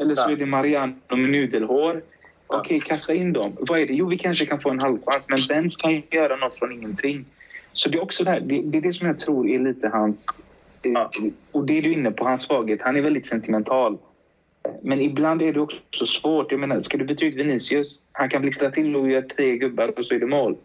eller 0.00 0.16
så 0.16 0.30
är 0.30 0.36
det 0.36 0.46
Mariano 0.46 0.94
med 1.08 1.30
nudelhår. 1.30 2.02
Okej, 2.46 2.76
okay, 2.76 2.80
kasta 2.80 3.14
in 3.14 3.32
dem. 3.32 3.56
Vad 3.60 3.80
är 3.80 3.86
det? 3.86 3.92
Jo, 3.92 4.08
vi 4.08 4.18
kanske 4.18 4.46
kan 4.46 4.60
få 4.60 4.70
en 4.70 4.80
halvchans, 4.80 5.28
men 5.28 5.38
Benz 5.48 5.76
kan 5.76 6.02
göra 6.10 6.36
något 6.36 6.54
från 6.54 6.72
ingenting. 6.72 7.24
Så 7.72 7.88
det 7.88 7.98
är 7.98 8.02
också 8.02 8.24
det 8.24 8.30
här, 8.30 8.40
det, 8.40 8.62
det, 8.62 8.78
är 8.78 8.82
det 8.82 8.92
som 8.92 9.06
jag 9.06 9.18
tror 9.18 9.48
är 9.48 9.58
lite 9.58 9.88
hans... 9.88 10.50
Ja. 10.82 11.10
Och 11.52 11.66
det 11.66 11.78
är 11.78 11.82
du 11.82 11.92
inne 11.92 12.10
på, 12.10 12.24
hans 12.24 12.42
svaghet. 12.42 12.80
Han 12.82 12.96
är 12.96 13.00
väldigt 13.00 13.26
sentimental. 13.26 13.98
Men 14.82 15.00
ibland 15.00 15.42
är 15.42 15.52
det 15.52 15.60
också 15.60 16.06
svårt. 16.06 16.50
Jag 16.50 16.60
menar, 16.60 16.80
ska 16.80 16.98
du 16.98 17.04
byta 17.04 17.24
ut 17.24 17.34
Vinicius? 17.34 18.02
Han 18.12 18.28
kan 18.28 18.42
blixtra 18.42 18.70
till 18.70 18.96
och 18.96 19.10
göra 19.10 19.22
tre 19.22 19.56
gubbar 19.56 19.98
och 19.98 20.06
så 20.06 20.14
är 20.14 20.18
det 20.18 20.26
mål. 20.26 20.56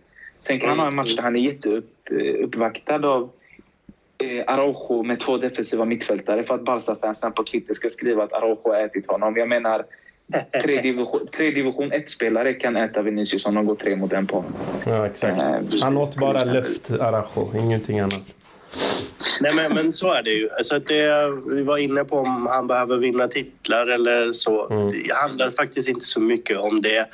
Sen 0.41 0.59
kan 0.59 0.69
han 0.69 0.79
ha 0.79 0.87
en 0.87 0.95
match 0.95 1.15
där 1.15 1.23
han 1.23 1.35
är 1.35 1.39
jätteuppvaktad 1.39 3.05
av 3.05 3.29
eh, 4.17 4.43
Araujo 4.47 5.03
med 5.03 5.19
två 5.19 5.37
defensiva 5.37 5.85
mittfältare 5.85 6.43
för 6.43 6.55
att 6.55 6.65
Barca-fansen 6.65 7.31
på 7.31 7.43
Twitter 7.43 7.73
ska 7.73 7.89
skriva 7.89 8.23
att 8.23 8.33
Araujo 8.33 8.61
har 8.63 8.85
ätit 8.85 9.07
honom. 9.07 9.37
Jag 9.37 9.49
menar, 9.49 9.85
tre 10.63 10.81
division, 10.81 11.27
tre 11.37 11.51
division 11.51 11.91
1-spelare 11.91 12.53
kan 12.53 12.75
äta 12.75 13.01
Vinicius 13.01 13.45
om 13.45 13.55
de 13.55 13.65
går 13.65 13.75
tre 13.75 13.95
mot 13.95 14.13
en 14.13 14.27
på 14.27 14.35
honom. 14.35 14.53
Ja, 14.85 15.05
exakt. 15.05 15.39
Eh, 15.39 15.81
han 15.81 15.97
åt 15.97 16.15
bara 16.15 16.43
luft, 16.43 16.91
Araujo, 16.91 17.57
ingenting 17.57 17.99
annat. 17.99 18.35
Nej, 19.41 19.51
men, 19.55 19.73
men 19.73 19.93
så 19.93 20.11
är 20.11 20.23
det 20.23 20.29
ju. 20.29 20.49
Alltså 20.49 20.79
det, 20.79 21.31
vi 21.47 21.63
var 21.63 21.77
inne 21.77 22.03
på 22.03 22.17
om 22.17 22.47
han 22.47 22.67
behöver 22.67 22.97
vinna 22.97 23.27
titlar 23.27 23.87
eller 23.87 24.31
så. 24.31 24.67
Mm. 24.69 24.89
Det 24.89 25.13
handlar 25.13 25.49
faktiskt 25.49 25.89
inte 25.89 26.05
så 26.05 26.21
mycket 26.21 26.57
om 26.57 26.81
det 26.81 27.07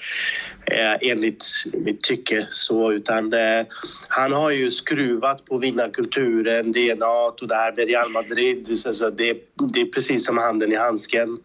eh, 0.72 1.10
enligt 1.12 1.46
mitt 1.74 2.04
tycke. 2.04 2.48
Så, 2.52 2.92
utan 2.92 3.30
det, 3.30 3.66
han 4.08 4.32
har 4.32 4.52
ju 4.52 4.72
skruvat 4.72 5.46
på 5.46 5.58
vinnarkulturen, 5.58 6.72
DNA 6.72 7.28
och 7.28 7.48
det 7.48 7.56
här 7.56 7.74
med 7.74 7.88
Real 7.88 8.10
Madrid. 8.10 8.80
Så, 8.80 8.94
så 8.94 9.10
det, 9.10 9.38
det 9.74 9.82
är 9.82 9.86
precis 9.86 10.26
som 10.26 10.38
handen 10.38 10.72
i 10.72 10.76
handsken. 10.76 11.38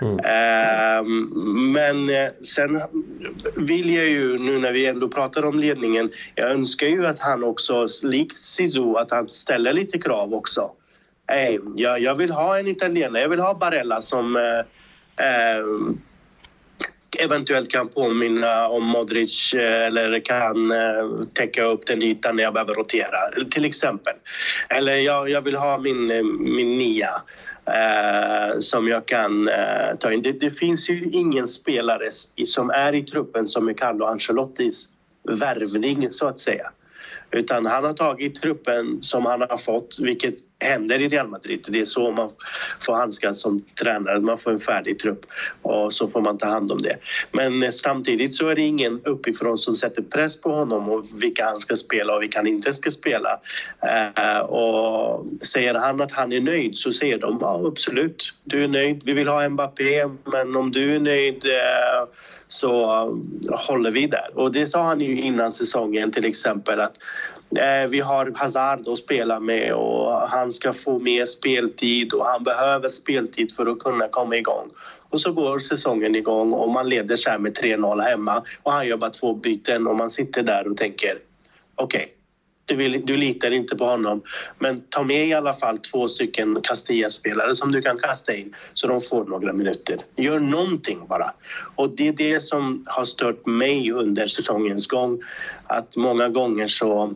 Mm. 0.00 0.18
Eh, 0.18 1.04
men 1.72 2.10
sen 2.44 2.80
vill 3.56 3.94
jag 3.94 4.06
ju, 4.06 4.38
nu 4.38 4.58
när 4.58 4.72
vi 4.72 4.86
ändå 4.86 5.08
pratar 5.08 5.44
om 5.44 5.58
ledningen, 5.58 6.10
jag 6.34 6.50
önskar 6.50 6.86
ju 6.86 7.06
att 7.06 7.18
han 7.18 7.44
också, 7.44 7.86
likt 8.02 8.36
Sisu, 8.36 8.96
att 8.96 9.10
han 9.10 9.28
ställer 9.28 9.72
lite 9.72 9.98
krav 9.98 10.34
också. 10.34 10.70
Hey, 11.28 11.58
jag, 11.76 12.00
jag 12.00 12.14
vill 12.14 12.30
ha 12.30 12.58
en 12.58 12.66
italienare, 12.66 13.22
jag 13.22 13.28
vill 13.28 13.40
ha 13.40 13.54
Barella 13.54 14.02
som 14.02 14.36
eh, 14.36 14.58
eh, 15.26 15.64
eventuellt 17.18 17.70
kan 17.70 17.88
påminna 17.88 18.68
om 18.68 18.84
Modric 18.84 19.54
eh, 19.54 19.86
eller 19.86 20.20
kan 20.20 20.70
eh, 20.70 21.26
täcka 21.32 21.64
upp 21.64 21.86
den 21.86 22.02
ytan 22.02 22.36
när 22.36 22.42
jag 22.42 22.52
behöver 22.52 22.74
rotera, 22.74 23.18
till 23.50 23.64
exempel. 23.64 24.14
Eller 24.68 24.96
jag, 24.96 25.30
jag 25.30 25.42
vill 25.42 25.56
ha 25.56 25.78
min, 25.78 26.10
eh, 26.10 26.22
min 26.38 26.78
nia 26.78 27.22
eh, 27.66 28.58
som 28.58 28.88
jag 28.88 29.06
kan 29.06 29.48
eh, 29.48 29.96
ta 30.00 30.12
in. 30.12 30.22
Det, 30.22 30.32
det, 30.32 30.50
finns 30.50 30.90
ju 30.90 31.10
ingen 31.12 31.48
spelare 31.48 32.10
som 32.46 32.70
är 32.70 32.94
i 32.94 33.02
truppen 33.02 33.46
som 33.46 33.68
är 33.68 33.72
Carlo 33.72 34.04
Ancelottis 34.04 34.88
värvning, 35.28 36.10
så 36.10 36.26
att 36.26 36.40
säga. 36.40 36.70
Utan 37.30 37.66
han 37.66 37.84
har 37.84 37.92
tagit 37.92 38.42
truppen 38.42 39.02
som 39.02 39.26
han 39.26 39.40
har 39.40 39.56
fått, 39.56 39.96
vilket 39.98 40.34
händer 40.60 41.00
i 41.00 41.08
Real 41.08 41.28
Madrid. 41.28 41.66
Det 41.68 41.80
är 41.80 41.84
så 41.84 42.10
man 42.10 42.30
får 42.80 42.94
handskas 42.94 43.40
som 43.40 43.64
tränare. 43.80 44.20
Man 44.20 44.38
får 44.38 44.50
en 44.50 44.60
färdig 44.60 44.98
trupp 44.98 45.26
och 45.62 45.92
så 45.92 46.08
får 46.08 46.20
man 46.20 46.38
ta 46.38 46.46
hand 46.46 46.72
om 46.72 46.82
det. 46.82 46.96
Men 47.32 47.62
eh, 47.62 47.70
samtidigt 47.70 48.34
så 48.34 48.48
är 48.48 48.54
det 48.54 48.62
ingen 48.62 49.00
uppifrån 49.04 49.58
som 49.58 49.74
sätter 49.74 50.02
press 50.02 50.40
på 50.40 50.52
honom 50.52 50.88
och 50.88 51.04
vilka 51.14 51.44
han 51.44 51.56
ska 51.56 51.76
spela 51.76 52.14
och 52.14 52.22
vilka 52.22 52.38
han 52.38 52.46
inte 52.46 52.72
ska 52.72 52.90
spela. 52.90 53.40
Eh, 53.82 54.38
och 54.38 55.26
säger 55.42 55.74
han 55.74 56.00
att 56.00 56.12
han 56.12 56.32
är 56.32 56.40
nöjd 56.40 56.76
så 56.76 56.92
säger 56.92 57.18
de 57.18 57.38
ja, 57.40 57.62
absolut, 57.66 58.34
du 58.44 58.64
är 58.64 58.68
nöjd. 58.68 59.02
Vi 59.04 59.12
vill 59.12 59.28
ha 59.28 59.48
Mbappé, 59.48 60.06
men 60.24 60.56
om 60.56 60.72
du 60.72 60.96
är 60.96 61.00
nöjd 61.00 61.46
eh, 61.46 62.08
så 62.48 62.84
håller 63.50 63.90
vi 63.90 64.06
där. 64.06 64.30
Och 64.34 64.52
det 64.52 64.66
sa 64.66 64.82
han 64.82 65.00
ju 65.00 65.20
innan 65.20 65.52
säsongen 65.52 66.12
till 66.12 66.24
exempel 66.24 66.80
att 66.80 66.96
Eh, 67.50 67.88
vi 67.88 68.00
har 68.00 68.32
Hazard 68.34 68.88
att 68.88 68.98
spela 68.98 69.40
med 69.40 69.74
och 69.74 70.12
han 70.12 70.52
ska 70.52 70.72
få 70.72 70.98
mer 70.98 71.26
speltid 71.26 72.12
och 72.12 72.24
han 72.24 72.44
behöver 72.44 72.88
speltid 72.88 73.52
för 73.52 73.66
att 73.66 73.78
kunna 73.78 74.08
komma 74.08 74.36
igång. 74.36 74.70
Och 75.10 75.20
så 75.20 75.32
går 75.32 75.58
säsongen 75.58 76.14
igång 76.14 76.52
och 76.52 76.70
man 76.70 76.88
leder 76.88 77.16
så 77.16 77.30
här 77.30 77.38
med 77.38 77.58
3-0 77.58 78.02
hemma 78.02 78.42
och 78.62 78.72
han 78.72 78.86
gör 78.86 78.96
bara 78.96 79.10
två 79.10 79.34
byten 79.34 79.86
och 79.86 79.96
man 79.96 80.10
sitter 80.10 80.42
där 80.42 80.68
och 80.68 80.76
tänker 80.76 81.18
okej, 81.74 82.02
okay, 82.02 82.08
du, 82.66 82.76
vill, 82.76 83.06
du 83.06 83.16
litar 83.16 83.50
inte 83.50 83.76
på 83.76 83.84
honom. 83.84 84.22
Men 84.58 84.80
ta 84.80 85.02
med 85.02 85.28
i 85.28 85.34
alla 85.34 85.54
fall 85.54 85.78
två 85.78 86.08
stycken 86.08 86.62
Castilla-spelare 86.62 87.54
som 87.54 87.72
du 87.72 87.82
kan 87.82 87.98
kasta 87.98 88.36
in 88.36 88.54
så 88.74 88.86
de 88.86 89.00
får 89.00 89.24
några 89.24 89.52
minuter. 89.52 89.98
Gör 90.16 90.38
någonting 90.38 91.06
bara. 91.08 91.32
Och 91.74 91.90
det 91.90 92.08
är 92.08 92.12
det 92.12 92.40
som 92.40 92.84
har 92.86 93.04
stört 93.04 93.46
mig 93.46 93.92
under 93.92 94.28
säsongens 94.28 94.86
gång. 94.86 95.22
Att 95.66 95.96
många 95.96 96.28
gånger 96.28 96.68
så 96.68 97.14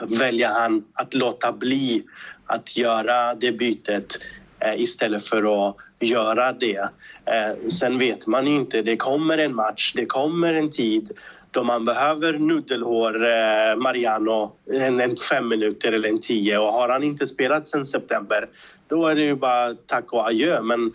väljer 0.00 0.48
han 0.48 0.84
att 0.92 1.14
låta 1.14 1.52
bli 1.52 2.04
att 2.46 2.76
göra 2.76 3.34
det 3.34 3.52
bytet 3.52 4.18
eh, 4.60 4.82
istället 4.82 5.24
för 5.24 5.68
att 5.68 5.76
göra 6.00 6.52
det. 6.52 6.88
Eh, 7.24 7.68
sen 7.68 7.98
vet 7.98 8.26
man 8.26 8.46
inte, 8.46 8.82
det 8.82 8.96
kommer 8.96 9.38
en 9.38 9.54
match, 9.54 9.92
det 9.94 10.06
kommer 10.06 10.54
en 10.54 10.70
tid 10.70 11.12
då 11.50 11.64
man 11.64 11.84
behöver 11.84 12.32
nudelhår 12.32 13.24
eh, 13.24 13.76
Mariano 13.76 14.56
en, 14.72 15.00
en 15.00 15.16
fem 15.16 15.48
minuter 15.48 15.92
eller 15.92 16.08
en 16.08 16.20
tio 16.20 16.58
och 16.58 16.72
har 16.72 16.88
han 16.88 17.02
inte 17.02 17.26
spelat 17.26 17.66
sen 17.66 17.86
september 17.86 18.48
då 18.88 19.06
är 19.06 19.14
det 19.14 19.22
ju 19.22 19.34
bara 19.34 19.74
tack 19.74 20.12
och 20.12 20.26
adjö. 20.26 20.62
Men 20.62 20.92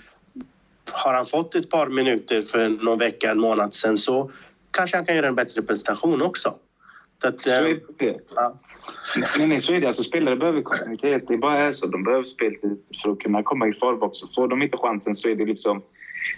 har 0.91 1.13
han 1.13 1.25
fått 1.25 1.55
ett 1.55 1.69
par 1.69 1.87
minuter 1.87 2.41
för 2.41 2.69
någon 2.69 2.99
vecka, 2.99 3.31
en 3.31 3.39
månad 3.39 3.73
sen 3.73 3.97
så 3.97 4.31
kanske 4.71 4.97
han 4.97 5.05
kan 5.05 5.15
göra 5.15 5.27
en 5.27 5.35
bättre 5.35 5.61
prestation 5.61 6.21
också. 6.21 6.55
Så, 7.21 7.27
att, 7.27 7.43
det. 7.43 8.19
Ja. 8.35 8.59
Nej, 9.15 9.47
nej, 9.47 9.61
så 9.61 9.73
är 9.73 9.81
det. 9.81 9.87
Alltså, 9.87 10.03
spelare 10.03 10.35
behöver 10.35 10.61
kontinuitet. 10.61 11.27
Det 11.27 11.37
bara 11.37 11.61
är 11.61 11.71
så. 11.71 11.87
De 11.87 12.03
behöver 12.03 12.25
speltid 12.25 12.77
för 13.01 13.11
att 13.11 13.19
kunna 13.19 13.43
komma 13.43 13.67
i 13.67 13.73
farbox. 13.73 14.19
Får 14.35 14.47
de 14.47 14.61
inte 14.61 14.77
chansen 14.77 15.15
så 15.15 15.29
är 15.29 15.35
det 15.35 15.45
liksom... 15.45 15.81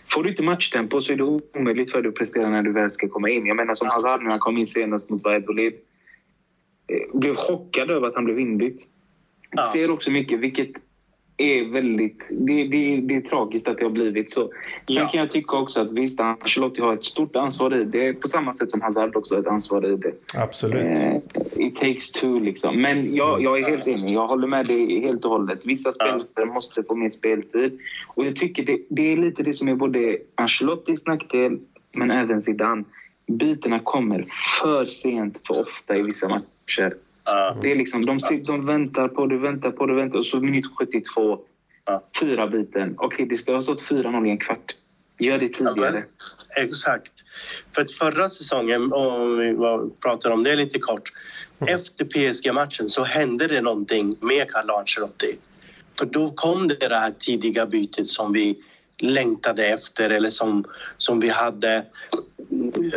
Får 0.08 0.24
du 0.24 0.30
inte 0.30 0.44
matchtempo 0.44 1.02
så 1.02 1.14
är 1.14 1.18
det 1.18 1.24
omöjligt 1.60 1.92
för 1.92 2.02
dig 2.02 2.10
att 2.10 2.16
prestera 2.16 2.50
när 2.50 2.62
du 2.62 2.72
väl 2.72 2.92
ska 2.92 3.10
komma 3.10 3.30
in. 3.30 3.46
Jag 3.46 3.58
menar 3.58 3.76
som 3.76 3.88
Hazard 3.88 4.24
när 4.24 4.30
han 4.30 4.40
kom 4.40 4.58
in 4.58 4.68
senast 4.68 5.10
mot 5.10 5.24
Valladolid. 5.24 5.74
Eh, 6.88 7.20
blev 7.20 7.36
chockad 7.36 7.92
över 7.92 8.08
att 8.08 8.16
han 8.16 8.26
blev 8.26 8.40
inbytt. 8.40 8.88
Ja. 9.52 9.70
Ser 9.74 9.92
också 9.92 10.12
mycket, 10.12 10.40
vilket 10.40 10.70
är 11.40 11.72
väldigt... 11.72 12.30
Det, 12.32 12.68
det, 12.68 13.02
det 13.02 13.16
är 13.16 13.22
tragiskt 13.22 13.68
att 13.68 13.78
det 13.78 13.84
har 13.84 13.92
blivit 13.92 14.32
så. 14.32 14.42
Sen 14.42 14.52
ja. 14.88 15.08
kan 15.08 15.20
jag 15.20 15.30
tycka 15.30 15.58
också 15.58 15.82
att 15.82 15.94
visst, 15.94 16.20
Ancelotti 16.20 16.82
har 16.82 16.94
ett 16.94 17.06
stort 17.06 17.36
ansvar 17.36 17.82
i 17.82 17.84
det. 17.84 18.14
På 18.14 18.28
samma 18.28 18.54
sätt 18.54 18.72
som 18.72 18.82
Hazard 18.82 19.16
också 19.16 19.36
har 19.36 19.42
ett 19.42 19.48
ansvar 19.48 19.94
i 19.94 19.96
det. 19.96 20.14
Absolut. 20.38 20.98
Eh, 20.98 21.16
it 21.56 21.76
takes 21.76 22.12
two 22.12 22.40
liksom. 22.40 22.82
Men 22.82 23.16
jag, 23.16 23.42
jag 23.42 23.60
är 23.60 23.70
helt 23.70 23.88
enig. 23.88 24.14
Jag 24.14 24.28
håller 24.28 24.48
med 24.48 24.68
dig 24.68 25.00
helt 25.00 25.26
och 25.26 25.32
hållet. 25.32 25.66
Vissa 25.66 25.92
spelare 25.94 26.24
ja. 26.36 26.46
måste 26.46 26.84
få 26.84 26.96
mer 26.96 27.10
speltid. 27.10 27.80
Och 28.08 28.26
jag 28.26 28.36
tycker 28.36 28.64
det, 28.64 28.80
det 28.90 29.14
är 29.14 29.18
lite 29.18 29.44
det 29.44 29.54
som 29.54 29.68
är 29.68 29.76
både 29.76 30.18
Ancelottis 30.36 31.06
nackdel, 31.06 31.60
men 31.92 32.12
även 32.12 32.44
Zidane. 32.44 32.84
Bytena 33.28 33.80
kommer 33.80 34.26
för 34.62 34.86
sent, 34.86 35.42
för 35.48 35.62
ofta 35.62 35.96
i 35.98 36.02
vissa 36.02 36.30
matcher. 36.30 36.94
Mm. 37.26 37.60
Det 37.62 37.72
är 37.72 37.76
liksom, 37.76 38.06
de, 38.06 38.20
de 38.46 38.66
väntar 38.66 39.08
på 39.08 39.26
det, 39.26 39.38
väntar 39.38 39.72
på 39.72 39.86
det, 39.86 39.94
väntar 39.94 40.20
och 40.20 40.28
så 40.28 40.40
minut 40.40 40.66
72, 40.78 41.40
ja. 41.86 42.04
fyra 42.20 42.48
byten. 42.48 42.96
Okej, 42.98 43.26
okay, 43.26 43.38
det 43.46 43.54
har 43.54 43.62
stått 43.62 43.82
4-0 43.82 44.28
i 44.28 44.30
en 44.30 44.38
kvart. 44.38 44.76
Gör 45.20 45.40
det 45.40 45.50
tidigare. 45.50 46.04
Ja, 46.50 46.62
exakt. 46.62 47.14
För 47.76 47.82
att 47.82 47.92
förra 47.92 48.30
säsongen, 48.30 48.94
om 48.94 49.38
vi 49.38 49.56
pratar 50.02 50.32
om 50.32 50.44
det 50.44 50.56
lite 50.56 50.80
kort. 50.80 51.14
Mm. 51.60 51.76
Efter 51.76 52.06
PSG-matchen 52.06 52.90
så 52.90 53.04
hände 53.04 53.48
det 53.48 53.62
någonting 53.62 54.16
med 54.22 54.52
Carlo 54.52 54.74
Ancelotti. 54.74 55.38
För 56.00 56.06
då 56.06 56.32
kom 56.32 56.68
det 56.68 56.88
det 56.88 56.98
här 56.98 57.12
tidiga 57.20 57.66
bytet 57.66 58.08
som 58.08 58.34
vi 58.34 58.58
längtade 58.98 59.66
efter 59.68 60.10
eller 60.10 60.30
som, 60.30 60.66
som 60.98 61.20
vi 61.20 61.30
hade 61.30 61.86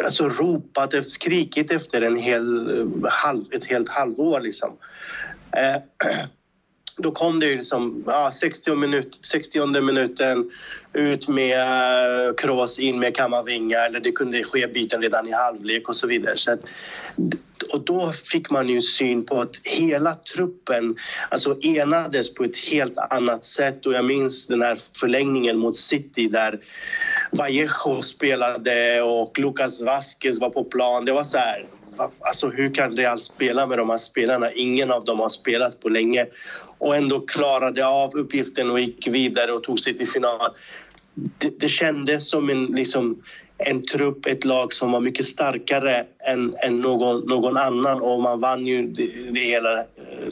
alltså 0.05 0.29
ropat, 0.29 0.95
efter, 0.95 1.11
skrikit 1.11 1.73
efter 1.73 2.03
en 2.03 2.17
hel, 2.17 2.79
eh, 2.81 3.11
halv, 3.11 3.45
ett 3.53 3.65
helt 3.65 3.89
halvår. 3.89 4.41
Liksom. 4.41 4.77
Eh, 5.57 5.83
då 6.97 7.13
kom 7.13 7.41
det 7.41 7.47
ju 7.47 7.57
liksom, 7.57 8.05
ja, 8.07 8.31
60, 8.33 8.75
minut, 8.75 9.19
60 9.23 9.81
minuten 9.81 10.51
ut 10.93 11.29
med 11.29 11.61
eh, 11.61 12.29
uh, 12.29 12.35
Kroos, 12.35 12.79
in 12.79 12.99
med 12.99 13.17
kammarvinga 13.17 13.79
eller 13.79 14.01
det 14.01 14.13
kunde 14.13 14.45
ske 14.45 14.67
byten 14.67 15.03
redan 15.03 15.29
i 15.29 15.33
halvlek 15.33 15.89
och 15.89 15.97
så 15.97 16.07
vidare. 16.07 16.37
Så 16.37 16.53
att, 16.53 16.61
och 17.73 17.85
då 17.85 18.13
fick 18.13 18.51
man 18.51 18.69
ju 18.69 18.83
syn 18.83 19.27
på 19.27 19.41
att 19.41 19.61
hela 19.65 20.15
truppen 20.15 20.97
alltså 21.29 21.57
enades 21.63 22.35
på 22.35 22.45
ett 22.45 22.57
helt 22.57 22.99
annat 22.99 23.45
sätt 23.45 23.87
och 23.87 23.93
jag 23.93 24.05
minns 24.05 24.47
den 24.47 24.63
här 24.63 24.79
förlängningen 25.01 25.59
mot 25.59 25.79
City 25.79 26.29
där 26.29 26.61
Vallejo 27.31 28.03
spelade 28.03 29.03
och 29.03 29.39
Lucas 29.39 29.81
Vasquez 29.81 30.41
var 30.41 30.51
på 30.51 30.65
plan. 30.65 31.05
Det 31.05 31.13
var 31.13 31.25
så 31.25 31.39
här, 31.39 31.67
alltså 32.21 32.49
hur 32.49 32.75
kan 32.75 32.97
Real 32.97 33.21
spela 33.21 33.67
med 33.67 33.79
de 33.79 33.91
här 33.91 33.99
spelarna? 33.99 34.51
Ingen 34.51 34.91
av 34.91 35.05
dem 35.05 35.19
har 35.19 35.29
spelat 35.29 35.81
på 35.81 35.89
länge 35.89 36.27
och 36.79 36.97
ändå 36.97 37.21
klarade 37.21 37.87
av 37.87 38.15
uppgiften 38.15 38.71
och 38.71 38.81
gick 38.81 39.07
vidare 39.07 39.53
och 39.53 39.63
tog 39.63 39.81
sig 39.81 39.95
till 39.95 40.09
final. 40.09 40.51
Det, 41.15 41.61
det 41.61 41.69
kändes 41.69 42.31
som 42.31 42.51
en, 42.51 42.67
liksom, 42.67 43.23
en 43.67 43.87
trupp, 43.87 44.27
ett 44.27 44.45
lag 44.45 44.73
som 44.73 44.93
var 44.93 45.01
mycket 45.01 45.27
starkare 45.27 46.05
än, 46.27 46.55
än 46.65 46.81
någon, 46.81 47.29
någon 47.29 47.57
annan 47.57 48.01
och 48.01 48.23
man 48.23 48.41
vann 48.41 48.67
ju 48.67 48.87
det, 48.87 49.31
det 49.31 49.41
hela 49.41 49.79
eh, 49.79 49.85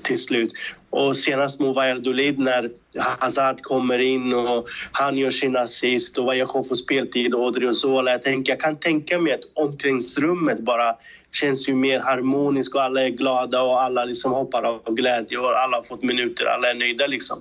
till 0.03 0.19
slut. 0.19 0.53
Och 0.91 1.17
senast 1.17 1.61
mot 1.61 1.77
Valladolid 1.77 2.39
när 2.39 2.71
Hazard 2.99 3.63
kommer 3.63 3.99
in 3.99 4.35
och 4.35 4.69
han 4.93 5.17
gör 5.17 5.31
sin 5.31 5.57
assist 5.57 6.19
och 6.19 6.25
Vallejo 6.25 6.65
får 6.65 6.75
speltid 6.75 7.35
och 7.35 7.45
Odriozola. 7.45 8.11
Jag, 8.11 8.23
tänker, 8.23 8.53
jag 8.53 8.61
kan 8.61 8.77
tänka 8.77 9.19
mig 9.19 9.33
att 9.33 9.41
omklädningsrummet 9.55 10.61
bara 10.61 10.97
känns 11.33 11.69
ju 11.69 11.75
mer 11.75 12.01
harmoniskt 12.01 12.75
och 12.75 12.83
alla 12.83 13.03
är 13.03 13.09
glada 13.09 13.63
och 13.63 13.83
alla 13.83 14.05
liksom 14.05 14.33
hoppar 14.33 14.63
av 14.63 14.95
glädje 14.95 15.39
och 15.39 15.61
alla 15.61 15.77
har 15.77 15.85
fått 15.85 16.03
minuter, 16.03 16.47
alla 16.47 16.71
är 16.71 16.75
nöjda 16.75 17.07
liksom. 17.07 17.39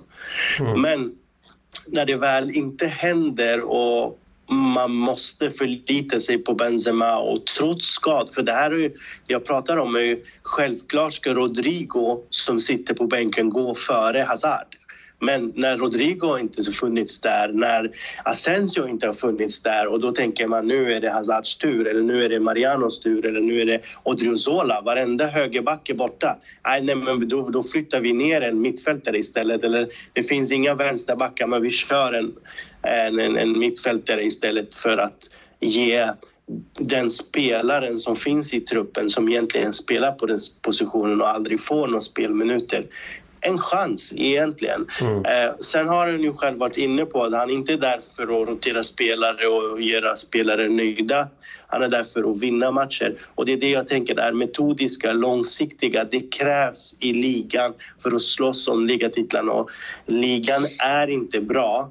Mm. 0.60 0.80
Men 0.80 1.12
när 1.86 2.06
det 2.06 2.16
väl 2.16 2.56
inte 2.56 2.86
händer 2.86 3.60
och 3.60 4.19
man 4.50 4.92
måste 4.92 5.50
förlita 5.50 6.20
sig 6.20 6.38
på 6.38 6.54
Benzema 6.54 7.18
och 7.18 7.46
trots 7.46 7.86
skad, 7.86 8.30
för 8.34 8.42
det 8.42 8.52
här 8.52 8.70
är 8.70 8.76
ju, 8.76 8.90
jag 9.26 9.46
pratar 9.46 9.76
om 9.76 9.94
är 9.94 10.00
ju 10.00 10.24
självklart 10.42 11.12
ska 11.14 11.34
Rodrigo 11.34 12.24
som 12.30 12.60
sitter 12.60 12.94
på 12.94 13.06
bänken 13.06 13.50
gå 13.50 13.74
före 13.74 14.20
Hazard. 14.20 14.76
Men 15.20 15.52
när 15.56 15.76
Rodrigo 15.76 16.38
inte 16.38 16.62
har 16.66 16.72
funnits 16.72 17.20
där, 17.20 17.48
när 17.48 17.90
Asensio 18.24 18.88
inte 18.88 19.06
har 19.06 19.12
funnits 19.12 19.62
där 19.62 19.86
och 19.86 20.00
då 20.00 20.12
tänker 20.12 20.46
man 20.46 20.68
nu 20.68 20.92
är 20.92 21.00
det 21.00 21.10
Hazards 21.10 21.58
tur 21.58 21.86
eller 21.86 22.02
nu 22.02 22.24
är 22.24 22.28
det 22.28 22.40
Marianos 22.40 23.00
tur 23.00 23.26
eller 23.26 23.40
nu 23.40 23.60
är 23.60 23.66
det 23.66 23.80
Odriozola. 24.02 24.80
Varenda 24.80 25.26
högerback 25.26 25.88
är 25.88 25.94
borta. 25.94 26.36
Nej, 26.64 26.82
nej 26.82 26.94
men 26.94 27.28
då, 27.28 27.50
då 27.50 27.62
flyttar 27.62 28.00
vi 28.00 28.12
ner 28.12 28.40
en 28.40 28.60
mittfältare 28.60 29.18
istället. 29.18 29.64
Eller 29.64 29.88
det 30.12 30.22
finns 30.22 30.52
inga 30.52 30.74
vänsterbackar 30.74 31.46
men 31.46 31.62
vi 31.62 31.70
kör 31.70 32.12
en, 32.12 32.32
en, 32.82 33.36
en 33.36 33.58
mittfältare 33.58 34.24
istället 34.24 34.74
för 34.74 34.98
att 34.98 35.30
ge 35.60 36.08
den 36.78 37.10
spelaren 37.10 37.96
som 37.96 38.16
finns 38.16 38.54
i 38.54 38.60
truppen 38.60 39.10
som 39.10 39.28
egentligen 39.28 39.72
spelar 39.72 40.12
på 40.12 40.26
den 40.26 40.40
positionen 40.62 41.20
och 41.20 41.28
aldrig 41.28 41.60
får 41.60 41.86
några 41.86 42.00
spelminuter 42.00 42.86
en 43.40 43.58
chans 43.58 44.12
egentligen. 44.16 44.86
Mm. 45.00 45.24
Eh, 45.24 45.54
sen 45.60 45.88
har 45.88 46.06
han 46.06 46.22
ju 46.22 46.32
själv 46.32 46.58
varit 46.58 46.76
inne 46.76 47.04
på 47.04 47.24
att 47.24 47.32
han 47.32 47.50
inte 47.50 47.72
är 47.72 47.76
där 47.76 48.00
för 48.16 48.22
att 48.22 48.48
rotera 48.48 48.82
spelare 48.82 49.46
och 49.46 49.80
göra 49.80 50.16
spelare 50.16 50.68
nöjda. 50.68 51.28
Han 51.66 51.82
är 51.82 51.88
där 51.88 52.04
för 52.04 52.30
att 52.30 52.38
vinna 52.38 52.70
matcher. 52.70 53.16
Och 53.34 53.46
det 53.46 53.52
är 53.52 53.56
det 53.56 53.70
jag 53.70 53.86
tänker 53.86 54.20
är 54.20 54.32
metodiska, 54.32 55.12
långsiktiga. 55.12 56.04
Det 56.04 56.20
krävs 56.20 56.96
i 57.00 57.12
ligan 57.12 57.74
för 58.02 58.14
att 58.14 58.22
slåss 58.22 58.68
om 58.68 58.86
ligatitlarna. 58.86 59.52
Och 59.52 59.70
ligan 60.06 60.66
är 60.78 61.10
inte 61.10 61.40
bra, 61.40 61.90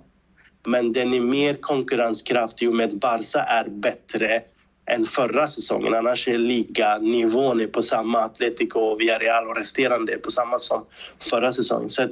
men 0.65 0.93
den 0.93 1.13
är 1.13 1.21
mer 1.21 1.53
konkurrenskraftig 1.53 2.69
och 2.69 2.75
med 2.75 2.87
att 2.87 2.93
Barca 2.93 3.39
är 3.39 3.69
bättre 3.69 4.41
än 4.85 5.05
förra 5.05 5.47
säsongen. 5.47 5.93
Annars 5.93 6.27
är 6.27 6.37
liganivån 6.37 7.67
på 7.71 7.81
samma. 7.81 8.19
Atletico, 8.19 8.95
Villarreal 8.95 9.47
och 9.47 9.55
resterande 9.55 10.13
är 10.13 10.17
på 10.17 10.31
samma 10.31 10.57
som 10.57 10.85
förra 11.29 11.51
säsongen. 11.51 11.89
Så 11.89 12.07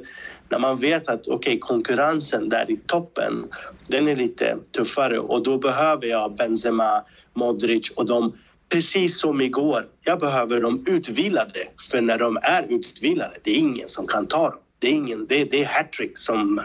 när 0.48 0.58
man 0.58 0.76
vet 0.76 1.08
att 1.08 1.28
okay, 1.28 1.58
konkurrensen 1.58 2.48
där 2.48 2.70
i 2.70 2.76
toppen, 2.76 3.46
den 3.88 4.08
är 4.08 4.16
lite 4.16 4.58
tuffare 4.76 5.18
och 5.18 5.42
då 5.42 5.58
behöver 5.58 6.06
jag 6.06 6.36
Benzema, 6.36 7.04
Modric 7.34 7.90
och 7.90 8.06
de 8.06 8.32
Precis 8.68 9.20
som 9.20 9.40
igår, 9.40 9.86
jag 10.04 10.20
behöver 10.20 10.60
dem 10.60 10.84
utvilade. 10.86 11.68
För 11.90 12.00
när 12.00 12.18
de 12.18 12.38
är 12.42 12.66
utvilade, 12.68 13.36
det 13.44 13.50
är 13.50 13.56
ingen 13.56 13.88
som 13.88 14.06
kan 14.06 14.26
ta 14.26 14.50
dem. 14.50 14.58
Det 14.78 14.88
är, 14.88 14.92
ingen, 14.92 15.26
det, 15.26 15.44
det 15.44 15.62
är 15.62 15.66
hattrick 15.66 16.18
som, 16.18 16.60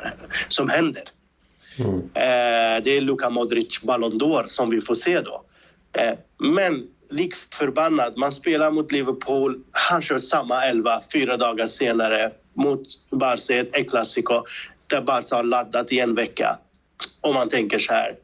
som 0.47 0.69
händer. 0.69 1.03
Mm. 1.77 1.97
Eh, 1.99 2.83
det 2.83 2.97
är 2.97 3.01
Luka 3.01 3.29
Modric 3.29 3.81
Ballon 3.81 4.19
d'Or 4.19 4.43
som 4.47 4.69
vi 4.69 4.81
får 4.81 4.95
se 4.95 5.21
då. 5.21 5.43
Eh, 5.97 6.13
men 6.37 6.87
lik 7.09 7.35
förbannat, 7.35 8.17
man 8.17 8.31
spelar 8.31 8.71
mot 8.71 8.91
Liverpool, 8.91 9.63
han 9.71 10.01
kör 10.01 10.19
samma 10.19 10.65
elva 10.65 11.01
fyra 11.13 11.37
dagar 11.37 11.67
senare 11.67 12.31
mot 12.53 12.87
Barca 13.09 13.53
i 13.53 13.59
ett 13.59 13.89
Clasico 13.89 14.43
där 14.87 15.01
Barca 15.01 15.35
har 15.35 15.43
laddat 15.43 15.91
i 15.91 15.99
en 15.99 16.15
vecka. 16.15 16.57
Och 17.21 17.33
man 17.33 17.49
tänker 17.49 17.79
så 17.79 17.93
här, 17.93 18.15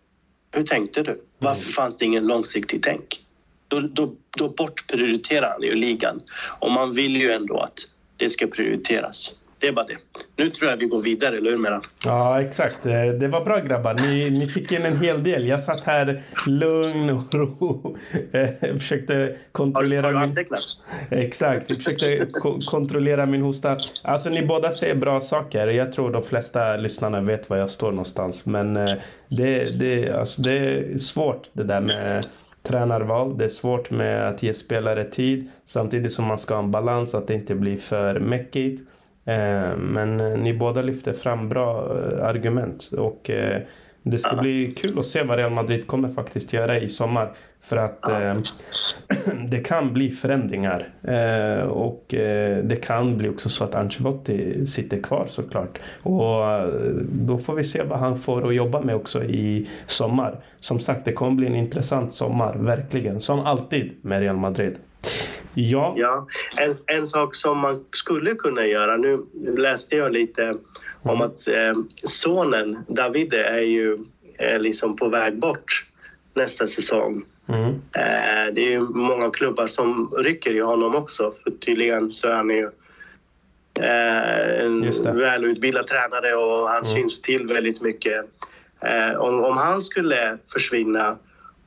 hur 0.51 0.63
tänkte 0.63 1.03
du? 1.03 1.21
Varför 1.37 1.61
mm. 1.61 1.71
fanns 1.71 1.97
det 1.97 2.05
ingen 2.05 2.27
långsiktig 2.27 2.83
tänk? 2.83 3.19
Då, 3.67 3.79
då, 3.79 4.15
då 4.37 4.49
bortprioriterar 4.49 5.51
han 5.51 5.63
ju 5.63 5.75
ligan 5.75 6.21
och 6.59 6.71
man 6.71 6.93
vill 6.93 7.15
ju 7.15 7.31
ändå 7.31 7.59
att 7.59 7.79
det 8.17 8.29
ska 8.29 8.47
prioriteras. 8.47 9.35
Det 9.59 9.67
är 9.67 9.71
bara 9.71 9.85
det. 9.85 9.97
Nu 10.35 10.49
tror 10.49 10.69
jag 10.71 10.77
vi 10.77 10.85
går 10.85 11.01
vidare, 11.01 11.37
eller 11.37 11.51
hur 11.51 11.57
Meran? 11.57 11.81
Ja, 12.05 12.41
exakt. 12.41 12.85
Eh, 12.85 13.05
det 13.19 13.27
var 13.27 13.45
bra 13.45 13.59
grabbar. 13.59 13.93
Ni, 13.93 14.29
ni 14.29 14.47
fick 14.47 14.71
in 14.71 14.85
en 14.85 14.97
hel 14.97 15.23
del. 15.23 15.47
Jag 15.47 15.63
satt 15.63 15.83
här 15.83 16.21
lugn 16.47 17.09
och 17.09 17.33
ro. 17.33 17.97
Jag 18.31 18.59
försökte 18.79 19.35
kontrollera 19.51 20.01
har 20.01 20.11
du, 20.11 20.17
har 20.17 20.25
min... 20.27 20.35
du 20.35 20.41
antecknat? 20.41 20.61
Exakt. 21.09 21.69
Jag 21.69 21.77
försökte 21.77 22.25
ko 22.33 22.59
kontrollera 22.65 23.25
min 23.25 23.41
hosta. 23.41 23.77
Alltså, 24.03 24.29
ni 24.29 24.45
båda 24.45 24.71
säger 24.71 24.95
bra 24.95 25.21
saker. 25.21 25.67
Jag 25.67 25.93
tror 25.93 26.11
de 26.11 26.23
flesta 26.23 26.77
lyssnarna 26.77 27.21
vet 27.21 27.49
var 27.49 27.57
jag 27.57 27.71
står 27.71 27.91
någonstans. 27.91 28.45
Men 28.45 28.77
eh, 28.77 28.93
det, 29.27 29.79
det, 29.79 30.11
alltså, 30.11 30.41
det 30.41 30.53
är 30.53 30.97
svårt 30.97 31.49
det 31.53 31.63
där 31.63 31.81
med 31.81 32.25
tränarval. 32.63 33.37
Det 33.37 33.45
är 33.45 33.49
svårt 33.49 33.91
med 33.91 34.27
att 34.27 34.43
ge 34.43 34.53
spelare 34.53 35.03
tid 35.03 35.49
samtidigt 35.65 36.11
som 36.11 36.25
man 36.25 36.37
ska 36.37 36.53
ha 36.53 36.63
en 36.63 36.71
balans 36.71 37.15
att 37.15 37.27
det 37.27 37.33
inte 37.33 37.55
blir 37.55 37.77
för 37.77 38.19
mäckigt. 38.19 38.81
Eh, 39.25 39.77
men 39.77 40.19
eh, 40.19 40.37
ni 40.37 40.53
båda 40.53 40.81
lyfter 40.81 41.13
fram 41.13 41.49
bra 41.49 41.97
eh, 41.97 42.25
argument 42.25 42.89
och 42.97 43.31
det 44.03 44.19
ska 44.19 44.35
bli 44.35 44.71
kul 44.71 44.99
att 44.99 45.05
se 45.05 45.23
vad 45.23 45.37
Real 45.37 45.51
Madrid 45.51 45.87
kommer 45.87 46.09
faktiskt 46.09 46.53
göra 46.53 46.79
i 46.79 46.89
sommar. 46.89 47.31
För 47.61 47.77
att 47.77 48.09
eh, 48.09 48.37
det 49.49 49.59
kan 49.59 49.93
bli 49.93 50.11
förändringar. 50.11 50.89
Eh, 51.03 51.67
och 51.67 52.13
eh, 52.13 52.63
det 52.63 52.75
kan 52.75 53.17
bli 53.17 53.29
också 53.29 53.49
så 53.49 53.63
att 53.63 53.75
Ancelotti 53.75 54.65
sitter 54.65 55.01
kvar 55.01 55.25
såklart. 55.29 55.79
Och 56.03 56.43
då 57.11 57.37
får 57.37 57.53
vi 57.53 57.63
se 57.63 57.83
vad 57.83 57.99
han 57.99 58.19
får 58.19 58.47
att 58.47 58.55
jobba 58.55 58.81
med 58.81 58.95
också 58.95 59.23
i 59.23 59.69
sommar. 59.85 60.35
Som 60.59 60.79
sagt, 60.79 61.05
det 61.05 61.13
kommer 61.13 61.31
bli 61.31 61.47
en 61.47 61.55
intressant 61.55 62.13
sommar, 62.13 62.55
verkligen. 62.55 63.19
Som 63.19 63.39
alltid 63.39 63.91
med 64.01 64.19
Real 64.19 64.37
Madrid. 64.37 64.75
Ja. 65.53 65.93
ja. 65.97 66.27
En, 66.57 66.77
en 66.85 67.07
sak 67.07 67.35
som 67.35 67.57
man 67.57 67.85
skulle 67.91 68.35
kunna 68.35 68.65
göra, 68.65 68.97
nu 68.97 69.25
läste 69.57 69.95
jag 69.95 70.11
lite 70.11 70.43
mm. 70.43 70.59
om 71.01 71.21
att 71.21 71.47
eh, 71.47 71.73
sonen 72.03 72.77
Davide 72.87 73.43
är 73.43 73.61
ju 73.61 73.97
eh, 74.37 74.59
liksom 74.59 74.95
på 74.95 75.09
väg 75.09 75.39
bort 75.39 75.85
nästa 76.33 76.67
säsong. 76.67 77.23
Mm. 77.47 77.69
Eh, 77.95 78.53
det 78.53 78.61
är 78.61 78.69
ju 78.69 78.79
många 78.79 79.29
klubbar 79.29 79.67
som 79.67 80.13
rycker 80.17 80.55
i 80.55 80.59
honom 80.59 80.95
också 80.95 81.33
för 81.43 81.51
tydligen 81.51 82.11
så 82.11 82.27
är 82.27 82.33
han 82.33 82.49
ju 82.49 82.69
eh, 83.79 84.65
en 84.65 85.17
välutbildad 85.17 85.87
tränare 85.87 86.35
och 86.35 86.69
han 86.69 86.83
mm. 86.83 86.95
syns 86.95 87.21
till 87.21 87.47
väldigt 87.47 87.81
mycket. 87.81 88.25
Eh, 88.81 89.19
om, 89.19 89.43
om 89.43 89.57
han 89.57 89.81
skulle 89.81 90.37
försvinna 90.53 91.17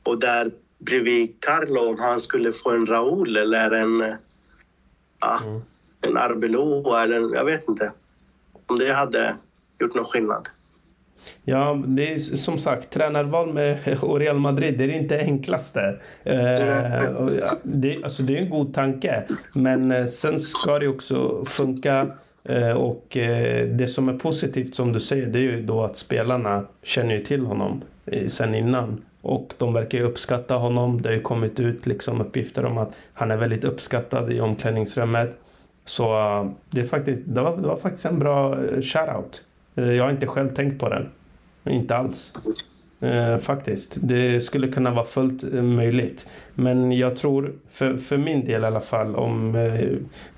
och 0.03 0.19
där 0.19 0.51
bredvid 0.85 1.35
Carlo 1.39 1.89
om 1.89 1.99
han 1.99 2.21
skulle 2.21 2.53
få 2.53 2.71
en 2.71 2.85
Raúl 2.85 3.37
eller 3.37 3.71
en, 3.71 4.15
ja, 5.19 5.39
mm. 5.43 5.61
en 6.01 6.17
Arbeloa 6.17 7.03
eller 7.03 7.15
en, 7.15 7.33
jag 7.33 7.45
vet 7.45 7.69
inte. 7.69 7.91
Om 8.65 8.79
det 8.79 8.93
hade 8.93 9.35
gjort 9.79 9.95
någon 9.95 10.05
skillnad. 10.05 10.49
Ja, 11.43 11.83
det 11.85 12.13
är 12.13 12.17
som 12.17 12.59
sagt, 12.59 12.89
tränarval 12.89 13.53
med 13.53 13.97
Real 14.19 14.39
Madrid, 14.39 14.77
det 14.77 14.83
är 14.83 14.89
inte 14.89 15.19
enklaste. 15.19 15.99
Eh, 16.23 16.35
det, 17.63 18.03
alltså, 18.03 18.23
det 18.23 18.37
är 18.37 18.41
en 18.41 18.49
god 18.49 18.73
tanke, 18.73 19.23
men 19.53 19.91
eh, 19.91 20.05
sen 20.05 20.39
ska 20.39 20.79
det 20.79 20.87
också 20.87 21.45
funka. 21.45 22.07
Eh, 22.43 22.71
och 22.71 23.17
eh, 23.17 23.67
det 23.67 23.87
som 23.87 24.09
är 24.09 24.13
positivt 24.13 24.75
som 24.75 24.93
du 24.93 24.99
säger, 24.99 25.27
det 25.27 25.39
är 25.39 25.43
ju 25.43 25.61
då 25.61 25.83
att 25.83 25.97
spelarna 25.97 26.65
känner 26.83 27.15
ju 27.15 27.23
till 27.23 27.45
honom 27.45 27.81
sen 28.27 28.55
innan. 28.55 29.01
Och 29.23 29.53
de 29.57 29.73
verkar 29.73 29.97
ju 29.97 30.03
uppskatta 30.03 30.55
honom. 30.55 31.01
Det 31.01 31.09
har 31.09 31.15
ju 31.15 31.21
kommit 31.21 31.59
ut 31.59 31.85
liksom 31.85 32.21
uppgifter 32.21 32.65
om 32.65 32.77
att 32.77 32.91
han 33.13 33.31
är 33.31 33.37
väldigt 33.37 33.63
uppskattad 33.63 34.31
i 34.31 34.39
omklädningsrummet. 34.41 35.37
Så 35.85 36.03
eh, 36.03 36.51
det, 36.69 36.81
är 36.81 36.85
faktiskt, 36.85 37.21
det, 37.25 37.41
var, 37.41 37.57
det 37.57 37.67
var 37.67 37.75
faktiskt 37.75 38.05
en 38.05 38.19
bra 38.19 38.65
eh, 38.65 38.81
shoutout. 38.81 39.43
Eh, 39.75 39.91
jag 39.91 40.03
har 40.03 40.11
inte 40.11 40.27
själv 40.27 40.49
tänkt 40.49 40.79
på 40.79 40.89
den. 40.89 41.09
Inte 41.69 41.95
alls. 41.95 42.33
Eh, 42.99 43.37
faktiskt. 43.37 43.97
Det 44.01 44.41
skulle 44.41 44.67
kunna 44.67 44.91
vara 44.91 45.05
fullt 45.05 45.43
möjligt. 45.53 46.27
Men 46.53 46.91
jag 46.91 47.15
tror, 47.15 47.53
för, 47.69 47.97
för 47.97 48.17
min 48.17 48.45
del 48.45 48.61
i 48.61 48.65
alla 48.65 48.79
fall, 48.79 49.15
om 49.15 49.57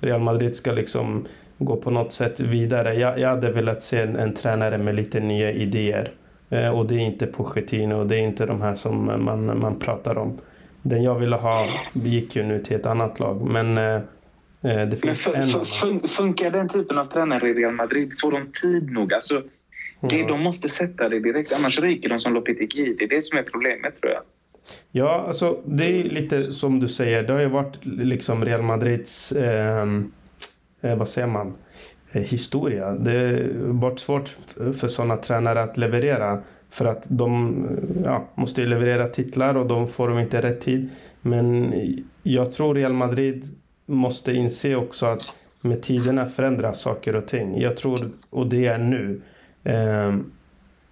Real 0.00 0.20
Madrid 0.20 0.56
ska 0.56 0.72
liksom 0.72 1.26
gå 1.58 1.76
på 1.76 1.90
något 1.90 2.12
sätt 2.12 2.40
vidare. 2.40 2.94
Jag, 2.94 3.18
jag 3.18 3.28
hade 3.28 3.52
velat 3.52 3.82
se 3.82 4.00
en, 4.00 4.16
en 4.16 4.34
tränare 4.34 4.78
med 4.78 4.94
lite 4.94 5.20
nya 5.20 5.52
idéer. 5.52 6.12
Eh, 6.50 6.78
och 6.78 6.86
det 6.86 6.94
är 6.94 6.98
inte 6.98 7.26
Pochettino 7.26 7.94
och 7.94 8.06
det 8.06 8.16
är 8.16 8.22
inte 8.22 8.46
de 8.46 8.62
här 8.62 8.74
som 8.74 9.24
man, 9.24 9.60
man 9.60 9.78
pratar 9.78 10.18
om. 10.18 10.38
Den 10.82 11.02
jag 11.02 11.14
ville 11.14 11.36
ha 11.36 11.68
gick 11.92 12.36
ju 12.36 12.42
nu 12.42 12.58
till 12.58 12.76
ett 12.76 12.86
annat 12.86 13.20
lag. 13.20 13.50
Men 13.50 13.78
eh, 13.78 14.00
Eh, 14.66 14.86
det 14.86 14.96
finns 14.96 15.26
Men 15.26 15.46
för, 15.46 15.64
för, 15.64 16.08
funkar 16.08 16.50
den 16.50 16.68
typen 16.68 16.98
av 16.98 17.04
tränare 17.04 17.48
i 17.48 17.54
Real 17.54 17.72
Madrid? 17.72 18.12
Får 18.20 18.32
de 18.32 18.52
tid 18.62 18.90
nog? 18.90 19.12
Alltså, 19.12 19.42
det, 20.00 20.22
De 20.22 20.42
måste 20.42 20.68
sätta 20.68 21.08
det 21.08 21.20
direkt, 21.20 21.52
annars 21.52 21.80
ryker 21.80 22.08
de 22.08 22.20
som 22.20 22.34
Lopetegui. 22.34 22.96
Det 22.98 23.04
är 23.04 23.08
det 23.08 23.22
som 23.22 23.38
är 23.38 23.42
problemet 23.42 24.00
tror 24.00 24.12
jag. 24.12 24.22
Ja, 24.90 25.24
alltså 25.26 25.60
det 25.64 25.84
är 25.84 26.04
lite 26.04 26.42
som 26.42 26.80
du 26.80 26.88
säger. 26.88 27.22
Det 27.22 27.32
har 27.32 27.40
ju 27.40 27.48
varit 27.48 27.76
liksom 27.82 28.44
Real 28.44 28.62
Madrids, 28.62 29.32
ehm, 29.32 30.12
eh, 30.80 30.96
vad 30.96 31.08
säger 31.08 31.28
man, 31.28 31.54
Eh, 32.16 32.22
historia. 32.22 32.92
Det 32.92 33.18
har 33.18 33.72
varit 33.72 33.98
svårt 33.98 34.36
för 34.56 34.88
sådana 34.88 35.16
tränare 35.16 35.62
att 35.62 35.76
leverera. 35.76 36.42
För 36.70 36.84
att 36.84 37.06
de 37.08 37.64
eh, 37.64 38.02
ja, 38.04 38.28
måste 38.34 38.60
ju 38.60 38.66
leverera 38.66 39.08
titlar 39.08 39.54
och 39.56 39.66
de 39.66 39.88
får 39.88 40.08
de 40.08 40.18
inte 40.18 40.42
rätt 40.42 40.60
tid. 40.60 40.90
Men 41.20 41.74
jag 42.22 42.52
tror 42.52 42.74
Real 42.74 42.92
Madrid 42.92 43.44
måste 43.86 44.32
inse 44.32 44.76
också 44.76 45.06
att 45.06 45.22
med 45.60 45.82
tiderna 45.82 46.26
förändras 46.26 46.80
saker 46.80 47.16
och 47.16 47.26
ting. 47.26 47.60
Jag 47.60 47.76
tror, 47.76 48.10
och 48.32 48.46
det 48.46 48.66
är 48.66 48.78
nu. 48.78 49.22
Eh, 49.64 50.16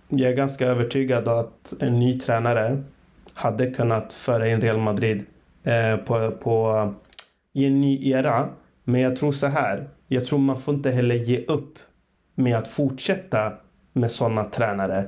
jag 0.09 0.31
är 0.33 0.37
ganska 0.37 0.66
övertygad 0.66 1.29
att 1.29 1.75
en 1.81 1.99
ny 1.99 2.20
tränare 2.20 2.83
hade 3.35 3.70
kunnat 3.70 4.12
föra 4.12 4.49
in 4.49 4.61
Real 4.61 4.79
Madrid 4.79 5.25
eh, 5.64 5.97
på, 5.97 6.31
på, 6.31 6.95
i 7.53 7.64
en 7.64 7.81
ny 7.81 8.11
era. 8.11 8.49
Men 8.85 9.01
jag 9.01 9.16
tror 9.16 9.33
så 9.33 9.47
här. 9.47 9.89
Jag 10.15 10.25
tror 10.25 10.39
man 10.39 10.61
får 10.61 10.75
inte 10.75 10.91
heller 10.91 11.15
ge 11.15 11.45
upp 11.47 11.79
med 12.35 12.57
att 12.57 12.69
fortsätta 12.69 13.53
med 13.93 14.11
sådana 14.11 14.45
tränare 14.45 15.05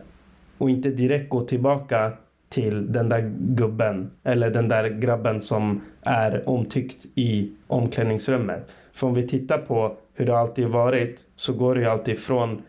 och 0.58 0.70
inte 0.70 0.90
direkt 0.90 1.30
gå 1.30 1.40
tillbaka 1.40 2.12
till 2.48 2.92
den 2.92 3.08
där 3.08 3.32
gubben 3.38 4.10
eller 4.24 4.50
den 4.50 4.68
där 4.68 4.88
grabben 4.88 5.40
som 5.40 5.80
är 6.02 6.48
omtyckt 6.48 7.06
i 7.14 7.52
omklädningsrummet. 7.66 8.74
För 8.92 9.06
om 9.06 9.14
vi 9.14 9.28
tittar 9.28 9.58
på 9.58 9.96
hur 10.14 10.26
det 10.26 10.38
alltid 10.38 10.66
varit 10.66 11.24
så 11.36 11.52
går 11.52 11.74
det 11.74 11.80
ju 11.80 11.86
alltid 11.86 12.18
från 12.18 12.62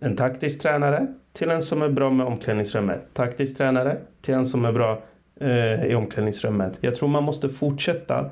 en 0.00 0.16
taktisk 0.16 0.62
tränare 0.62 1.06
till 1.32 1.50
en 1.50 1.62
som 1.62 1.82
är 1.82 1.88
bra 1.88 2.10
med 2.10 2.26
omklädningsrummet. 2.26 3.02
Taktisk 3.12 3.56
tränare 3.56 3.96
till 4.20 4.34
en 4.34 4.46
som 4.46 4.64
är 4.64 4.72
bra 4.72 5.02
eh, 5.40 5.84
i 5.84 5.94
omklädningsrummet. 5.94 6.78
Jag 6.80 6.94
tror 6.94 7.08
man 7.08 7.24
måste 7.24 7.48
fortsätta 7.48 8.30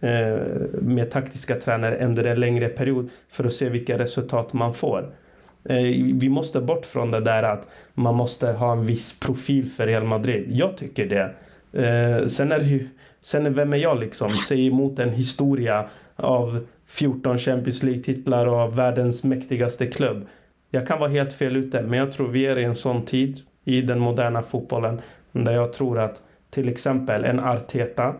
Eh, 0.00 0.38
med 0.72 1.10
taktiska 1.10 1.54
tränare 1.54 2.04
under 2.04 2.24
en 2.24 2.40
längre 2.40 2.68
period 2.68 3.10
för 3.28 3.44
att 3.44 3.52
se 3.52 3.68
vilka 3.68 3.98
resultat 3.98 4.52
man 4.52 4.74
får. 4.74 5.14
Eh, 5.64 5.82
vi 6.14 6.28
måste 6.28 6.60
bort 6.60 6.86
från 6.86 7.10
det 7.10 7.20
där 7.20 7.42
att 7.42 7.68
man 7.94 8.14
måste 8.14 8.52
ha 8.52 8.72
en 8.72 8.86
viss 8.86 9.20
profil 9.20 9.70
för 9.70 9.86
Real 9.86 10.04
Madrid. 10.04 10.46
Jag 10.50 10.76
tycker 10.76 11.06
det. 11.06 11.34
Eh, 11.82 12.26
sen 12.26 12.52
är 12.52 12.86
sen 13.22 13.46
är 13.46 13.50
vem 13.50 13.72
är 13.72 13.76
jag 13.76 14.00
liksom? 14.00 14.30
Säg 14.30 14.66
emot 14.66 14.98
en 14.98 15.10
historia 15.10 15.88
av 16.16 16.66
14 16.86 17.38
Champions 17.38 17.82
League-titlar 17.82 18.46
och 18.46 18.78
världens 18.78 19.24
mäktigaste 19.24 19.86
klubb. 19.86 20.26
Jag 20.70 20.86
kan 20.86 20.98
vara 20.98 21.10
helt 21.10 21.32
fel 21.32 21.56
ute, 21.56 21.82
men 21.82 21.98
jag 21.98 22.12
tror 22.12 22.28
vi 22.28 22.46
är 22.46 22.58
i 22.58 22.64
en 22.64 22.76
sån 22.76 23.04
tid 23.04 23.38
i 23.64 23.82
den 23.82 23.98
moderna 23.98 24.42
fotbollen 24.42 25.00
där 25.32 25.52
jag 25.52 25.72
tror 25.72 25.98
att 25.98 26.22
till 26.50 26.68
exempel 26.68 27.24
en 27.24 27.40
Arteta 27.40 28.14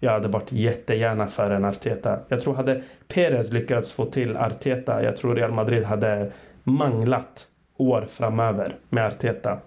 jag 0.00 0.10
hade 0.10 0.28
varit 0.28 0.52
jättegärna 0.52 1.26
för 1.26 1.50
en 1.50 1.64
Arteta. 1.64 2.18
Jag 2.28 2.40
tror 2.40 2.54
hade 2.54 2.82
Perez 3.08 3.52
lyckats 3.52 3.92
få 3.92 4.04
till 4.04 4.36
Arteta, 4.36 5.02
jag 5.02 5.16
tror 5.16 5.34
Real 5.34 5.52
Madrid 5.52 5.84
hade 5.84 6.32
manglat 6.62 7.46
år 7.76 8.06
framöver 8.10 8.76
med 8.88 9.06
Arteta. 9.06 9.58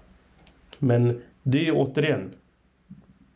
Men 0.79 1.21
det 1.43 1.59
är 1.59 1.63
ju 1.63 1.71
återigen, 1.71 2.31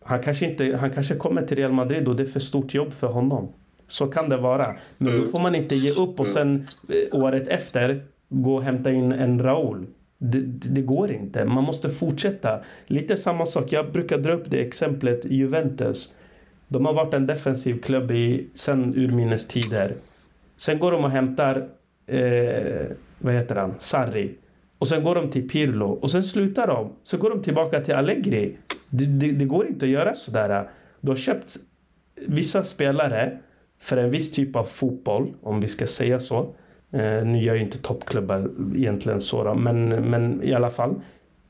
han 0.04 0.24
kanske, 0.24 0.46
inte, 0.46 0.78
han 0.80 0.91
kanske 0.91 1.16
kommer 1.16 1.41
till 1.41 1.58
Real 1.58 1.72
Madrid 1.72 2.08
och 2.08 2.16
det 2.16 2.24
är 2.24 2.28
för 2.28 2.39
stort 2.39 2.74
jobb 2.74 2.93
för 2.93 3.08
honom. 3.08 3.54
Så 3.88 4.08
kan 4.08 4.30
det 4.30 4.38
vara. 4.38 4.76
Men 4.98 5.12
då 5.12 5.18
mm. 5.18 5.32
får 5.32 5.39
man 5.39 5.56
inte 5.56 5.76
ge 5.76 5.91
upp 5.91 6.20
och 6.20 6.28
sen 6.28 6.68
eh, 6.89 7.22
året 7.22 7.48
efter 7.48 8.04
gå 8.30 8.56
och 8.56 8.64
hämta 8.64 8.91
in 8.91 9.12
en 9.12 9.43
Raúl. 9.43 9.88
Det, 10.18 10.39
det, 10.46 10.82
går 10.82 11.12
inte. 11.12 11.46
Man 11.46 11.64
måste 11.64 11.89
fortsätta. 11.89 12.60
Lite 12.86 13.18
samma 13.18 13.46
sak. 13.46 13.72
Jag 13.72 13.91
brukar 13.91 14.18
dra 14.18 14.34
upp 14.34 14.43
det 14.48 14.62
exemplet 14.62 15.26
Juventus. 15.26 16.12
De 16.68 16.86
har 16.86 16.93
varit 16.93 17.13
en 17.13 17.28
defensiv 17.28 17.82
klubb 17.82 18.11
i, 18.11 18.47
sen 18.53 18.95
urminnes 18.95 19.47
tider. 19.47 19.93
Sen 20.57 20.80
går 20.80 20.91
de 20.91 21.03
och 21.03 21.11
hämtar 21.11 21.68
eh, 22.07 22.86
vad 23.20 23.34
heter 23.34 23.55
han, 23.55 23.74
Sarri. 23.80 24.36
Och 24.78 24.88
sen 24.88 25.03
går 25.03 25.16
de 25.16 25.30
till 25.30 25.49
Pirlo 25.49 25.86
och 25.86 26.11
sen 26.11 26.24
slutar 26.24 26.68
de. 26.68 26.91
Så 27.03 27.18
går 27.18 27.30
de 27.30 27.41
tillbaka 27.41 27.82
till 27.82 27.95
Allegri. 27.95 28.57
Det, 28.89 29.05
det, 29.05 29.32
det 29.32 29.45
går 29.45 29.68
inte 29.68 29.86
att 29.86 29.91
göra 29.91 30.16
sådär. 30.16 30.70
Du 31.01 31.11
har 31.11 31.16
köpt 31.16 31.55
vissa 32.28 32.63
spelare 32.63 33.38
för 33.80 33.97
en 33.97 34.11
viss 34.11 34.32
typ 34.32 34.55
av 34.55 34.63
fotboll, 34.63 35.34
om 35.41 35.61
vi 35.61 35.68
ska 35.68 35.88
säga 35.88 36.20
så. 36.20 36.55
Eh, 36.91 37.26
nu 37.26 37.38
gör 37.38 37.55
ju 37.55 37.61
inte 37.61 37.78
toppklubbar 37.78 38.49
egentligen 38.76 39.22
så 39.22 39.43
då, 39.43 39.53
men, 39.53 39.89
men 39.89 40.43
i 40.43 40.53
alla 40.53 40.70
fall. 40.70 40.95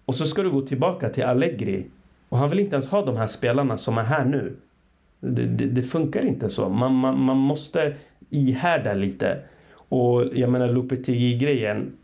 Och 0.06 0.16
så 0.16 0.26
ska 0.26 0.44
du 0.44 0.52
gå 0.52 0.62
tillbaka 0.62 1.10
till 1.10 1.24
Allegri. 1.24 1.86
Och 2.30 2.38
han 2.38 2.50
vill 2.50 2.60
inte 2.60 2.76
ens 2.76 2.90
ha 2.90 3.06
de 3.06 3.18
här 3.18 3.28
spelarna 3.28 3.78
som 3.78 3.98
är 3.98 4.04
här 4.04 4.26
nu. 4.26 4.56
Det, 5.20 5.46
det, 5.46 5.66
det 5.66 5.82
funkar 5.82 6.26
inte 6.26 6.50
så. 6.50 6.70
Man, 6.70 6.96
man, 6.96 7.22
man 7.22 7.38
måste 7.38 7.96
ihärda 8.30 8.94
lite. 8.94 9.40
Och 9.76 10.26
jag 10.34 10.50
menar 10.50 10.70
Lopetegui-grejen. 10.70 11.98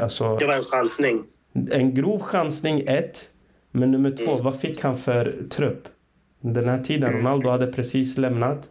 Alltså, 0.00 0.36
det 0.36 0.46
var 0.46 0.54
en 0.54 0.64
chansning. 0.64 1.22
En 1.70 1.94
grov 1.94 2.20
chansning, 2.20 2.82
ett. 2.86 3.30
Men 3.70 3.90
nummer 3.90 4.10
två, 4.10 4.32
mm. 4.32 4.44
vad 4.44 4.60
fick 4.60 4.82
han 4.82 4.96
för 4.96 5.44
trupp? 5.50 5.88
Den 6.40 6.68
här 6.68 6.82
tiden, 6.82 7.10
mm. 7.10 7.18
Ronaldo 7.18 7.48
hade 7.48 7.66
precis 7.66 8.18
lämnat. 8.18 8.70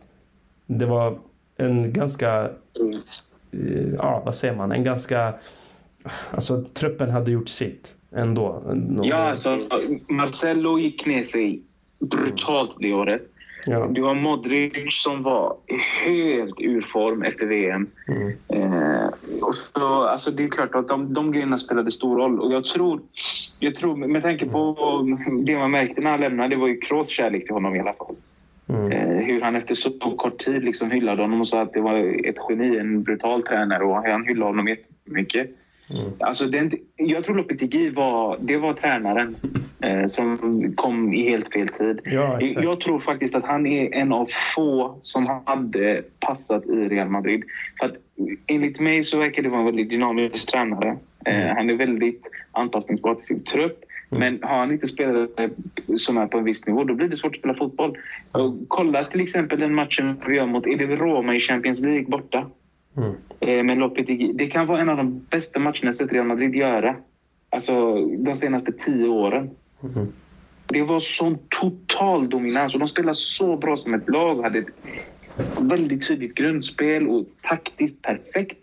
Det 0.68 0.86
var 0.86 1.20
en 1.58 1.94
ganska... 1.94 2.50
Mm. 2.80 3.94
Ja, 3.98 4.22
vad 4.26 4.36
säger 4.36 4.56
man? 4.56 4.72
En 4.72 4.84
ganska... 4.84 5.34
Alltså, 6.32 6.64
truppen 6.74 7.10
hade 7.10 7.32
gjort 7.32 7.50
sitt 7.50 7.96
ändå. 8.12 8.76
Ja, 9.04 9.30
alltså 9.30 9.60
Marcelo 10.10 10.80
gick 10.80 11.06
ner 11.06 11.24
sig 11.24 11.62
brutalt 12.02 12.76
det 12.80 12.94
året. 12.94 13.22
Ja. 13.66 13.88
Du 13.88 14.04
har 14.04 14.16
Modric 14.16 15.04
som 15.04 15.24
var 15.24 15.56
helt 16.06 16.56
ur 16.60 16.82
form 16.82 17.24
efter 17.24 17.48
VM. 17.48 17.88
Mm. 18.08 18.34
Eh, 18.48 19.10
och 19.42 19.56
så, 19.56 20.04
alltså 20.04 20.32
det 20.32 20.44
är 20.44 20.48
klart 20.48 20.76
att 20.76 20.88
de, 20.88 21.14
de 21.14 21.32
grejerna 21.32 21.58
spelade 21.58 21.92
stor 21.92 22.18
roll. 22.18 22.40
Och 22.40 22.54
jag 22.54 22.66
tror, 22.66 23.02
jag 23.60 23.76
tror, 23.76 23.96
med 23.96 24.22
tanke 24.22 24.46
på 24.46 24.76
det 25.46 25.58
man 25.58 25.72
märkte 25.72 26.02
när 26.02 26.12
han 26.12 26.20
lämnade, 26.20 26.50
det 26.50 26.62
var 26.62 26.68
ju 26.68 26.78
Kroos 26.78 27.10
kärlek 27.10 27.46
till 27.46 27.54
honom 27.54 27.76
i 27.76 27.80
alla 27.80 27.94
fall. 27.94 28.16
Mm. 28.70 28.92
Eh, 28.92 29.26
hur 29.26 29.42
han 29.42 29.56
efter 29.56 29.76
så 29.76 29.92
kort 29.92 30.38
tid 30.38 30.64
liksom 30.64 30.92
hyllade 30.92 31.22
honom 31.22 31.42
och 31.42 31.48
sa 31.48 31.62
att 31.62 31.74
det 31.74 31.82
var 31.82 32.26
ett 32.28 32.38
geni, 32.50 32.78
en 32.78 33.04
brutal 33.04 33.44
tränare 33.44 33.84
och 33.84 33.96
han 33.96 34.26
hyllade 34.26 34.52
honom 34.52 34.68
jättemycket. 34.68 35.50
Mm. 35.90 36.12
Alltså 36.20 36.46
den, 36.46 36.72
jag 36.96 37.24
tror 37.24 37.36
Lopetegui 37.36 37.90
var, 37.90 38.38
det 38.42 38.58
var 38.58 38.74
tränaren 38.74 39.36
som 40.08 40.38
kom 40.76 41.14
i 41.14 41.30
helt 41.30 41.54
fel 41.54 41.68
tid. 41.68 42.02
Ja, 42.04 42.42
jag 42.42 42.80
tror 42.80 43.00
faktiskt 43.00 43.36
att 43.36 43.46
han 43.46 43.68
är 43.68 43.94
en 43.94 44.14
av 44.14 44.30
få 44.56 45.00
som 45.02 45.42
hade 45.46 46.04
passat 46.20 46.66
i 46.66 46.90
Real 46.90 47.10
Madrid. 47.10 47.44
För 47.80 47.86
att, 47.86 47.96
enligt 48.48 48.80
mig 48.80 49.04
så 49.04 49.20
verkar 49.20 49.44
det 49.44 49.50
vara 49.50 49.60
en 49.60 49.66
väldigt 49.66 49.90
dynamisk 49.90 50.52
tränare. 50.52 50.98
Eh, 51.26 51.44
mm. 51.44 51.56
han 51.56 51.70
är 51.70 51.74
väldigt 51.74 52.30
anpassningsbar 52.52 53.16
till 53.16 53.26
sin 53.26 53.44
trupp. 53.44 53.84
Mm. 54.12 54.20
Men 54.20 54.50
har 54.50 54.58
han 54.58 54.72
inte 54.72 54.88
spelare 54.88 55.28
som 55.98 56.18
är 56.18 56.28
på 56.28 56.38
en 56.38 56.44
viss 56.44 56.68
nivå, 56.68 56.84
då 56.84 56.94
blir 56.94 57.08
det 57.08 57.18
svårt 57.18 57.32
att 57.32 57.40
spela 57.40 57.54
fotboll. 57.54 57.98
Och 58.32 58.56
kolla 58.68 59.04
till 59.04 59.22
exempel 59.22 59.60
den 59.60 59.76
matchen 59.76 60.16
vi 60.28 60.36
gör 60.36 60.46
mot, 60.46 60.64
det 60.64 60.96
Roma 60.96 61.36
i 61.36 61.40
Champions 61.40 61.82
League 61.82 62.06
borta? 62.06 62.46
Mm. 62.98 63.14
Eh, 63.40 63.64
men 63.64 63.80
Lopetegui, 63.80 64.34
det 64.34 64.46
kan 64.46 64.68
vara 64.68 64.82
en 64.82 64.90
av 64.90 64.98
de 64.98 65.26
bästa 65.30 65.60
matcherna 65.60 65.80
jag 65.82 65.96
sett 65.96 66.12
Real 66.12 66.28
Madrid 66.28 66.56
göra. 66.56 66.96
Alltså 67.50 68.06
de 68.06 68.36
senaste 68.36 68.72
tio 68.72 69.08
åren. 69.08 69.50
Mm. 69.84 70.08
Det 70.68 70.82
var 70.82 71.00
sån 71.00 71.38
total 71.50 72.30
dominans 72.30 72.74
och 72.74 72.80
de 72.80 72.88
spelade 72.88 73.16
så 73.16 73.58
bra 73.58 73.78
som 73.78 73.94
ett 73.94 74.10
lag. 74.10 74.42
Hade 74.42 74.60
ett 74.60 74.68
väldigt 75.60 76.08
tydligt 76.08 76.36
grundspel 76.36 77.08
och 77.08 77.26
taktiskt 77.42 78.02
perfekt. 78.02 78.58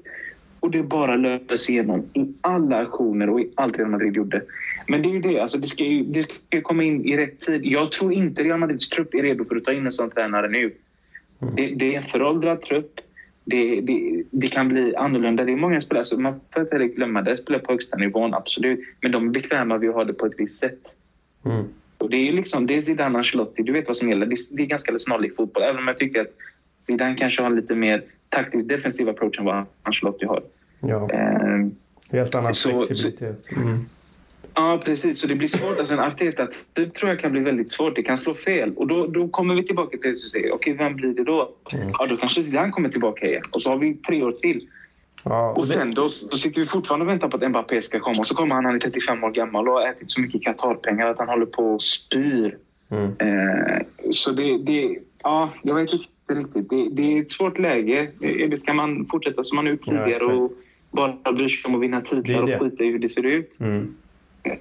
Och 0.61 0.71
det 0.71 0.83
bara 0.83 1.17
löptes 1.17 1.71
igenom 1.71 2.07
i 2.13 2.33
alla 2.41 2.77
aktioner 2.77 3.31
och 3.31 3.41
i 3.41 3.51
allt 3.55 3.79
Real 3.79 3.91
Madrid 3.91 4.17
gjorde. 4.17 4.43
Men 4.89 5.03
det 5.03 5.09
är 5.09 5.13
ju 5.13 5.21
det, 5.21 5.41
alltså 5.41 5.59
det 5.59 5.69
ska 5.69 5.85
ju 5.85 6.05
det 6.05 6.27
ska 6.47 6.61
komma 6.61 6.83
in 6.83 7.05
i 7.05 7.17
rätt 7.17 7.41
tid. 7.41 7.61
Jag 7.65 7.93
tror 7.93 8.13
inte 8.13 8.43
Real 8.43 8.59
Madrids 8.59 8.89
trupp 8.89 9.15
är 9.15 9.23
redo 9.23 9.45
för 9.45 9.57
att 9.57 9.65
ta 9.65 9.73
in 9.73 9.87
en 9.87 9.93
sån 9.93 10.11
tränare 10.11 10.49
nu. 10.49 10.75
Mm. 11.43 11.55
Det, 11.57 11.75
det, 11.75 11.95
är 11.95 11.99
en 11.99 12.09
föråldrad 12.09 12.63
trupp 12.63 13.01
det, 13.45 13.81
det, 13.81 14.23
det, 14.31 14.49
kan 14.49 14.69
bli 14.69 14.97
annorlunda. 14.97 15.45
Det 15.45 15.53
är 15.53 15.57
många 15.57 15.81
spelare, 15.81 16.05
så 16.05 16.21
man 16.21 16.41
får 16.53 16.63
inte 16.63 16.87
glömma 16.87 17.23
det, 17.23 17.37
spelar 17.37 17.59
på 17.59 17.73
högsta 17.73 17.97
nivån, 17.97 18.35
absolut. 18.35 18.81
Men 19.01 19.13
de 19.13 19.29
är 19.29 19.31
bekväma 19.31 19.79
vid 19.79 19.91
att 19.91 19.97
ha 19.97 20.05
det 20.05 20.13
på 20.13 20.27
ett 20.27 20.35
visst 20.39 20.61
sätt. 20.61 20.95
Mm. 21.45 21.65
Och 21.99 22.11
det 22.11 22.29
är 22.29 22.33
liksom, 22.33 22.67
det 22.67 22.77
är 22.77 22.83
Zidane 22.83 23.19
Ancelotti, 23.19 23.63
du 23.63 23.73
vet 23.73 23.89
vad 23.89 23.97
som 23.97 24.09
gäller. 24.09 24.27
Det, 24.27 24.37
det 24.51 24.63
är 24.63 24.67
ganska 24.67 24.99
snarlik 24.99 25.37
fotboll, 25.37 25.63
även 25.63 25.79
om 25.79 25.89
jag 25.89 25.99
tycker 25.99 26.21
att 26.21 26.35
Zidane 26.87 27.15
kanske 27.15 27.43
har 27.43 27.51
lite 27.51 27.75
mer 27.75 28.03
taktiskt 28.29 28.69
defensiv 28.69 29.09
approach 29.09 29.39
än 29.39 29.45
vad 29.45 29.67
Ancelotti 29.83 30.27
har. 30.27 30.43
Ja. 30.81 31.11
Eh, 31.11 31.67
Helt 32.13 32.35
annan 32.35 32.55
flexibilitet. 32.55 33.49
Mm. 33.57 33.87
Ja, 34.55 34.81
precis. 34.85 35.21
Så 35.21 35.27
det 35.27 35.35
blir 35.35 35.49
svårt. 35.49 35.79
Alltså 35.79 35.95
en 35.95 36.01
Arteta 36.01 36.49
typ 36.73 36.95
tror 36.95 37.11
jag 37.11 37.21
kan 37.21 37.33
bli 37.33 37.41
väldigt 37.41 37.71
svårt. 37.71 37.97
Det 37.97 38.03
kan 38.03 38.19
slå 38.19 38.35
fel. 38.35 38.73
Och 38.77 38.87
då, 38.87 39.07
då 39.07 39.29
kommer 39.29 39.55
vi 39.55 39.65
tillbaka 39.65 39.91
till 39.91 40.01
det 40.01 40.23
du 40.23 40.29
säger. 40.29 40.55
Okej, 40.55 40.73
vem 40.73 40.97
blir 40.97 41.15
det 41.15 41.25
då? 41.25 41.55
Mm. 41.73 41.89
Ja, 41.99 42.07
då 42.07 42.17
kanske 42.17 42.43
Zidane 42.43 42.71
kommer 42.71 42.89
tillbaka 42.89 43.27
igen. 43.27 43.43
Och 43.51 43.63
så 43.63 43.71
har 43.71 43.79
vi 43.79 43.95
tre 43.95 44.23
år 44.23 44.33
till. 44.33 44.69
Ja, 45.25 45.55
och, 45.57 45.67
sen 45.67 45.95
då, 45.95 46.03
då 46.31 46.37
sitter 46.37 46.61
vi 46.61 46.67
fortfarande 46.67 47.05
och 47.07 47.11
väntar 47.11 47.29
på 47.29 47.37
att 47.37 47.51
Mbappé 47.51 47.83
ska 47.83 48.01
komma. 48.01 48.21
Och 48.21 48.27
så 48.27 48.35
kommer 48.35 48.55
han, 48.55 48.65
han 48.65 48.75
är 48.75 48.79
35 48.79 49.25
år 49.25 49.31
gammal 49.31 49.69
och 49.69 49.75
har 49.75 49.89
ätit 49.89 50.11
så 50.11 50.21
mycket 50.21 50.43
Qatar-pengar 50.43 51.07
att 51.07 51.19
han 51.19 51.29
håller 51.29 51.47
på 51.47 51.75
och 51.75 51.83
spyr. 51.83 52.57
Mm. 52.91 53.05
Eh, 53.19 53.87
så 54.11 54.31
det, 54.31 54.59
det, 54.59 54.99
ja, 55.23 55.53
jag 55.63 55.75
vet 55.75 55.93
inte 55.93 56.35
riktigt. 56.35 56.71
Det, 56.71 56.89
det 56.91 57.03
är 57.03 57.23
ett 57.23 57.31
svårt 57.31 57.59
läge. 57.59 58.11
Eller 58.21 58.57
ska 58.57 58.75
man 58.75 59.07
fortsätta 59.11 59.45
som 59.45 59.57
man 59.57 59.67
gjort 59.67 59.85
tidigare 59.85 60.19
ja, 60.21 60.33
och 60.33 60.53
bara 60.91 61.33
bry 61.33 61.49
sig 61.49 61.69
om 61.69 61.75
att 61.75 61.81
vinna 61.81 62.01
titlar 62.01 62.43
och 62.43 62.61
skita 62.61 62.85
i 62.85 62.91
hur 62.91 62.99
det 62.99 63.09
ser 63.09 63.27
ut? 63.27 63.61
Mm. 63.61 63.95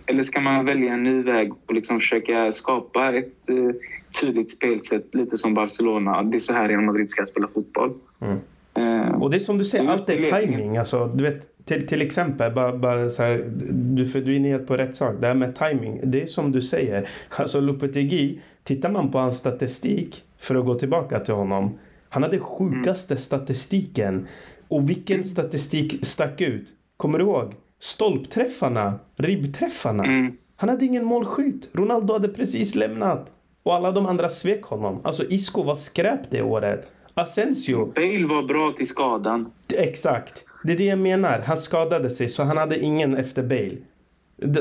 Eller 0.06 0.24
ska 0.24 0.40
man 0.40 0.66
välja 0.66 0.94
en 0.94 1.04
ny 1.04 1.24
väg 1.24 1.54
och 1.66 1.74
liksom 1.74 2.00
försöka 2.00 2.54
skapa 2.54 3.14
ett 3.14 3.50
eh, 3.50 3.76
tydligt 4.22 4.52
spelsätt, 4.52 5.16
lite 5.16 5.38
som 5.38 5.54
Barcelona? 5.54 6.24
Det 6.24 6.38
är 6.38 6.40
så 6.40 6.54
här 6.54 6.68
Real 6.68 6.82
Madrid 6.82 7.12
ska 7.12 7.26
spela 7.26 7.48
fotboll. 7.48 7.94
Mm. 8.20 8.38
Uh, 8.78 9.22
och 9.22 9.30
det 9.30 9.38
är 9.38 9.40
som 9.40 9.58
du 9.58 9.66
säger, 9.66 9.88
allt 9.88 10.10
är 10.10 10.42
timing. 10.42 10.78
Alltså, 10.78 11.12
du 11.16 11.24
vet, 11.24 11.66
till, 11.66 11.88
till 11.88 12.02
exempel, 12.02 12.54
bara, 12.54 12.78
bara 12.78 13.10
så 13.10 13.24
här, 13.24 13.46
du, 13.72 14.06
för 14.06 14.22
du 14.22 14.34
är 14.34 14.36
inne 14.36 14.58
på 14.58 14.78
rätt 14.78 14.96
sak. 14.96 15.16
Det 15.20 15.28
här 15.28 15.34
med 15.34 15.56
timing, 15.56 16.02
det 16.04 16.22
är 16.22 16.26
som 16.26 16.52
du 16.52 16.62
säger. 16.62 17.10
Alltså 17.30 17.60
Lopetegui, 17.60 18.40
tittar 18.64 18.90
man 18.90 19.12
på 19.12 19.18
hans 19.18 19.38
statistik, 19.38 20.24
för 20.38 20.56
att 20.56 20.66
gå 20.66 20.76
tillbaka 20.76 21.20
till 21.20 21.34
honom. 21.34 21.78
Han 22.10 22.24
hade 22.24 22.40
sjukaste 22.40 23.14
mm. 23.14 23.20
statistiken. 23.20 24.28
Och 24.68 24.90
vilken 24.90 25.24
statistik 25.24 26.06
stack 26.06 26.42
ut? 26.42 26.68
Kommer 26.98 27.20
du 27.20 27.26
ihåg? 27.26 27.54
stolpträffarna, 27.80 29.00
ribbträffarna. 29.16 30.04
Mm. 30.04 30.38
Han 30.56 30.70
hade 30.70 30.86
ingen 30.86 31.06
målskytt. 31.06 31.70
Ronaldo 31.74 32.14
hade 32.14 32.28
precis 32.28 32.76
lämnat. 32.76 33.32
Och 33.64 33.76
alla 33.76 33.92
de 33.92 34.06
andra 34.06 34.30
svek 34.30 34.64
honom. 34.64 35.02
Alltså 35.04 35.24
Isco 35.30 35.64
var 35.64 35.76
skräp 35.76 36.20
det 36.30 36.42
året. 36.42 36.92
Asensio... 37.18 37.86
Bale 37.86 38.26
var 38.28 38.44
bra 38.44 38.74
till 38.78 38.88
skadan. 38.88 39.52
Exakt. 39.74 40.46
Det 40.64 40.74
är 40.74 40.78
det 40.78 40.86
jag 40.86 41.00
menar. 41.00 41.40
Han 41.46 41.58
skadade 41.58 42.10
sig 42.10 42.30
så 42.30 42.44
han 42.44 42.58
hade 42.58 42.80
ingen 42.80 43.16
efter 43.16 43.44
Bale. 43.44 43.78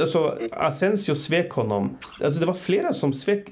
Alltså, 0.00 0.38
Asensio 0.50 1.14
svek 1.14 1.50
honom. 1.50 1.98
Alltså, 2.20 2.40
det 2.40 2.46
var 2.46 2.54
flera 2.54 2.92
som 2.92 3.12
svek 3.12 3.48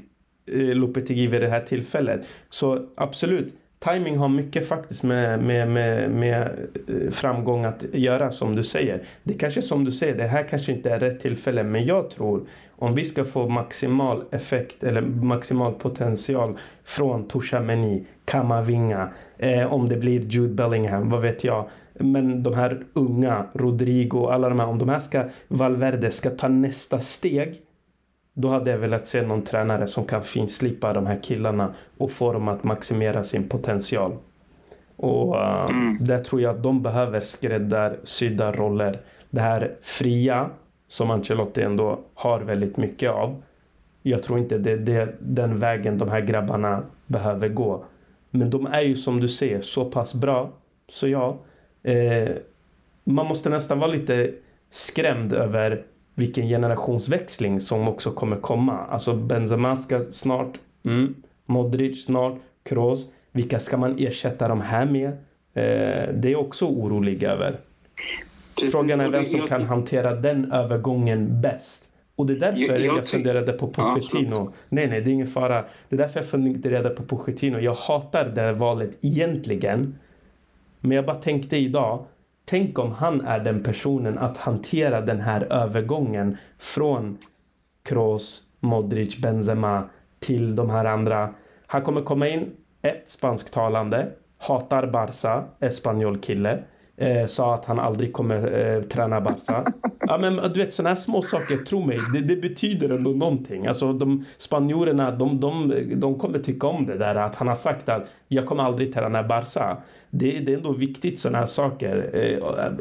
eh, 0.52 0.58
Lopetegui 0.58 1.26
vid 1.26 1.40
det 1.40 1.48
här 1.48 1.60
tillfället. 1.60 2.26
Så 2.50 2.86
absolut, 2.96 3.54
timing 3.84 4.18
har 4.18 4.28
mycket 4.28 4.68
faktiskt 4.68 5.02
med, 5.02 5.40
med, 5.40 5.68
med, 5.68 6.10
med 6.10 6.42
eh, 6.88 7.10
framgång 7.10 7.64
att 7.64 7.84
göra 7.92 8.30
som 8.30 8.56
du 8.56 8.62
säger. 8.62 9.02
Det 9.22 9.34
kanske 9.34 9.62
som 9.62 9.84
du 9.84 9.92
säger, 9.92 10.16
det 10.16 10.26
här 10.26 10.48
kanske 10.48 10.72
inte 10.72 10.90
är 10.90 11.00
rätt 11.00 11.20
tillfälle 11.20 11.62
men 11.62 11.84
jag 11.84 12.10
tror 12.10 12.46
om 12.76 12.94
vi 12.94 13.04
ska 13.04 13.24
få 13.24 13.48
maximal 13.48 14.24
effekt 14.30 14.84
eller 14.84 15.00
maximal 15.00 15.72
potential 15.72 16.58
från 16.84 17.28
Meni, 17.62 18.06
Kamavinga, 18.24 19.08
eh, 19.38 19.72
om 19.72 19.88
det 19.88 19.96
blir 19.96 20.20
Jude 20.20 20.54
Bellingham, 20.54 21.10
vad 21.10 21.22
vet 21.22 21.44
jag. 21.44 21.68
Men 21.94 22.42
de 22.42 22.54
här 22.54 22.84
unga, 22.92 23.46
Rodrigo, 23.54 24.26
alla 24.26 24.48
de 24.48 24.60
här, 24.60 24.66
om 24.66 24.78
de 24.78 24.88
här 24.88 25.00
ska, 25.00 25.24
Valverde 25.48 26.10
ska 26.10 26.30
ta 26.30 26.48
nästa 26.48 27.00
steg 27.00 27.56
då 28.34 28.48
hade 28.48 28.70
jag 28.70 28.78
velat 28.78 29.06
se 29.06 29.22
någon 29.22 29.42
tränare 29.42 29.86
som 29.86 30.04
kan 30.04 30.24
finslipa 30.24 30.92
de 30.92 31.06
här 31.06 31.18
killarna 31.22 31.74
och 31.98 32.10
få 32.10 32.32
dem 32.32 32.48
att 32.48 32.64
maximera 32.64 33.24
sin 33.24 33.48
potential. 33.48 34.16
Och 34.96 35.34
uh, 35.34 35.66
mm. 35.70 35.98
där 36.00 36.18
tror 36.18 36.40
jag 36.40 36.56
att 36.56 36.62
de 36.62 36.82
behöver 36.82 37.20
skräddarsydda 37.20 38.52
roller. 38.52 39.00
Det 39.30 39.40
här 39.40 39.74
fria, 39.82 40.50
som 40.88 41.10
Ancelotti 41.10 41.62
ändå 41.62 42.00
har 42.14 42.40
väldigt 42.40 42.76
mycket 42.76 43.10
av. 43.10 43.42
Jag 44.02 44.22
tror 44.22 44.38
inte 44.38 44.58
det 44.58 44.92
är 44.92 45.14
den 45.20 45.58
vägen 45.58 45.98
de 45.98 46.08
här 46.08 46.20
grabbarna 46.20 46.82
behöver 47.06 47.48
gå. 47.48 47.84
Men 48.30 48.50
de 48.50 48.66
är 48.66 48.80
ju 48.80 48.96
som 48.96 49.20
du 49.20 49.28
säger 49.28 49.60
så 49.60 49.84
pass 49.84 50.14
bra. 50.14 50.50
Så 50.88 51.08
ja, 51.08 51.38
eh, 51.82 52.30
man 53.04 53.26
måste 53.26 53.50
nästan 53.50 53.78
vara 53.78 53.90
lite 53.90 54.30
skrämd 54.70 55.32
över 55.32 55.82
vilken 56.14 56.48
generationsväxling 56.48 57.60
som 57.60 57.88
också 57.88 58.10
kommer 58.10 58.36
komma. 58.36 58.78
Alltså 58.78 59.14
Benzema 59.14 59.76
ska 59.76 60.04
snart, 60.10 60.60
mm, 60.84 61.14
Modric 61.46 62.04
snart, 62.04 62.34
Kroos. 62.62 63.06
Vilka 63.32 63.58
ska 63.58 63.76
man 63.76 63.96
ersätta 63.98 64.48
de 64.48 64.60
här 64.60 64.86
med? 64.86 65.08
Eh, 65.54 66.14
det 66.14 66.32
är 66.32 66.36
också 66.36 66.66
orolig 66.66 67.22
över. 67.22 67.60
Frågan 68.72 69.00
är 69.00 69.08
vem 69.08 69.26
som 69.26 69.46
kan 69.46 69.62
hantera 69.62 70.14
den 70.14 70.52
övergången 70.52 71.40
bäst. 71.40 71.90
Och 72.16 72.26
det 72.26 72.32
är 72.32 72.40
därför 72.40 72.80
jag, 72.80 72.96
jag, 72.98 73.06
funderade 73.06 73.52
på 73.52 73.66
Pochettino. 73.66 74.34
Ja, 74.34 74.52
nej, 74.68 74.88
nej, 74.88 75.00
det 75.00 75.10
är 75.10 75.12
ingen 75.12 75.26
fara. 75.26 75.64
Det 75.88 75.96
är 75.96 75.98
därför 75.98 76.20
jag 76.20 76.28
funderade 76.28 76.90
på 76.90 77.02
Pochettino. 77.02 77.58
Jag 77.58 77.74
hatar 77.74 78.24
det 78.24 78.52
valet 78.52 78.98
egentligen. 79.00 79.98
Men 80.80 80.90
jag 80.96 81.06
bara 81.06 81.16
tänkte 81.16 81.56
idag, 81.56 82.04
tänk 82.44 82.78
om 82.78 82.92
han 82.92 83.20
är 83.20 83.40
den 83.40 83.62
personen 83.62 84.18
att 84.18 84.36
hantera 84.36 85.00
den 85.00 85.20
här 85.20 85.52
övergången 85.52 86.36
från 86.58 87.18
Kroos, 87.82 88.42
Modric, 88.60 89.18
Benzema 89.18 89.88
till 90.18 90.56
de 90.56 90.70
här 90.70 90.84
andra. 90.84 91.34
Han 91.66 91.82
kommer 91.82 92.00
komma 92.00 92.28
in, 92.28 92.50
ett 92.82 93.08
spansktalande, 93.08 94.08
hatar 94.38 94.86
Barca, 94.86 95.44
espanjol 95.60 96.18
kille. 96.18 96.62
Eh, 96.96 97.26
sa 97.26 97.54
att 97.54 97.64
han 97.64 97.78
aldrig 97.78 98.12
kommer 98.12 98.58
eh, 98.76 98.82
träna 98.82 99.20
Barca. 99.20 99.72
Ja, 100.06 100.18
men 100.18 100.52
du 100.52 100.60
vet 100.60 100.74
sådana 100.74 100.90
här 100.90 100.96
små 100.96 101.22
saker, 101.22 101.56
tro 101.56 101.86
mig, 101.86 101.98
det, 102.12 102.20
det, 102.20 102.36
betyder 102.36 102.88
ändå 102.88 103.10
någonting. 103.10 103.66
Alltså 103.66 103.92
de 103.92 104.24
spanjorerna, 104.36 105.10
de, 105.10 105.40
de, 105.40 105.72
de 105.96 106.18
kommer 106.18 106.38
tycka 106.38 106.66
om 106.66 106.86
det 106.86 106.98
där 106.98 107.14
att 107.14 107.34
han 107.34 107.48
har 107.48 107.54
sagt 107.54 107.88
att 107.88 108.02
jag 108.28 108.46
kommer 108.46 108.62
aldrig 108.62 108.94
träna 108.94 109.22
Barca. 109.22 109.76
Det, 110.10 110.30
det 110.30 110.52
är 110.52 110.56
ändå 110.56 110.72
viktigt 110.72 111.18
sådana 111.18 111.38
här 111.38 111.46
saker, 111.46 112.10
eh, 112.12 112.72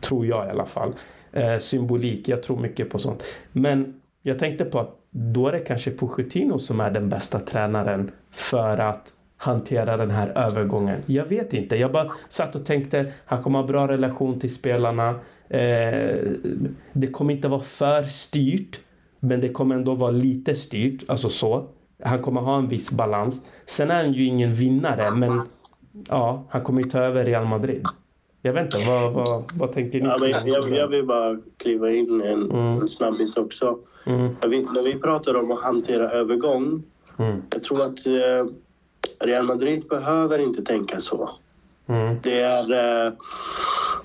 tror 0.00 0.26
jag 0.26 0.46
i 0.46 0.50
alla 0.50 0.66
fall. 0.66 0.92
Eh, 1.32 1.58
symbolik, 1.58 2.28
jag 2.28 2.42
tror 2.42 2.58
mycket 2.58 2.90
på 2.90 2.98
sånt. 2.98 3.24
Men 3.52 3.94
jag 4.22 4.38
tänkte 4.38 4.64
på 4.64 4.80
att 4.80 4.96
då 5.10 5.48
är 5.48 5.52
det 5.52 5.60
kanske 5.60 5.90
Pochettino 5.90 6.58
som 6.58 6.80
är 6.80 6.90
den 6.90 7.08
bästa 7.08 7.40
tränaren 7.40 8.10
för 8.30 8.78
att 8.78 9.12
hantera 9.36 9.96
den 9.96 10.10
här 10.10 10.28
övergången. 10.28 11.02
Jag 11.06 11.24
vet 11.24 11.52
inte. 11.52 11.76
Jag 11.76 11.92
bara 11.92 12.06
satt 12.28 12.54
och 12.54 12.64
tänkte, 12.64 13.12
han 13.26 13.42
kommer 13.42 13.58
ha 13.58 13.66
bra 13.66 13.88
relation 13.88 14.40
till 14.40 14.54
spelarna. 14.54 15.08
Eh, 15.48 16.16
det 16.92 17.06
kommer 17.12 17.34
inte 17.34 17.48
vara 17.48 17.60
för 17.60 18.02
styrt, 18.02 18.80
men 19.20 19.40
det 19.40 19.48
kommer 19.48 19.74
ändå 19.74 19.94
vara 19.94 20.10
lite 20.10 20.54
styrt. 20.54 21.04
Alltså 21.08 21.28
så. 21.28 21.66
Han 22.02 22.22
kommer 22.22 22.40
ha 22.40 22.58
en 22.58 22.68
viss 22.68 22.90
balans. 22.90 23.42
Sen 23.66 23.90
är 23.90 24.04
han 24.04 24.12
ju 24.12 24.24
ingen 24.24 24.54
vinnare, 24.54 25.10
men 25.14 25.40
ja, 26.08 26.44
han 26.48 26.62
kommer 26.62 26.82
ju 26.82 26.88
ta 26.88 26.98
över 26.98 27.24
Real 27.24 27.44
Madrid. 27.44 27.86
Jag 28.42 28.52
vet 28.52 28.74
inte, 28.74 28.86
vad, 28.86 29.12
vad, 29.12 29.44
vad 29.54 29.72
tänker 29.72 30.00
ni? 30.00 30.06
Ja, 30.06 30.16
men 30.20 30.30
jag, 30.30 30.48
jag, 30.48 30.70
jag 30.70 30.88
vill 30.88 31.04
bara 31.04 31.40
kliva 31.56 31.92
in 31.92 32.20
en, 32.20 32.50
mm. 32.50 32.80
en 32.80 32.88
snabbis 32.88 33.36
också. 33.36 33.78
Mm. 34.06 34.36
När, 34.42 34.48
vi, 34.48 34.62
när 34.62 34.82
vi 34.82 34.94
pratar 34.94 35.36
om 35.36 35.52
att 35.52 35.62
hantera 35.62 36.10
övergång, 36.10 36.82
mm. 37.16 37.42
jag 37.52 37.62
tror 37.62 37.82
att 37.82 38.06
eh, 38.06 38.52
Real 39.18 39.46
Madrid 39.46 39.88
behöver 39.88 40.38
inte 40.38 40.62
tänka 40.62 41.00
så. 41.00 41.30
Mm. 41.86 42.16
Det 42.22 42.40
är, 42.40 42.72
eh, 43.06 43.12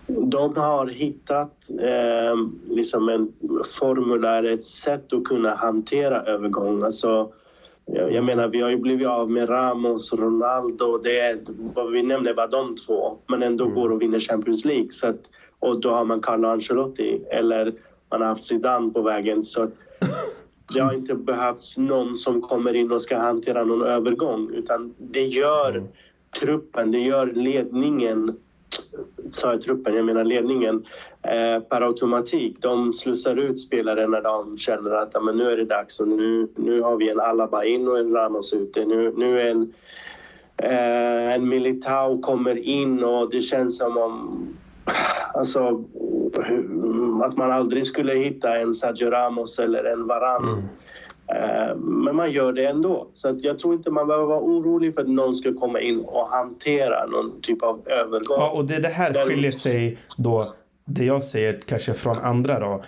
de 0.07 0.55
har 0.55 0.87
hittat 0.87 1.69
eh, 1.81 2.35
liksom 2.69 3.09
en 3.09 3.33
formulär, 3.79 4.43
ett 4.43 4.65
sätt 4.65 5.13
att 5.13 5.23
kunna 5.23 5.55
hantera 5.55 6.21
övergång. 6.21 6.83
Alltså, 6.83 7.31
jag 7.85 8.23
menar, 8.23 8.47
vi 8.47 8.61
har 8.61 8.69
ju 8.69 8.77
blivit 8.77 9.07
av 9.07 9.31
med 9.31 9.49
Ramos, 9.49 10.13
Ronaldo. 10.13 10.97
Det 10.97 11.19
är, 11.19 11.37
vad 11.73 11.91
vi 11.91 12.03
nämner 12.03 12.33
bara 12.33 12.47
de 12.47 12.75
två, 12.75 13.17
men 13.27 13.43
ändå 13.43 13.63
mm. 13.63 13.75
går 13.75 13.91
och 13.91 14.01
vinner 14.01 14.19
Champions 14.19 14.65
League. 14.65 14.91
Så 14.91 15.07
att, 15.07 15.29
och 15.59 15.81
då 15.81 15.89
har 15.89 16.05
man 16.05 16.21
Carlo 16.21 16.47
Ancelotti 16.47 17.21
eller 17.31 17.73
man 18.11 18.21
har 18.21 18.27
haft 18.27 18.43
Zidane 18.43 18.93
på 18.93 19.01
vägen. 19.01 19.45
Så 19.45 19.67
det 20.73 20.79
har 20.79 20.93
inte 20.93 21.15
behövts 21.15 21.77
någon 21.77 22.17
som 22.17 22.41
kommer 22.41 22.73
in 22.73 22.91
och 22.91 23.01
ska 23.01 23.17
hantera 23.17 23.63
någon 23.63 23.87
övergång 23.87 24.49
utan 24.53 24.93
det 24.97 25.25
gör 25.25 25.69
mm. 25.69 25.87
truppen, 26.39 26.91
det 26.91 26.99
gör 26.99 27.25
ledningen 27.25 28.37
sa 29.29 29.51
jag 29.51 29.61
truppen, 29.61 29.95
jag 29.95 30.05
menar 30.05 30.23
ledningen, 30.23 30.85
eh, 31.21 31.59
per 31.59 31.81
automatik. 31.81 32.57
De 32.59 32.93
slussar 32.93 33.35
ut 33.35 33.59
spelare 33.59 34.07
när 34.07 34.21
de 34.21 34.57
känner 34.57 34.91
att 34.91 35.11
ja, 35.13 35.21
men 35.21 35.37
nu 35.37 35.51
är 35.51 35.57
det 35.57 35.65
dags 35.65 35.99
och 35.99 36.07
nu, 36.07 36.47
nu 36.55 36.81
har 36.81 36.97
vi 36.97 37.09
en 37.09 37.19
Alaba 37.19 37.65
in 37.65 37.87
och 37.87 37.99
en 37.99 38.13
Ramos 38.13 38.53
ute. 38.53 38.85
Nu, 38.85 39.13
nu 39.17 39.41
är 39.41 39.45
en, 39.45 39.73
eh, 40.57 41.33
en 41.33 41.49
Militao 41.49 42.21
kommer 42.21 42.57
in 42.57 43.03
och 43.03 43.29
det 43.29 43.41
känns 43.41 43.77
som 43.77 43.97
om 43.97 44.47
Alltså, 45.33 45.83
att 47.23 47.37
man 47.37 47.51
aldrig 47.51 47.85
skulle 47.85 48.13
hitta 48.13 48.57
en 48.57 48.75
Sergio 48.75 49.09
Ramos 49.09 49.59
eller 49.59 49.83
en 49.83 50.07
Varan. 50.07 50.43
Mm. 50.43 50.63
Eh, 51.35 51.75
men 51.75 52.15
man 52.15 52.31
gör 52.31 52.53
det 52.53 52.65
ändå. 52.65 53.07
Så 53.13 53.39
jag 53.41 53.59
tror 53.59 53.73
inte 53.73 53.91
man 53.91 54.07
behöver 54.07 54.27
vara 54.27 54.39
orolig 54.39 54.95
för 54.95 55.01
att 55.01 55.07
någon 55.07 55.35
ska 55.35 55.53
komma 55.53 55.81
in 55.81 55.99
och 55.99 56.29
hantera 56.29 57.05
någon 57.05 57.41
typ 57.41 57.63
av 57.63 57.81
övergång. 57.87 58.37
Ja, 58.39 58.49
och 58.51 58.65
det, 58.65 58.79
det 58.79 58.87
här 58.87 59.25
skiljer 59.25 59.51
sig 59.51 59.97
då, 60.17 60.53
det 60.85 61.05
jag 61.05 61.23
säger 61.23 61.59
kanske 61.65 61.93
från 61.93 62.17
andra 62.17 62.59
då. 62.59 62.81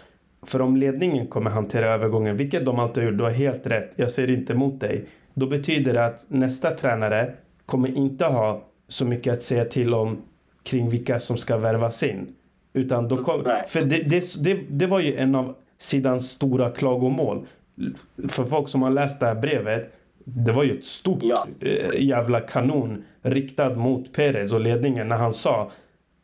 För 0.46 0.62
om 0.62 0.78
ledningen 0.78 1.28
kommer 1.28 1.52
hantera 1.52 1.94
övergången, 1.94 2.38
vilket 2.38 2.66
de 2.66 2.80
alltid 2.80 3.04
har 3.04 3.12
gjort, 3.12 3.18
du 3.18 3.24
har 3.24 3.32
helt 3.32 3.68
rätt, 3.68 3.94
jag 3.96 4.12
säger 4.12 4.30
inte 4.30 4.54
emot 4.54 4.80
dig. 4.80 5.06
Då 5.34 5.46
betyder 5.48 5.94
det 5.94 6.06
att 6.06 6.26
nästa 6.28 6.72
tränare 6.72 7.34
kommer 7.66 7.98
inte 7.98 8.26
ha 8.26 8.62
så 8.88 9.06
mycket 9.06 9.34
att 9.34 9.42
säga 9.42 9.66
till 9.66 9.94
om 9.94 10.18
kring 10.64 10.90
vilka 10.90 11.20
som 11.20 11.38
ska 11.38 11.58
värvas 11.58 12.04
in. 12.04 12.36
Utan 12.74 13.08
då 13.08 13.24
kom, 13.24 13.44
för 13.68 13.82
det, 13.82 14.04
det, 14.04 14.44
det, 14.44 14.60
det 14.70 14.88
var 14.88 15.00
ju 15.00 15.16
en 15.16 15.36
av 15.36 15.56
Sidans 15.78 16.32
stora 16.32 16.70
klagomål. 16.72 17.46
För 18.28 18.46
folk 18.46 18.70
som 18.70 18.82
har 18.82 18.90
läst 18.90 19.20
det 19.20 19.26
här 19.26 19.36
brevet. 19.36 19.94
Det 20.26 20.52
var 20.52 20.64
ju 20.64 20.72
ett 20.72 20.86
stort 20.86 21.20
ja. 21.22 21.48
äh, 21.60 22.06
jävla 22.06 22.40
kanon 22.40 23.04
riktat 23.22 23.78
mot 23.78 24.14
Perez 24.14 24.52
och 24.52 24.60
ledningen 24.60 25.08
när 25.08 25.18
han 25.18 25.34
sa 25.34 25.72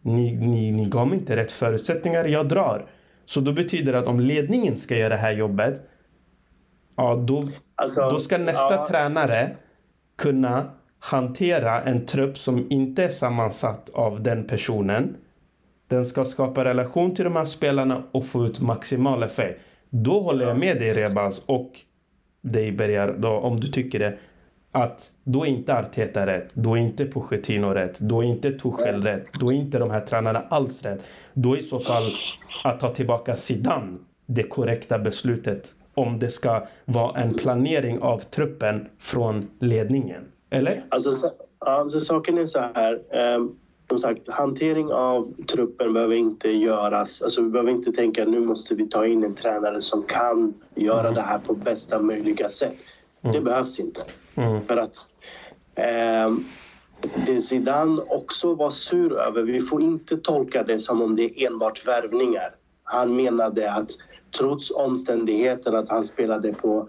ni, 0.01 0.35
ni, 0.35 0.71
ni 0.71 0.85
gav 0.85 1.07
mig 1.07 1.17
inte 1.17 1.35
rätt 1.35 1.51
förutsättningar, 1.51 2.25
jag 2.25 2.47
drar. 2.47 2.85
Så 3.25 3.41
då 3.41 3.51
betyder 3.51 3.93
det 3.93 3.99
att 3.99 4.07
om 4.07 4.19
ledningen 4.19 4.77
ska 4.77 4.97
göra 4.97 5.09
det 5.09 5.17
här 5.17 5.31
jobbet 5.31 5.81
ja, 6.95 7.15
då, 7.15 7.49
alltså, 7.75 8.09
då 8.09 8.19
ska 8.19 8.37
nästa 8.37 8.73
ja. 8.75 8.85
tränare 8.89 9.55
kunna 10.17 10.71
hantera 10.99 11.81
en 11.81 12.05
trupp 12.05 12.37
som 12.37 12.67
inte 12.69 13.03
är 13.03 13.09
sammansatt 13.09 13.89
av 13.89 14.23
den 14.23 14.47
personen. 14.47 15.15
Den 15.87 16.05
ska 16.05 16.25
skapa 16.25 16.65
relation 16.65 17.15
till 17.15 17.23
de 17.23 17.35
här 17.35 17.45
spelarna 17.45 18.03
och 18.11 18.25
få 18.25 18.45
ut 18.45 18.59
maximal 18.59 19.23
effekt. 19.23 19.61
Då 19.89 20.19
håller 20.19 20.47
jag 20.47 20.57
med 20.57 20.79
dig 20.79 20.93
Rebaz 20.93 21.41
och 21.45 21.71
dig 22.41 22.71
Bergar, 22.71 23.15
då, 23.17 23.29
om 23.29 23.59
du 23.59 23.67
tycker 23.67 23.99
det. 23.99 24.17
Att 24.71 25.11
då 25.23 25.45
är 25.45 25.49
inte 25.49 25.75
Arteta 25.75 26.25
rätt, 26.27 26.49
då 26.53 26.77
är 26.77 26.81
inte 26.81 27.05
Pochettino 27.05 27.67
rätt, 27.67 27.99
då 27.99 28.23
är 28.23 28.27
inte 28.27 28.51
Tuchel 28.51 29.03
rätt, 29.03 29.25
då 29.39 29.51
är 29.53 29.55
inte 29.55 29.79
de 29.79 29.91
här 29.91 29.99
tränarna 29.99 30.39
alls 30.49 30.83
rätt. 30.83 31.03
Då 31.33 31.53
är 31.53 31.59
i 31.59 31.61
så 31.61 31.79
fall 31.79 32.03
att 32.63 32.79
ta 32.79 32.89
tillbaka 32.89 33.35
Zidane 33.35 33.97
det 34.25 34.43
korrekta 34.43 34.99
beslutet 34.99 35.75
om 35.93 36.19
det 36.19 36.29
ska 36.29 36.67
vara 36.85 37.21
en 37.21 37.33
planering 37.33 37.99
av 37.99 38.19
truppen 38.19 38.87
från 38.99 39.49
ledningen. 39.59 40.21
Eller? 40.49 40.85
Alltså, 40.89 41.15
så, 41.15 41.31
alltså 41.59 41.99
saken 41.99 42.37
är 42.37 42.45
så 42.45 42.59
här. 42.59 42.93
Eh, 42.93 43.45
som 43.89 43.99
sagt, 43.99 44.29
hantering 44.29 44.91
av 44.91 45.33
truppen 45.47 45.93
behöver 45.93 46.15
inte 46.15 46.49
göras. 46.49 47.21
Alltså, 47.21 47.41
vi 47.41 47.49
behöver 47.49 47.71
inte 47.71 47.91
tänka 47.91 48.23
att 48.23 48.29
nu 48.29 48.39
måste 48.39 48.75
vi 48.75 48.87
ta 48.87 49.07
in 49.07 49.23
en 49.23 49.35
tränare 49.35 49.81
som 49.81 50.03
kan 50.03 50.53
göra 50.75 50.99
mm. 50.99 51.13
det 51.13 51.21
här 51.21 51.39
på 51.39 51.53
bästa 51.53 51.99
möjliga 51.99 52.49
sätt. 52.49 52.75
Mm. 53.21 53.33
Det 53.35 53.41
behövs 53.41 53.79
inte. 53.79 54.03
Mm. 54.35 54.61
För 54.65 54.77
att 54.77 55.05
eh, 55.75 56.35
det 57.25 57.41
Zidane 57.41 58.01
också 58.01 58.55
var 58.55 58.69
sur 58.69 59.19
över, 59.19 59.43
vi 59.43 59.59
får 59.59 59.81
inte 59.81 60.17
tolka 60.17 60.63
det 60.63 60.79
som 60.79 61.01
om 61.01 61.15
det 61.15 61.23
är 61.23 61.47
enbart 61.47 61.87
värvningar. 61.87 62.55
Han 62.83 63.15
menade 63.15 63.73
att 63.73 63.91
trots 64.37 64.71
omständigheten 64.71 65.75
att 65.75 65.89
han 65.89 66.03
spelade 66.03 66.53
på 66.53 66.87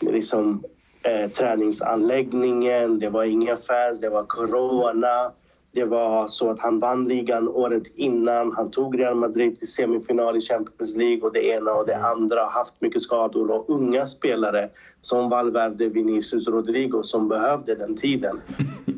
liksom, 0.00 0.64
eh, 1.02 1.30
träningsanläggningen, 1.30 2.98
det 2.98 3.08
var 3.08 3.24
inga 3.24 3.56
fans, 3.56 4.00
det 4.00 4.08
var 4.08 4.24
corona. 4.24 5.32
Det 5.74 5.84
var 5.84 6.28
så 6.28 6.50
att 6.50 6.60
han 6.60 6.78
vann 6.78 7.04
ligan 7.04 7.48
året 7.48 7.82
innan. 7.94 8.52
Han 8.52 8.70
tog 8.70 9.00
Real 9.00 9.14
Madrid 9.14 9.58
till 9.58 9.72
semifinal 9.72 10.36
i 10.36 10.40
Champions 10.40 10.96
League 10.96 11.20
och 11.20 11.32
det 11.32 11.44
ena 11.44 11.72
och 11.72 11.86
det 11.86 11.94
mm. 11.94 12.04
andra. 12.04 12.44
Haft 12.44 12.80
mycket 12.80 13.02
skador 13.02 13.50
och 13.50 13.70
unga 13.70 14.06
spelare 14.06 14.68
som 15.00 15.30
Valverde, 15.30 15.88
Vinicius, 15.88 16.48
Rodrigo 16.48 17.02
som 17.02 17.28
behövde 17.28 17.74
den 17.74 17.96
tiden 17.96 18.40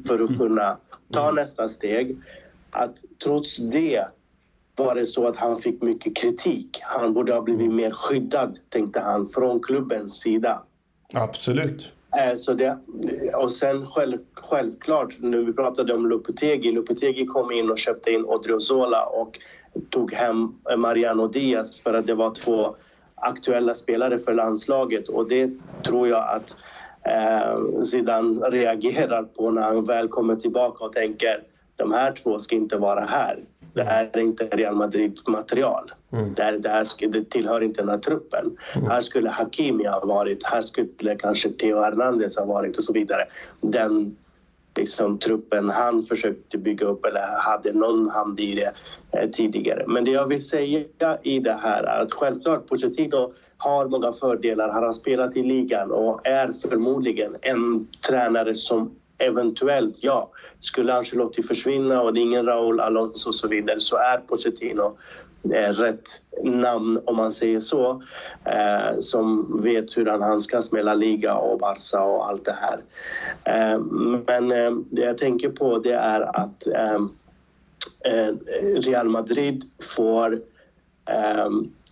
för 0.09 0.25
att 0.25 0.39
kunna 0.39 0.77
ta 1.13 1.23
mm. 1.23 1.35
nästa 1.35 1.69
steg. 1.69 2.17
Att 2.71 2.95
trots 3.25 3.57
det 3.57 4.05
var 4.77 4.95
det 4.95 5.07
så 5.07 5.29
att 5.29 5.37
han 5.37 5.59
fick 5.59 5.83
mycket 5.83 6.17
kritik. 6.17 6.81
Han 6.83 7.15
borde 7.15 7.33
ha 7.33 7.43
blivit 7.43 7.73
mer 7.73 7.91
skyddad, 7.91 8.59
tänkte 8.69 9.01
han, 9.01 9.29
från 9.29 9.61
klubbens 9.61 10.21
sida. 10.21 10.63
Absolut. 11.15 11.93
Eh, 12.19 12.37
så 12.37 12.55
det, 12.55 12.79
och 13.35 13.53
sen 13.53 13.87
själv, 13.87 14.19
självklart, 14.35 15.15
när 15.19 15.39
vi 15.39 15.53
pratade 15.53 15.95
om 15.95 16.07
Lopetegi. 16.07 16.73
Lopetegi 16.73 17.27
kom 17.27 17.53
in 17.53 17.71
och 17.71 17.79
köpte 17.79 18.11
in 18.11 18.25
Odriozola 18.25 19.07
och 19.07 19.39
tog 19.91 20.13
hem 20.13 20.55
Mariano 20.77 21.29
Diaz 21.29 21.81
för 21.81 21.95
att 21.95 22.07
det 22.07 22.15
var 22.15 22.35
två 22.35 22.77
aktuella 23.15 23.75
spelare 23.75 24.19
för 24.19 24.35
landslaget. 24.35 25.09
Och 25.09 25.29
det 25.29 25.51
tror 25.85 26.09
jag 26.09 26.29
att 26.29 26.57
eh, 27.09 27.83
Zidane 27.83 28.51
reagerar 28.51 29.23
på 29.23 29.51
när 29.51 29.63
han 29.63 29.85
väl 29.85 30.09
kommer 30.09 30.37
tillbaka 30.37 30.85
och 30.85 30.93
tänker 30.93 31.43
de 31.77 31.93
här 31.93 32.13
två 32.13 32.39
ska 32.39 32.57
inte 32.57 32.77
vara 32.77 33.01
här. 33.01 33.39
Det 33.75 33.83
är 33.83 34.19
inte 34.19 34.45
Real 34.45 34.75
Madrid-material. 34.75 35.93
Mm. 36.13 36.35
Det, 36.35 36.59
det, 36.59 37.07
det 37.09 37.31
tillhör 37.31 37.61
inte 37.61 37.83
den 37.83 37.89
här 37.89 37.99
truppen. 37.99 38.57
Mm. 38.77 38.91
Här 38.91 39.01
skulle 39.01 39.31
Hakimi 39.31 39.87
ha 39.87 40.07
varit, 40.07 40.45
här 40.45 40.63
skulle 40.63 41.17
kanske 41.17 41.49
Theo 41.49 41.81
Hernandez 41.83 42.39
ha 42.39 42.45
varit 42.45 42.79
och 42.79 42.85
så 42.85 42.93
vidare. 42.93 43.23
Den 43.61 44.17
liksom, 44.77 45.19
truppen 45.19 45.71
han 45.71 46.05
försökte 46.05 46.59
bygga 46.59 46.87
upp 46.87 47.05
eller 47.05 47.21
hade 47.39 47.73
någon 47.73 48.11
hand 48.11 48.41
i 48.41 48.55
det 48.55 48.75
eh, 49.19 49.31
tidigare. 49.31 49.85
Men 49.87 50.05
det 50.05 50.11
jag 50.11 50.27
vill 50.27 50.47
säga 50.47 50.85
i 51.23 51.39
det 51.39 51.53
här 51.53 51.83
är 51.83 52.03
att 52.03 52.13
självklart 52.13 52.67
Pochettino 52.67 53.33
har 53.57 53.89
många 53.89 54.13
fördelar. 54.13 54.69
Han 54.69 54.85
har 54.85 54.93
spelat 54.93 55.37
i 55.37 55.43
ligan 55.43 55.91
och 55.91 56.27
är 56.27 56.53
förmodligen 56.69 57.37
en 57.41 57.89
tränare 58.09 58.55
som 58.55 58.95
eventuellt, 59.19 59.99
ja, 60.01 60.31
skulle 60.61 60.95
Ancelotti 60.95 61.43
försvinna 61.43 62.03
och 62.03 62.15
det 62.15 62.21
är 62.21 62.23
ingen 62.23 62.47
Raúl 62.47 62.81
Alonso 62.81 63.29
och 63.29 63.35
så 63.35 63.49
vidare 63.49 63.81
så 63.81 63.97
är 63.97 64.19
Pochettino 64.19 64.97
eh, 65.53 65.73
rätt 65.73 66.11
namn 66.43 67.01
om 67.05 67.17
man 67.17 67.33
säger 67.33 67.61
så. 67.61 68.03
Eh, 68.45 68.99
som 68.99 69.61
vet 69.63 69.97
hur 69.97 70.07
han 70.07 70.23
handskas 70.23 70.73
med 70.73 70.85
La 70.85 70.95
Liga 70.95 71.35
och 71.35 71.59
Barca 71.59 72.03
och 72.03 72.29
allt 72.29 72.45
det 72.45 72.57
här. 72.61 72.81
Eh, 73.45 73.81
men 74.27 74.53
eh, 74.53 74.71
det 74.91 75.03
jag 75.03 75.19
tänker 75.19 75.49
på 75.49 75.79
det 75.79 75.95
är 75.95 76.37
att 76.37 76.67
eh, 76.67 77.01
eh 78.05 78.35
Real 78.81 79.09
Madrid 79.09 79.65
får 79.97 80.33
eh, 81.11 81.49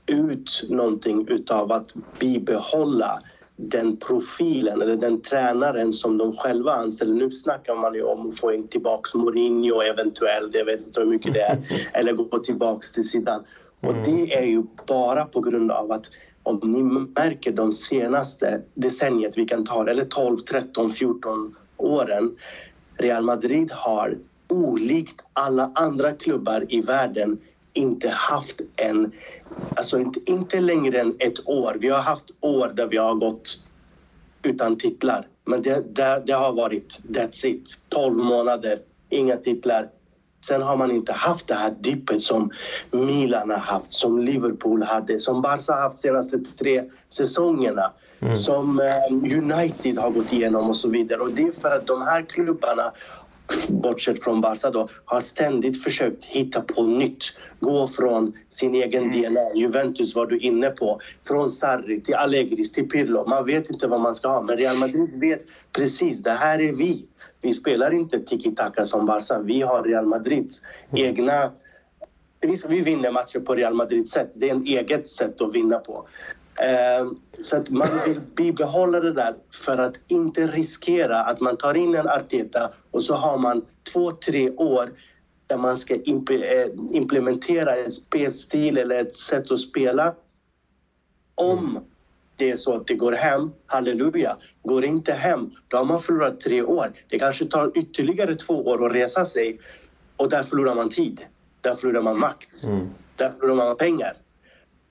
ut 0.06 0.62
någonting 0.68 1.28
utav 1.28 1.72
att 1.72 1.94
bibehålla 2.18 3.22
den 3.57 3.96
profilen 3.96 4.82
eller 4.82 4.96
den 4.96 5.20
tränaren 5.20 5.92
som 5.92 6.18
de 6.18 6.36
själva 6.36 6.72
anställer. 6.72 7.14
Nu 7.14 7.30
snackar 7.30 7.74
man 7.74 7.94
ju 7.94 8.03
om 8.03 8.30
att 8.30 8.38
få 8.38 8.53
in 8.53 8.68
tillbaks 8.68 9.14
Mourinho 9.14 9.80
eventuellt, 9.80 10.55
jag 10.55 10.64
vet 10.64 10.86
inte 10.86 11.00
hur 11.00 11.07
mycket 11.07 11.34
det 11.34 11.40
är, 11.40 11.59
eller 11.92 12.12
gå 12.12 12.38
tillbaks 12.38 12.92
till 12.92 13.09
sidan. 13.09 13.44
Och 13.80 13.92
mm. 13.92 14.03
det 14.03 14.34
är 14.34 14.44
ju 14.44 14.62
bara 14.86 15.24
på 15.24 15.40
grund 15.40 15.70
av 15.70 15.92
att 15.92 16.05
om 16.42 16.61
ni 16.62 16.82
märker 16.82 17.53
de 17.53 17.72
senaste 17.72 18.62
decenniet, 18.74 19.38
vi 19.38 19.44
kan 19.44 19.64
ta 19.64 19.90
eller 19.90 20.05
12, 20.05 20.38
13, 20.38 20.90
14 20.90 21.55
åren. 21.76 22.36
Real 22.96 23.24
Madrid 23.24 23.72
har 23.72 24.18
olikt 24.48 25.20
alla 25.32 25.72
andra 25.74 26.12
klubbar 26.12 26.66
i 26.68 26.80
världen 26.80 27.38
inte 27.72 28.08
haft 28.08 28.60
en 28.76 29.12
Alltså 29.76 30.00
inte, 30.00 30.20
inte 30.30 30.60
längre 30.60 31.00
än 31.00 31.14
ett 31.18 31.48
år. 31.48 31.76
Vi 31.80 31.88
har 31.88 32.00
haft 32.00 32.24
år 32.40 32.68
där 32.74 32.86
vi 32.86 32.96
har 32.96 33.14
gått 33.14 33.58
utan 34.42 34.76
titlar. 34.76 35.26
Men 35.44 35.62
det, 35.62 35.94
det, 35.94 36.22
det 36.26 36.32
har 36.32 36.52
varit 36.52 37.00
that's 37.08 37.46
it. 37.46 37.78
12 37.88 38.16
månader, 38.16 38.78
inga 39.08 39.36
titlar. 39.36 39.88
Sen 40.46 40.62
har 40.62 40.76
man 40.76 40.90
inte 40.90 41.12
haft 41.12 41.48
det 41.48 41.54
här 41.54 41.74
dippet 41.80 42.22
som 42.22 42.50
Milan 42.90 43.50
har 43.50 43.56
haft, 43.56 43.92
som 43.92 44.18
Liverpool 44.18 44.82
hade, 44.82 45.20
som 45.20 45.42
Barca 45.42 45.72
har 45.72 45.82
haft 45.82 45.98
senaste 45.98 46.38
tre 46.38 46.82
säsongerna. 47.08 47.92
Mm. 48.20 48.34
Som 48.34 48.80
eh, 48.80 49.38
United 49.38 49.98
har 49.98 50.10
gått 50.10 50.32
igenom 50.32 50.68
och 50.68 50.76
så 50.76 50.88
vidare. 50.88 51.20
Och 51.20 51.30
det 51.30 51.42
är 51.42 51.52
för 51.52 51.76
att 51.76 51.86
de 51.86 52.02
här 52.02 52.22
klubbarna 52.22 52.92
bortsett 53.68 54.24
från 54.24 54.40
Barca 54.40 54.70
då, 54.70 54.88
har 55.05 55.20
ständigt 55.20 55.82
försökt 55.82 56.24
hitta 56.24 56.61
på 56.61 56.82
nytt. 56.82 57.24
Gå 57.61 57.88
från 57.88 58.32
sin 58.48 58.74
egen 58.74 59.05
mm. 59.05 59.22
DNA. 59.22 59.55
Juventus 59.55 60.14
var 60.14 60.26
du 60.26 60.38
inne 60.38 60.70
på. 60.70 61.00
Från 61.24 61.50
Sarri 61.50 62.00
till 62.00 62.14
Allegri 62.14 62.68
till 62.68 62.88
Pirlo. 62.88 63.28
Man 63.28 63.46
vet 63.46 63.70
inte 63.70 63.88
vad 63.88 64.00
man 64.00 64.14
ska 64.14 64.28
ha, 64.28 64.42
men 64.42 64.57
Real 64.57 64.76
Madrid 64.76 65.20
vet 65.20 65.44
precis, 65.72 66.22
det 66.22 66.30
här 66.30 66.61
är 66.61 66.72
vi. 66.72 67.07
Vi 67.40 67.53
spelar 67.53 67.94
inte 67.94 68.18
tiki-taka 68.18 68.84
som 68.84 69.07
Barca. 69.07 69.38
Vi 69.38 69.62
har 69.62 69.82
Real 69.82 70.07
Madrids 70.07 70.62
mm. 70.90 71.05
egna... 71.05 71.50
Vi 72.68 72.80
vinner 72.80 73.11
matcher 73.11 73.40
på 73.40 73.55
Real 73.55 73.74
Madrids 73.74 74.11
sätt. 74.11 74.30
Det 74.34 74.48
är 74.48 74.55
en 74.55 74.66
eget 74.66 75.09
sätt 75.09 75.40
att 75.40 75.55
vinna 75.55 75.78
på. 75.78 76.07
Ehm, 76.61 77.20
så 77.42 77.57
att 77.57 77.70
man 77.70 77.88
vill 78.07 78.20
bibehålla 78.36 79.00
det 79.00 79.12
där 79.12 79.34
för 79.64 79.78
att 79.78 79.94
inte 80.09 80.46
riskera 80.46 81.24
att 81.24 81.40
man 81.40 81.57
tar 81.57 81.74
in 81.74 81.94
en 81.94 82.09
Arteta 82.09 82.70
och 82.90 83.03
så 83.03 83.14
har 83.14 83.38
man 83.38 83.64
två, 83.92 84.11
tre 84.11 84.50
år 84.50 84.92
där 85.46 85.57
man 85.57 85.78
ska 85.78 85.94
eh, 85.94 86.68
implementera 86.92 87.76
en 87.76 87.92
spelstil 87.92 88.78
eller 88.78 89.00
ett 89.00 89.16
sätt 89.16 89.50
att 89.50 89.61
spela. 89.61 90.14
Om 91.34 91.80
det 92.36 92.50
är 92.50 92.57
så 92.57 92.76
att 92.76 92.86
det 92.86 92.94
går 92.94 93.12
hem, 93.12 93.53
halleluja. 93.66 94.36
Går 94.62 94.80
det 94.80 94.86
inte 94.86 95.12
hem, 95.12 95.50
då 95.68 95.76
har 95.76 95.84
man 95.84 96.03
förlorat 96.03 96.40
tre 96.40 96.62
år. 96.62 96.92
Det 97.09 97.18
kanske 97.18 97.44
tar 97.44 97.78
ytterligare 97.78 98.34
två 98.34 98.66
år 98.66 98.86
att 98.86 98.94
resa 98.94 99.24
sig 99.24 99.59
och 100.16 100.28
där 100.28 100.42
förlorar 100.42 100.74
man 100.74 100.88
tid. 100.88 101.26
Där 101.61 101.74
förlorar 101.74 102.03
man 102.03 102.18
makt. 102.18 102.64
Mm. 102.64 102.88
Där 103.16 103.30
förlorar 103.30 103.55
man 103.55 103.76
pengar. 103.76 104.16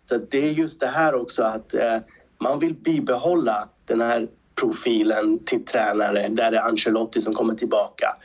Så 0.10 0.18
det 0.18 0.49
är 0.49 0.52
just 0.52 0.80
det 0.80 0.88
här 0.88 1.16
också 1.16 1.43
att 1.43 1.74
eh, 1.74 1.97
man 2.39 2.60
vill 2.60 2.74
bibehålla 2.74 3.68
den 3.86 4.02
här 4.02 4.28
profilen 4.56 5.39
till 5.45 5.66
tränare 5.66 6.28
där 6.30 6.52
det 6.52 6.58
är 6.58 6.62
Ancelotti 6.62 7.22
som 7.22 7.36
kommer 7.36 7.56
tillbaka. 7.56 8.16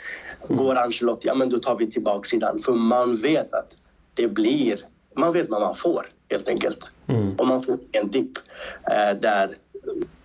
Mm. 0.44 0.56
Går 0.56 0.74
Ancelotti, 0.74 1.28
ja 1.28 1.34
men 1.34 1.50
då 1.50 1.58
tar 1.58 1.76
vi 1.76 1.90
tillbaka 1.90 2.24
sidan. 2.24 2.58
För 2.58 2.72
man 2.72 3.16
vet 3.16 3.54
att 3.54 3.76
det 4.14 4.28
blir, 4.28 4.80
man 5.16 5.32
vet 5.32 5.48
vad 5.48 5.60
man 5.60 5.74
får 5.74 6.06
helt 6.28 6.48
enkelt. 6.48 6.92
Mm. 7.06 7.36
Och 7.36 7.46
man 7.46 7.62
får 7.62 7.78
en 7.92 8.10
dipp 8.10 8.38
eh, 8.90 9.20
där 9.20 9.56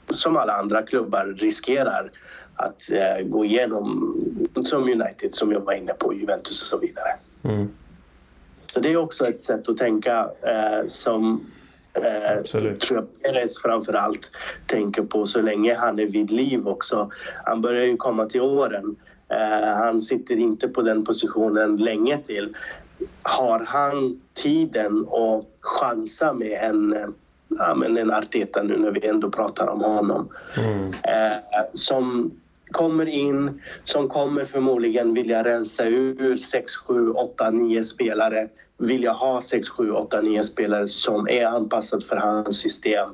som 0.10 0.38
alla 0.38 0.54
andra 0.54 0.82
klubbar 0.82 1.36
riskerar 1.40 2.12
att 2.56 2.92
eh, 2.92 3.28
gå 3.28 3.46
igenom 3.46 4.16
som 4.62 4.84
United 4.84 5.36
som 5.36 5.52
jag 5.52 5.60
var 5.60 5.74
inne 5.74 5.94
på, 5.94 6.14
Juventus 6.14 6.62
och 6.62 6.68
så 6.68 6.80
vidare. 6.80 7.16
Mm. 7.44 7.70
Så 8.74 8.80
det 8.80 8.92
är 8.92 8.98
också 8.98 9.28
ett 9.28 9.42
sätt 9.42 9.70
att 9.70 9.78
tänka 9.78 10.30
eh, 10.42 10.86
som 10.86 11.46
eh, 11.94 12.38
Absolut. 12.38 12.82
tror 12.82 13.00
jag 13.00 13.22
Perez 13.22 13.62
framför 13.62 13.94
allt 13.94 14.32
tänker 14.66 15.04
på 15.04 15.26
så 15.26 15.42
länge 15.42 15.76
han 15.76 16.00
är 16.00 16.06
vid 16.06 16.32
liv 16.32 16.68
också. 16.68 17.10
Han 17.46 17.62
börjar 17.62 17.86
ju 17.86 17.98
komma 17.98 18.26
till 18.26 18.42
åren. 18.42 18.96
Eh, 19.30 19.68
han 19.68 20.02
sitter 20.02 20.36
inte 20.36 20.68
på 20.68 20.82
den 20.82 21.04
positionen 21.04 21.78
länge 21.78 22.18
till. 22.18 22.56
Har 23.22 23.60
han 23.60 24.22
tiden 24.34 25.08
att 25.12 25.46
chansa 25.62 26.34
med 26.34 26.60
en 26.64 27.14
ja, 27.48 27.76
men 27.76 27.98
en 27.98 28.12
Arteta 28.12 28.64
nu 28.64 28.78
när 28.78 28.92
vi 28.92 29.08
ändå 29.08 29.30
pratar 29.30 29.68
om 29.68 29.82
honom. 29.82 30.30
Mm. 30.58 30.88
Eh, 30.88 31.38
som 31.74 32.32
kommer 32.72 33.06
in, 33.06 33.62
som 33.84 34.10
kommer 34.10 34.46
förmodligen 34.46 35.14
vilja 35.14 35.44
rensa 35.44 35.86
ur 35.86 36.38
6, 36.38 36.76
7, 36.76 37.12
8, 37.12 37.50
9 37.50 37.84
spelare. 37.84 38.50
Vilja 38.78 39.12
ha 39.12 39.42
6, 39.42 39.70
7, 39.70 39.92
8, 39.92 40.22
9 40.22 40.44
spelare 40.44 40.88
som 40.88 41.28
är 41.28 41.46
anpassat 41.46 42.04
för 42.04 42.16
hans 42.16 42.60
system. 42.60 43.10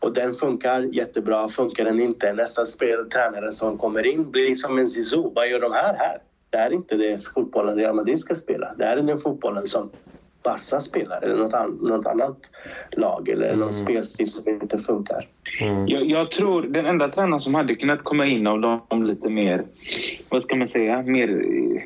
Och 0.00 0.12
den 0.12 0.34
funkar 0.34 0.80
jättebra. 0.80 1.48
Funkar 1.48 1.84
den 1.84 2.00
inte, 2.00 2.32
nästa 2.32 2.64
speltränare 2.64 3.52
som 3.52 3.78
kommer 3.78 4.06
in 4.06 4.30
blir 4.30 4.54
som 4.54 4.78
en 4.78 4.86
Zizou. 4.86 5.32
Vad 5.34 5.48
gör 5.48 5.60
de 5.60 5.72
här 5.72 5.94
här? 5.94 6.18
Det 6.50 6.56
här 6.56 6.70
är 6.70 6.74
inte 6.74 6.96
det 6.96 7.24
fotbollen 7.34 7.76
Real 7.76 7.94
Madrid 7.94 8.20
ska 8.20 8.34
spela. 8.34 8.74
Det 8.78 8.84
här 8.84 8.96
är 8.96 9.02
den 9.02 9.18
fotbollen 9.18 9.66
som 9.66 9.90
Barca 10.46 10.80
spelar 10.80 11.22
eller 11.22 11.36
något, 11.36 11.54
an 11.54 11.78
något 11.82 12.06
annat 12.06 12.50
lag 12.92 13.28
eller 13.28 13.46
mm. 13.48 13.60
någon 13.60 13.74
spelstil 13.74 14.30
som 14.30 14.48
inte 14.48 14.78
funkar. 14.78 15.26
Mm. 15.60 15.88
Jag, 15.88 16.10
jag, 16.10 16.30
tror 16.30 16.62
den 16.62 16.86
enda 16.86 17.08
tränaren 17.08 17.40
som 17.40 17.54
hade 17.54 17.74
kunnat 17.74 18.04
komma 18.04 18.26
in 18.26 18.46
av 18.46 18.60
dem 18.60 19.04
lite 19.04 19.28
mer, 19.28 19.64
vad 20.28 20.42
ska 20.42 20.56
man 20.56 20.68
säga, 20.68 21.02
mer 21.02 21.28
eh, 21.28 21.82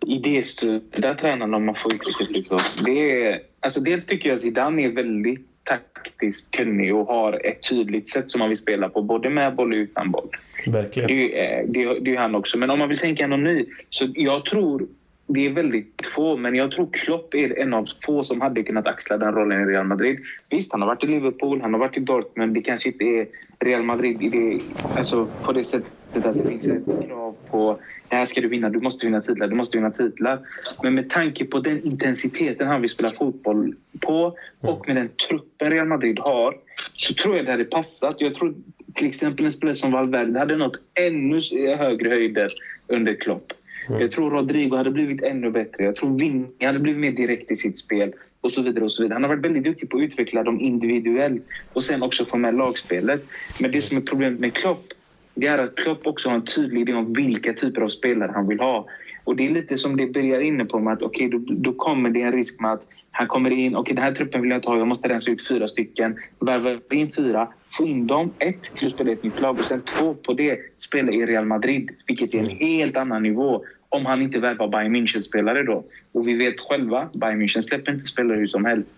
idéstyrda 0.00 1.14
tränarna 1.14 1.56
om 1.56 1.66
man 1.66 1.74
får 1.74 1.94
uttrycka 1.94 2.32
det 2.34 2.42
så. 2.42 2.58
Det 2.84 3.22
är, 3.26 3.40
alltså 3.60 3.80
dels 3.80 4.06
tycker 4.06 4.28
jag 4.28 4.36
att 4.36 4.42
Zidane 4.42 4.84
är 4.84 4.88
väldigt 4.88 5.46
taktiskt 5.64 6.56
kunnig 6.56 6.94
och 6.94 7.06
har 7.06 7.46
ett 7.46 7.68
tydligt 7.68 8.08
sätt 8.08 8.30
som 8.30 8.38
man 8.38 8.48
vill 8.48 8.58
spela 8.58 8.88
på, 8.88 9.02
både 9.02 9.30
med 9.30 9.54
boll 9.54 9.72
och 9.72 9.76
utan 9.76 10.10
boll. 10.10 10.28
Verkligen. 10.66 11.08
Det, 11.08 11.40
är, 11.40 11.66
det, 11.66 12.00
det 12.00 12.14
är 12.14 12.18
han 12.18 12.34
också. 12.34 12.58
Men 12.58 12.70
om 12.70 12.78
man 12.78 12.88
vill 12.88 12.98
tänka 12.98 13.26
någon 13.26 13.44
ny, 13.44 13.66
så 13.90 14.08
jag 14.14 14.44
tror 14.44 14.86
det 15.28 15.46
är 15.46 15.50
väldigt 15.50 16.06
få, 16.14 16.36
men 16.36 16.54
jag 16.54 16.72
tror 16.72 16.88
Klopp 16.92 17.34
är 17.34 17.58
en 17.58 17.74
av 17.74 17.88
få 18.04 18.24
som 18.24 18.40
hade 18.40 18.62
kunnat 18.62 18.86
axla 18.86 19.18
den 19.18 19.34
rollen 19.34 19.62
i 19.62 19.72
Real 19.72 19.86
Madrid. 19.86 20.18
Visst, 20.50 20.72
han 20.72 20.82
har 20.82 20.88
varit 20.88 21.04
i 21.04 21.06
Liverpool, 21.06 21.60
han 21.60 21.72
har 21.72 21.80
varit 21.80 21.96
i 21.96 22.00
Dortmund. 22.00 22.54
Det 22.54 22.62
kanske 22.62 22.88
inte 22.88 23.04
är 23.04 23.26
Real 23.60 23.82
Madrid 23.82 24.22
i 24.22 24.28
det, 24.28 24.60
alltså 24.98 25.28
på 25.46 25.52
det 25.52 25.64
sättet 25.64 26.26
att 26.26 26.38
det 26.38 26.48
finns 26.48 26.68
ett 26.68 27.06
krav 27.06 27.36
på 27.50 27.78
det 28.08 28.16
här 28.16 28.26
ska 28.26 28.40
du 28.40 28.48
vinna, 28.48 28.70
du 28.70 28.80
måste 28.80 29.06
vinna 29.06 29.20
titlar, 29.20 29.48
du 29.48 29.54
måste 29.54 29.78
vinna 29.78 29.90
titlar. 29.90 30.38
Men 30.82 30.94
med 30.94 31.10
tanke 31.10 31.44
på 31.44 31.60
den 31.60 31.86
intensiteten 31.86 32.66
han 32.66 32.80
vill 32.80 32.90
spela 32.90 33.10
fotboll 33.10 33.74
på 34.00 34.36
och 34.60 34.86
med 34.86 34.96
den 34.96 35.08
truppen 35.28 35.70
Real 35.70 35.86
Madrid 35.86 36.18
har 36.18 36.56
så 36.96 37.14
tror 37.14 37.36
jag 37.36 37.46
det 37.46 37.50
hade 37.50 37.64
passat. 37.64 38.16
Jag 38.18 38.34
tror 38.34 38.54
till 38.94 39.06
exempel 39.06 39.46
en 39.46 39.52
spelare 39.52 39.76
som 39.76 39.92
Valverde 39.92 40.38
hade 40.38 40.56
nått 40.56 40.76
ännu 40.94 41.40
högre 41.76 42.08
höjder 42.08 42.52
under 42.86 43.14
Klopp. 43.14 43.52
Mm. 43.88 44.00
Jag 44.00 44.10
tror 44.10 44.30
Rodrigo 44.30 44.76
hade 44.76 44.90
blivit 44.90 45.22
ännu 45.22 45.50
bättre. 45.50 45.84
Jag 45.84 45.96
tror 45.96 46.18
Vinny 46.18 46.46
hade 46.60 46.78
blivit 46.78 47.00
mer 47.00 47.12
direkt 47.12 47.50
i 47.50 47.56
sitt 47.56 47.78
spel 47.78 48.12
och 48.40 48.50
så 48.50 48.62
vidare. 48.62 48.84
och 48.84 48.92
så 48.92 49.02
vidare. 49.02 49.14
Han 49.14 49.22
har 49.22 49.28
varit 49.28 49.44
väldigt 49.44 49.64
duktig 49.64 49.90
på 49.90 49.96
att 49.96 50.02
utveckla 50.02 50.42
dem 50.42 50.60
individuellt 50.60 51.42
och 51.72 51.84
sen 51.84 52.02
också 52.02 52.24
få 52.24 52.36
med 52.36 52.54
lagspelet. 52.54 53.24
Men 53.60 53.72
det 53.72 53.80
som 53.80 53.96
är 53.96 54.00
problemet 54.00 54.40
med 54.40 54.54
Klopp 54.54 54.92
det 55.40 55.46
är 55.46 55.58
att 55.58 55.76
Klopp 55.76 56.06
också 56.06 56.28
har 56.28 56.36
en 56.36 56.44
tydlig 56.44 56.80
idé 56.80 56.94
om 56.94 57.12
vilka 57.12 57.52
typer 57.52 57.80
av 57.80 57.88
spelare 57.88 58.32
han 58.34 58.48
vill 58.48 58.60
ha. 58.60 58.86
Och 59.24 59.36
det 59.36 59.46
är 59.46 59.50
lite 59.50 59.78
som 59.78 59.96
det 59.96 60.06
börjar 60.06 60.40
inne 60.40 60.64
på 60.64 60.78
med 60.78 60.92
att 60.92 61.02
okej, 61.02 61.26
okay, 61.26 61.38
då, 61.38 61.54
då 61.54 61.72
kommer 61.72 62.10
det 62.10 62.22
en 62.22 62.32
risk 62.32 62.60
med 62.60 62.72
att 62.72 62.86
Han 63.10 63.26
kommer 63.26 63.50
in, 63.50 63.76
okej 63.76 63.80
okay, 63.80 63.94
den 63.94 64.04
här 64.04 64.14
truppen 64.14 64.40
vill 64.40 64.50
jag 64.50 64.58
inte 64.58 64.68
ha, 64.68 64.78
jag 64.78 64.86
måste 64.86 65.08
rensa 65.08 65.30
ut 65.30 65.48
fyra 65.48 65.68
stycken. 65.68 66.16
Värva 66.38 66.80
in 66.90 67.12
fyra, 67.12 67.48
få 67.68 67.86
in 67.86 68.06
dem, 68.06 68.30
ett, 68.38 68.62
till 68.62 68.86
att 68.86 68.92
spela 68.92 69.12
ett 69.12 69.22
nytt 69.22 69.40
lag 69.40 69.58
och 69.58 69.64
sen 69.64 69.80
två 69.80 70.14
på 70.14 70.32
det, 70.32 70.58
spela 70.76 71.12
i 71.12 71.26
Real 71.26 71.46
Madrid, 71.46 71.90
vilket 72.06 72.34
är 72.34 72.38
en 72.38 72.48
helt 72.48 72.96
annan 72.96 73.22
nivå 73.22 73.64
om 73.88 74.06
han 74.06 74.22
inte 74.22 74.38
värvar 74.38 74.68
Bayern 74.68 74.96
München-spelare 74.96 75.62
då. 75.62 75.84
Och 76.12 76.28
vi 76.28 76.34
vet 76.34 76.60
själva, 76.60 77.08
Bayern 77.14 77.42
München 77.42 77.62
släpper 77.62 77.92
inte 77.92 78.04
spelare 78.04 78.38
hur 78.38 78.46
som 78.46 78.64
helst. 78.64 78.96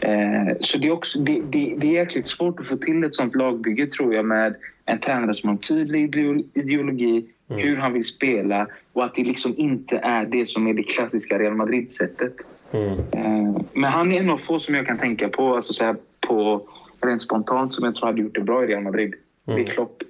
Eh, 0.00 0.56
så 0.60 0.78
det 0.78 0.86
är, 0.86 0.90
också, 0.90 1.18
det, 1.18 1.40
det, 1.50 1.74
det 1.78 1.86
är 1.86 1.92
jäkligt 1.92 2.26
svårt 2.26 2.60
att 2.60 2.66
få 2.66 2.76
till 2.76 3.04
ett 3.04 3.14
sånt 3.14 3.34
lagbygge 3.34 3.86
tror 3.86 4.14
jag 4.14 4.24
med 4.24 4.54
en 4.84 5.00
tränare 5.00 5.34
som 5.34 5.48
har 5.48 5.54
en 5.54 5.58
tydlig 5.58 6.16
ideologi, 6.54 7.26
mm. 7.48 7.62
hur 7.62 7.76
han 7.76 7.92
vill 7.92 8.04
spela 8.04 8.66
och 8.92 9.04
att 9.04 9.14
det 9.14 9.24
liksom 9.24 9.54
inte 9.56 9.96
är 9.96 10.26
det 10.26 10.46
som 10.46 10.66
är 10.66 10.74
det 10.74 10.82
klassiska 10.82 11.38
Real 11.38 11.54
Madrid-sättet. 11.54 12.34
Mm. 12.72 12.98
Eh, 13.12 13.62
men 13.72 13.90
han 13.90 14.12
är 14.12 14.20
en 14.20 14.30
av 14.30 14.36
få 14.38 14.58
som 14.58 14.74
jag 14.74 14.86
kan 14.86 14.98
tänka 14.98 15.28
på, 15.28 15.54
alltså 15.54 15.72
så 15.72 15.84
här, 15.84 15.96
på 16.20 16.68
rent 17.00 17.22
spontant, 17.22 17.74
som 17.74 17.84
jag 17.84 17.94
tror 17.94 18.06
hade 18.06 18.22
gjort 18.22 18.34
det 18.34 18.40
bra 18.40 18.64
i 18.64 18.66
Real 18.66 18.82
Madrid. 18.82 19.14
Mm. 19.46 19.58
Det 19.58 19.70
är 19.70 19.74
Klopp. 19.74 20.02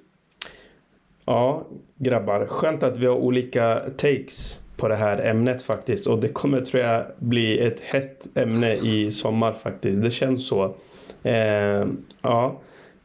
Ja, 1.25 1.65
grabbar. 1.99 2.45
Skönt 2.47 2.83
att 2.83 2.97
vi 2.97 3.05
har 3.05 3.15
olika 3.15 3.81
takes 3.97 4.59
på 4.77 4.87
det 4.87 4.95
här 4.95 5.17
ämnet 5.25 5.61
faktiskt. 5.61 6.07
Och 6.07 6.19
det 6.19 6.27
kommer 6.27 6.61
tror 6.61 6.83
jag 6.83 7.05
bli 7.19 7.59
ett 7.59 7.79
hett 7.79 8.37
ämne 8.37 8.73
i 8.73 9.11
sommar 9.11 9.53
faktiskt. 9.53 10.01
Det 10.01 10.11
känns 10.11 10.47
så. 10.47 10.75
Eh, 11.23 11.85
ja. 12.21 12.61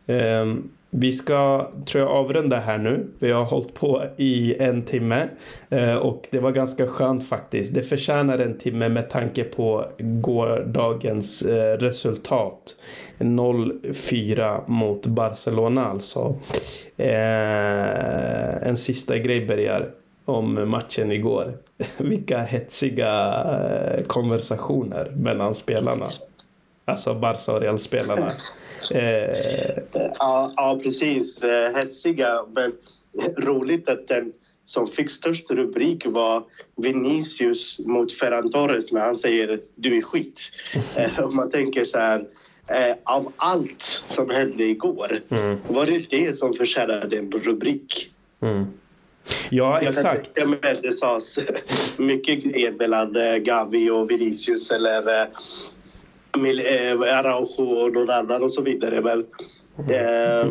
Eh, 0.06 0.54
vi 0.92 1.12
ska, 1.12 1.70
tror 1.86 2.04
jag, 2.04 2.12
avrunda 2.12 2.56
här 2.58 2.78
nu. 2.78 3.06
Vi 3.18 3.30
har 3.30 3.44
hållit 3.44 3.74
på 3.74 4.04
i 4.16 4.56
en 4.58 4.82
timme 4.82 5.28
eh, 5.68 5.94
och 5.94 6.28
det 6.30 6.38
var 6.38 6.52
ganska 6.52 6.86
skönt 6.86 7.28
faktiskt. 7.28 7.74
Det 7.74 7.82
förtjänar 7.82 8.38
en 8.38 8.58
timme 8.58 8.88
med 8.88 9.10
tanke 9.10 9.44
på 9.44 9.86
gårdagens 9.98 11.42
eh, 11.42 11.78
resultat. 11.78 12.76
0-4 13.18 14.60
mot 14.66 15.06
Barcelona 15.06 15.86
alltså. 15.86 16.34
Eh, 16.96 18.68
en 18.68 18.76
sista 18.76 19.18
grej 19.18 19.46
Bergar 19.46 19.90
om 20.24 20.70
matchen 20.70 21.12
igår. 21.12 21.52
Vilka 21.98 22.38
hetsiga 22.38 23.44
konversationer 24.06 25.12
mellan 25.16 25.54
spelarna. 25.54 26.10
Alltså 26.90 27.14
Barca 27.14 27.52
och 27.52 27.60
Real-spelarna. 27.60 28.32
Eh... 28.94 29.82
Ja, 30.18 30.52
ja, 30.56 30.80
precis. 30.82 31.42
Eh, 31.42 31.74
hetsiga, 31.74 32.44
men 32.54 32.72
roligt 33.36 33.88
att 33.88 34.08
den 34.08 34.32
som 34.64 34.88
fick 34.88 35.10
störst 35.10 35.50
rubrik 35.50 36.06
var 36.06 36.44
Vinicius 36.76 37.78
mot 37.78 38.12
Ferran 38.12 38.50
Torres 38.50 38.92
när 38.92 39.00
han 39.00 39.16
säger 39.16 39.60
du 39.74 39.98
är 39.98 40.02
skit. 40.02 40.40
Eh, 40.96 41.20
om 41.20 41.36
man 41.36 41.50
tänker 41.50 41.84
så 41.84 41.98
här, 41.98 42.24
eh, 42.66 42.96
av 43.04 43.32
allt 43.36 43.82
som 44.08 44.30
hände 44.30 44.64
igår 44.64 45.22
mm. 45.28 45.58
var 45.68 45.86
det 45.86 46.10
det 46.10 46.38
som 46.38 46.54
förtjänade 46.54 47.18
en 47.18 47.32
rubrik. 47.32 48.10
Mm. 48.40 48.66
Ja, 49.50 49.80
exakt. 49.80 50.30
Det 50.82 50.92
sades 50.92 51.38
mycket 51.98 52.44
grejer 52.44 52.72
mellan 52.72 53.16
Gavi 53.44 53.90
och 53.90 54.10
Vinicius 54.10 54.70
eller 54.70 55.28
Araujo 56.32 57.62
och 57.62 57.92
någon 57.92 58.10
annan 58.10 58.42
och 58.42 58.52
så 58.52 58.62
vidare. 58.62 59.00
Men, 59.00 59.26
eh, 59.90 60.50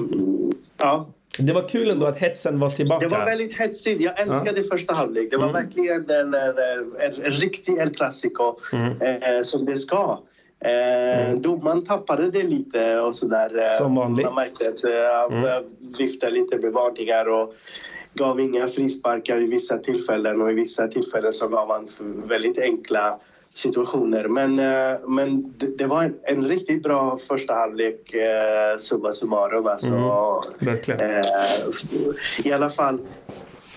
ja. 0.77 1.07
Det 1.39 1.53
var 1.53 1.67
kul 1.67 1.89
ändå 1.89 2.05
att 2.05 2.17
hetsen 2.17 2.59
var 2.59 2.69
tillbaka. 2.69 3.09
Det 3.09 3.15
var 3.15 3.25
väldigt 3.25 3.59
hetsigt. 3.59 4.01
Jag 4.01 4.19
älskade 4.19 4.61
ja. 4.61 4.67
första 4.71 4.93
halvlek. 4.93 5.31
Det 5.31 5.37
var 5.37 5.49
mm. 5.49 5.63
verkligen 5.63 6.09
en, 6.09 6.33
en, 6.33 7.23
en, 7.23 7.31
riktig 7.31 7.77
El 7.77 7.95
Clasico 7.95 8.55
mm. 8.73 9.01
eh, 9.01 9.41
som 9.41 9.65
det 9.65 9.77
ska. 9.77 10.19
Eh, 10.65 11.29
mm. 11.29 11.41
Domaren 11.41 11.85
tappade 11.85 12.31
det 12.31 12.43
lite 12.43 12.99
och 12.99 13.15
sådär. 13.15 13.63
Eh, 13.63 13.77
som 13.77 13.95
vanligt. 13.95 14.25
Man 14.25 14.35
märkte 14.35 14.69
att 14.69 14.81
han 15.31 15.43
eh, 15.43 15.55
mm. 15.55 15.63
viftade 15.97 16.31
lite 16.31 16.57
med 16.57 16.71
varningar 16.71 17.29
och 17.29 17.53
gav 18.13 18.39
inga 18.39 18.67
frisparkar 18.67 19.41
i 19.41 19.45
vissa 19.45 19.77
tillfällen 19.77 20.41
och 20.41 20.51
i 20.51 20.53
vissa 20.53 20.87
tillfällen 20.87 21.33
så 21.33 21.47
gav 21.47 21.71
han 21.71 21.89
väldigt 22.27 22.59
enkla 22.59 23.19
situationer. 23.53 24.27
Men, 24.27 24.59
eh, 24.59 24.99
men 25.07 25.53
det, 25.77 25.87
var 25.87 26.03
en, 26.03 26.15
en, 26.23 26.47
riktigt 26.47 26.83
bra 26.83 27.19
första 27.27 27.53
halvlek, 27.53 28.13
eh, 28.13 28.77
summa 28.77 29.13
summarum. 29.13 29.67
Alltså, 29.67 29.89
mm, 30.61 30.77
eh, 30.87 31.25
I 32.43 32.51
alla 32.51 32.69
fall, 32.69 32.99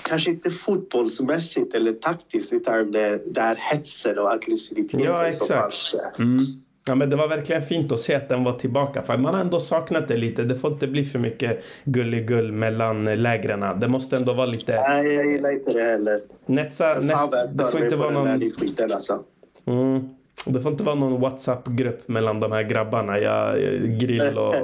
kanske 0.03 0.31
inte 0.31 0.51
fotbollsmässigt 0.51 1.75
eller 1.75 1.93
taktiskt 1.93 2.53
utan 2.53 2.93
det, 2.93 3.35
det 3.35 3.41
här 3.41 3.57
hetsen 3.57 4.19
och 4.19 4.33
aggressiviteten 4.33 5.01
ja, 5.01 5.27
exakt. 5.27 5.47
som 5.47 5.57
fanns. 5.57 5.97
Mm. 6.19 6.45
Ja, 6.87 6.95
men 6.95 7.11
det 7.11 7.17
var 7.17 7.29
verkligen 7.29 7.63
fint 7.63 7.93
att 7.93 8.01
se 8.01 8.15
att 8.15 8.29
den 8.29 8.45
var 8.45 8.53
tillbaka. 8.53 9.03
För 9.03 9.17
man 9.17 9.35
har 9.35 9.41
ändå 9.41 9.61
saknat 9.61 10.09
det 10.09 10.17
lite. 10.17 10.45
Det 10.45 10.57
får 10.57 10.73
inte 10.73 10.89
bli 10.89 11.05
för 11.05 11.19
mycket 11.19 11.65
gulligull 11.85 12.53
mellan 12.53 13.05
lägren. 13.05 13.81
Det 13.81 13.89
måste 13.89 14.17
ändå 14.17 14.33
vara 14.33 14.47
lite... 14.47 14.81
Nej, 14.89 15.07
jag 15.07 15.27
gillar 15.27 15.53
inte 15.53 15.73
det 15.73 15.83
heller. 15.83 16.21
Netsa, 16.47 17.01
näst, 17.01 17.33
det 17.55 17.65
får 17.65 17.85
inte 17.85 17.97
vara 17.97 18.11
någon... 18.11 18.41
Skiten, 18.51 18.93
alltså. 18.93 19.25
Mm. 19.67 20.09
Det 20.47 20.61
får 20.61 20.73
inte 20.73 20.85
vara 20.85 20.95
någon 20.95 21.21
WhatsApp-grupp 21.21 22.09
mellan 22.09 22.41
de 22.41 22.53
här 22.53 22.63
grabbarna, 22.63 23.19
ja, 23.19 23.55
grill 24.01 24.39
och 24.39 24.55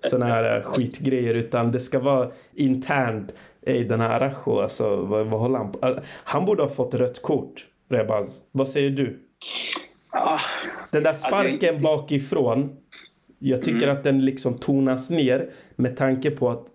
såna 0.00 0.26
här 0.26 0.60
skitgrejer. 0.60 1.34
Utan 1.34 1.72
det 1.72 1.80
ska 1.80 1.98
vara 1.98 2.30
internt. 2.54 3.34
Ey, 3.66 3.84
den 3.84 4.00
här 4.00 4.10
Arajo, 4.10 4.60
alltså, 4.60 4.96
vad, 4.96 5.26
vad 5.26 5.40
håller 5.40 5.58
han 5.58 5.72
på? 5.72 5.98
Han 6.24 6.44
borde 6.44 6.62
ha 6.62 6.68
fått 6.70 6.94
rött 6.94 7.22
kort, 7.22 7.66
Rebaz. 7.90 8.42
Vad 8.52 8.68
säger 8.68 8.90
du? 8.90 9.18
Ah, 10.10 10.40
den 10.92 11.02
där 11.02 11.12
sparken 11.12 11.74
alltså, 11.74 11.82
bakifrån. 11.82 12.76
Jag 13.38 13.62
tycker 13.62 13.86
mm. 13.86 13.96
att 13.96 14.04
den 14.04 14.24
liksom 14.24 14.54
tonas 14.54 15.10
ner 15.10 15.50
med 15.76 15.96
tanke 15.96 16.30
på 16.30 16.50
att 16.50 16.66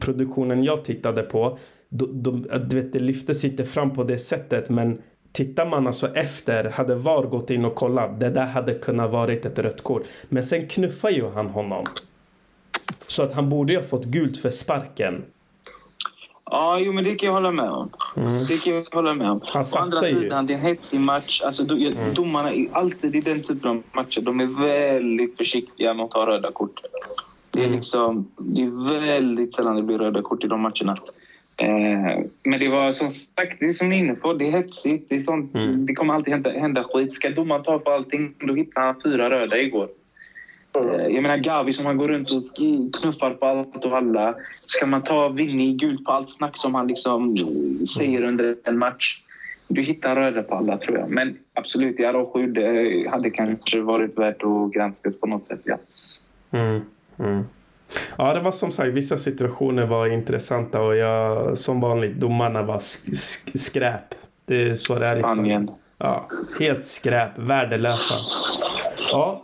produktionen 0.00 0.64
jag 0.64 0.84
tittade 0.84 1.22
på, 1.22 1.58
de, 1.88 2.22
de, 2.22 2.46
du 2.68 2.80
vet, 2.80 2.92
det 2.92 2.98
lyftes 2.98 3.44
inte 3.44 3.64
fram 3.64 3.90
på 3.90 4.04
det 4.04 4.18
sättet 4.18 4.70
men 4.70 5.02
Tittar 5.36 5.66
man 5.66 5.86
alltså 5.86 6.14
efter, 6.14 6.64
hade 6.64 6.94
VAR 6.94 7.22
gått 7.22 7.50
in 7.50 7.64
och 7.64 7.74
kollat, 7.74 8.20
det 8.20 8.30
där 8.30 8.46
hade 8.46 8.74
kunnat 8.74 9.10
varit 9.10 9.44
ett 9.44 9.58
rött 9.58 9.82
kort. 9.82 10.02
Men 10.28 10.42
sen 10.42 10.68
knuffar 10.68 11.10
ju 11.10 11.30
han 11.30 11.46
honom. 11.46 11.86
Så 13.06 13.22
att 13.22 13.32
han 13.32 13.48
borde 13.50 13.72
ju 13.72 13.78
ha 13.78 13.86
fått 13.86 14.04
gult 14.04 14.36
för 14.36 14.50
sparken. 14.50 15.24
Ja, 16.44 16.78
jo, 16.78 16.92
men 16.92 17.04
det 17.04 17.14
kan 17.14 17.26
jag 17.26 17.34
hålla 17.34 17.50
med 17.50 17.70
om. 17.70 17.90
Mm. 18.16 18.44
Det 18.44 18.62
kan 18.62 18.74
jag 18.74 18.84
hålla 18.92 19.14
med 19.14 19.30
om. 19.30 19.40
Han 19.44 19.64
Å 19.74 19.78
andra 19.78 19.96
sidan, 19.96 20.46
det 20.46 20.52
är 20.52 20.58
en 20.58 20.64
hetsig 20.64 21.00
match. 21.00 21.42
Alltså, 21.42 21.64
do, 21.64 21.74
mm. 21.74 22.14
Domarna 22.14 22.52
är 22.52 22.66
alltid 22.72 23.16
i 23.16 23.20
den 23.20 23.42
typen 23.42 23.70
av 23.70 23.82
matcher, 23.92 24.20
de 24.20 24.40
är 24.40 24.46
väldigt 24.46 25.36
försiktiga 25.36 25.94
med 25.94 26.04
att 26.04 26.10
ta 26.10 26.26
röda 26.26 26.52
kort. 26.52 26.80
Det 27.50 27.60
är, 27.60 27.64
mm. 27.64 27.76
liksom, 27.76 28.30
det 28.36 28.62
är 28.62 29.00
väldigt 29.00 29.54
sällan 29.54 29.76
det 29.76 29.82
blir 29.82 29.98
röda 29.98 30.22
kort 30.22 30.44
i 30.44 30.46
de 30.46 30.60
matcherna. 30.60 30.96
Eh, 31.56 32.24
men 32.42 32.60
det 32.60 32.68
var 32.68 32.92
som 32.92 33.10
sagt, 33.10 33.60
det 33.60 33.66
är 33.66 33.72
som 33.72 33.88
ni 33.88 33.96
är 33.96 34.00
inne 34.00 34.14
på, 34.14 34.32
det 34.32 34.48
är 34.48 34.52
hetsigt. 34.52 35.08
Det, 35.08 35.16
är 35.16 35.20
sånt, 35.20 35.54
mm. 35.54 35.86
det 35.86 35.94
kommer 35.94 36.14
alltid 36.14 36.32
hända, 36.32 36.50
hända 36.50 36.84
skit. 36.84 37.14
Ska 37.14 37.30
domaren 37.30 37.62
ta 37.62 37.78
på 37.78 37.90
allting, 37.90 38.34
då 38.38 38.54
hittar 38.54 38.82
han 38.82 39.00
fyra 39.04 39.30
röda 39.30 39.58
igår. 39.58 39.88
Mm. 40.80 41.14
Jag 41.14 41.22
menar 41.22 41.36
Gavi 41.36 41.72
som 41.72 41.86
han 41.86 41.96
går 41.96 42.08
runt 42.08 42.30
och 42.30 42.44
knuffar 43.00 43.30
på 43.30 43.46
allt 43.46 43.84
och 43.84 43.96
alla. 43.96 44.34
Ska 44.66 44.86
man 44.86 45.02
ta 45.02 45.28
Vinny 45.28 45.74
gult 45.74 46.04
på 46.04 46.12
allt 46.12 46.30
snack 46.30 46.58
som 46.58 46.74
han 46.74 46.88
liksom 46.88 47.36
säger 47.98 48.22
under 48.22 48.56
en 48.64 48.78
match. 48.78 49.22
Du 49.68 49.82
hittar 49.82 50.16
röda 50.16 50.42
på 50.42 50.54
alla 50.54 50.78
tror 50.78 50.98
jag. 50.98 51.10
Men 51.10 51.38
absolut, 51.54 52.00
Araujo 52.00 52.46
det 52.46 53.10
hade 53.10 53.30
kanske 53.30 53.80
varit 53.80 54.18
värt 54.18 54.42
att 54.42 54.72
granskas 54.72 55.20
på 55.20 55.26
något 55.26 55.46
sätt. 55.46 55.60
Ja. 55.64 55.78
Mm. 56.52 56.80
Mm. 57.18 57.44
Ja, 58.18 58.34
det 58.34 58.40
var 58.40 58.50
som 58.50 58.72
sagt 58.72 58.88
vissa 58.88 59.18
situationer 59.18 59.86
var 59.86 60.06
intressanta 60.06 60.80
och 60.82 60.96
jag, 60.96 61.58
som 61.58 61.80
vanligt, 61.80 62.20
domarna 62.20 62.62
var 62.62 62.78
sk 62.78 63.58
skräp. 63.58 64.14
Det 64.44 64.62
är 64.62 64.76
så 64.76 64.98
det 64.98 65.06
är. 65.06 65.18
Spanien. 65.18 65.70
Ja, 65.98 66.28
helt 66.58 66.84
skräp. 66.84 67.30
Värdelösa. 67.38 68.14
Ja. 69.12 69.42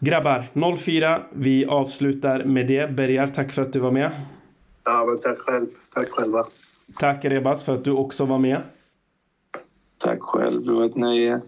Grabbar, 0.00 0.76
04. 0.76 1.20
Vi 1.32 1.66
avslutar 1.66 2.44
med 2.44 2.66
det. 2.66 2.90
Bergar, 2.90 3.28
tack 3.28 3.52
för 3.52 3.62
att 3.62 3.72
du 3.72 3.78
var 3.78 3.90
med. 3.90 4.10
Ja, 4.84 5.04
men 5.04 5.18
tack 5.18 5.38
själv. 5.38 5.66
Tack 5.94 6.10
själva. 6.10 6.46
Tack 6.98 7.24
Rebas 7.24 7.64
för 7.64 7.72
att 7.72 7.84
du 7.84 7.90
också 7.90 8.24
var 8.24 8.38
med. 8.38 8.58
Tack 9.98 10.22
själv. 10.22 10.64
Det 10.64 10.72
var 10.72 10.84
ett 10.84 10.96
nöje. 10.96 11.40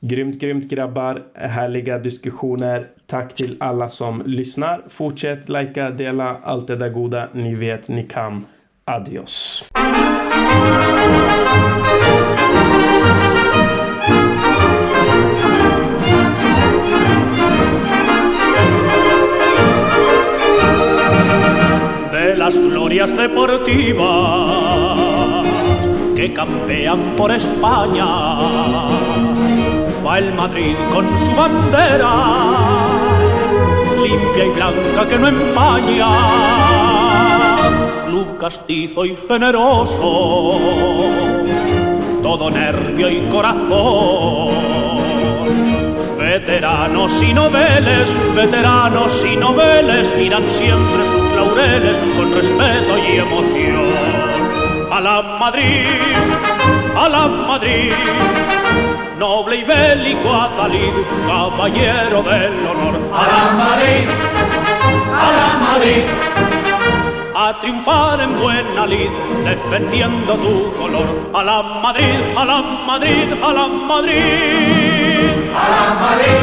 Grymt, 0.00 0.40
grymt 0.40 0.68
grabbar. 0.68 1.22
Härliga 1.34 1.98
diskussioner. 1.98 2.86
Tack 3.06 3.34
till 3.34 3.56
alla 3.60 3.88
som 3.88 4.22
lyssnar. 4.26 4.84
Fortsätt 4.88 5.48
likea, 5.48 5.90
dela 5.90 6.36
allt 6.42 6.66
det 6.66 6.76
där 6.76 6.88
goda 6.88 7.28
ni 7.32 7.54
vet 7.54 7.88
ni 7.88 8.02
kan. 8.02 8.46
Adios. 8.84 9.64
De 22.12 22.34
las 22.36 22.54
glorias 22.54 23.16
deportivas 23.16 24.96
que 26.16 26.34
campean 26.34 27.16
por 27.16 27.32
España 27.32 28.06
el 30.18 30.32
Madrid 30.32 30.74
con 30.94 31.06
su 31.18 31.30
bandera, 31.36 32.14
limpia 34.02 34.44
y 34.46 34.50
blanca 34.50 35.08
que 35.08 35.18
no 35.18 35.28
empaña, 35.28 36.08
club 38.06 38.38
castizo 38.38 39.04
y 39.04 39.14
generoso, 39.28 40.60
todo 42.22 42.50
nervio 42.50 43.10
y 43.10 43.28
corazón. 43.28 44.54
Veteranos 46.18 47.12
y 47.22 47.34
noveles, 47.34 48.08
veteranos 48.34 49.12
y 49.24 49.36
noveles 49.36 50.16
miran 50.16 50.48
siempre 50.50 51.04
sus 51.04 51.30
laureles 51.32 51.98
con 52.16 52.34
respeto 52.34 52.98
y 52.98 53.16
emoción. 53.18 53.86
A 54.90 55.00
la 55.00 55.22
Madrid, 55.38 56.00
a 56.96 57.08
la 57.08 57.26
Madrid, 57.26 57.92
noble 59.18 59.56
y 59.56 59.64
bélico 59.64 60.32
Adalid, 60.32 60.92
caballero 61.26 62.22
del 62.22 62.66
honor. 62.66 62.94
A 63.14 63.22
la 63.32 63.44
Madrid, 63.62 64.08
a 65.12 65.28
la 65.38 65.48
Madrid, 65.66 66.04
a 67.34 67.60
triunfar 67.60 68.20
en 68.20 68.40
buena 68.40 68.86
lid, 68.86 69.10
defendiendo 69.44 70.34
tu 70.34 70.74
color. 70.76 71.30
A 71.34 71.42
la 71.42 71.62
Madrid, 71.62 72.18
a 72.36 72.44
la 72.44 72.62
Madrid, 72.86 73.32
a 73.42 73.52
la 73.52 73.66
Madrid. 73.66 74.16
a 75.54 75.66
la 75.74 75.84
Madrid, 76.04 76.42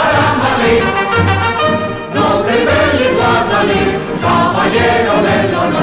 a 0.00 0.06
la 0.16 0.28
Madrid, 0.44 0.82
noble 2.14 2.52
y 2.52 2.64
bélico 2.70 3.22
Adalid, 3.22 3.90
caballero 4.20 5.79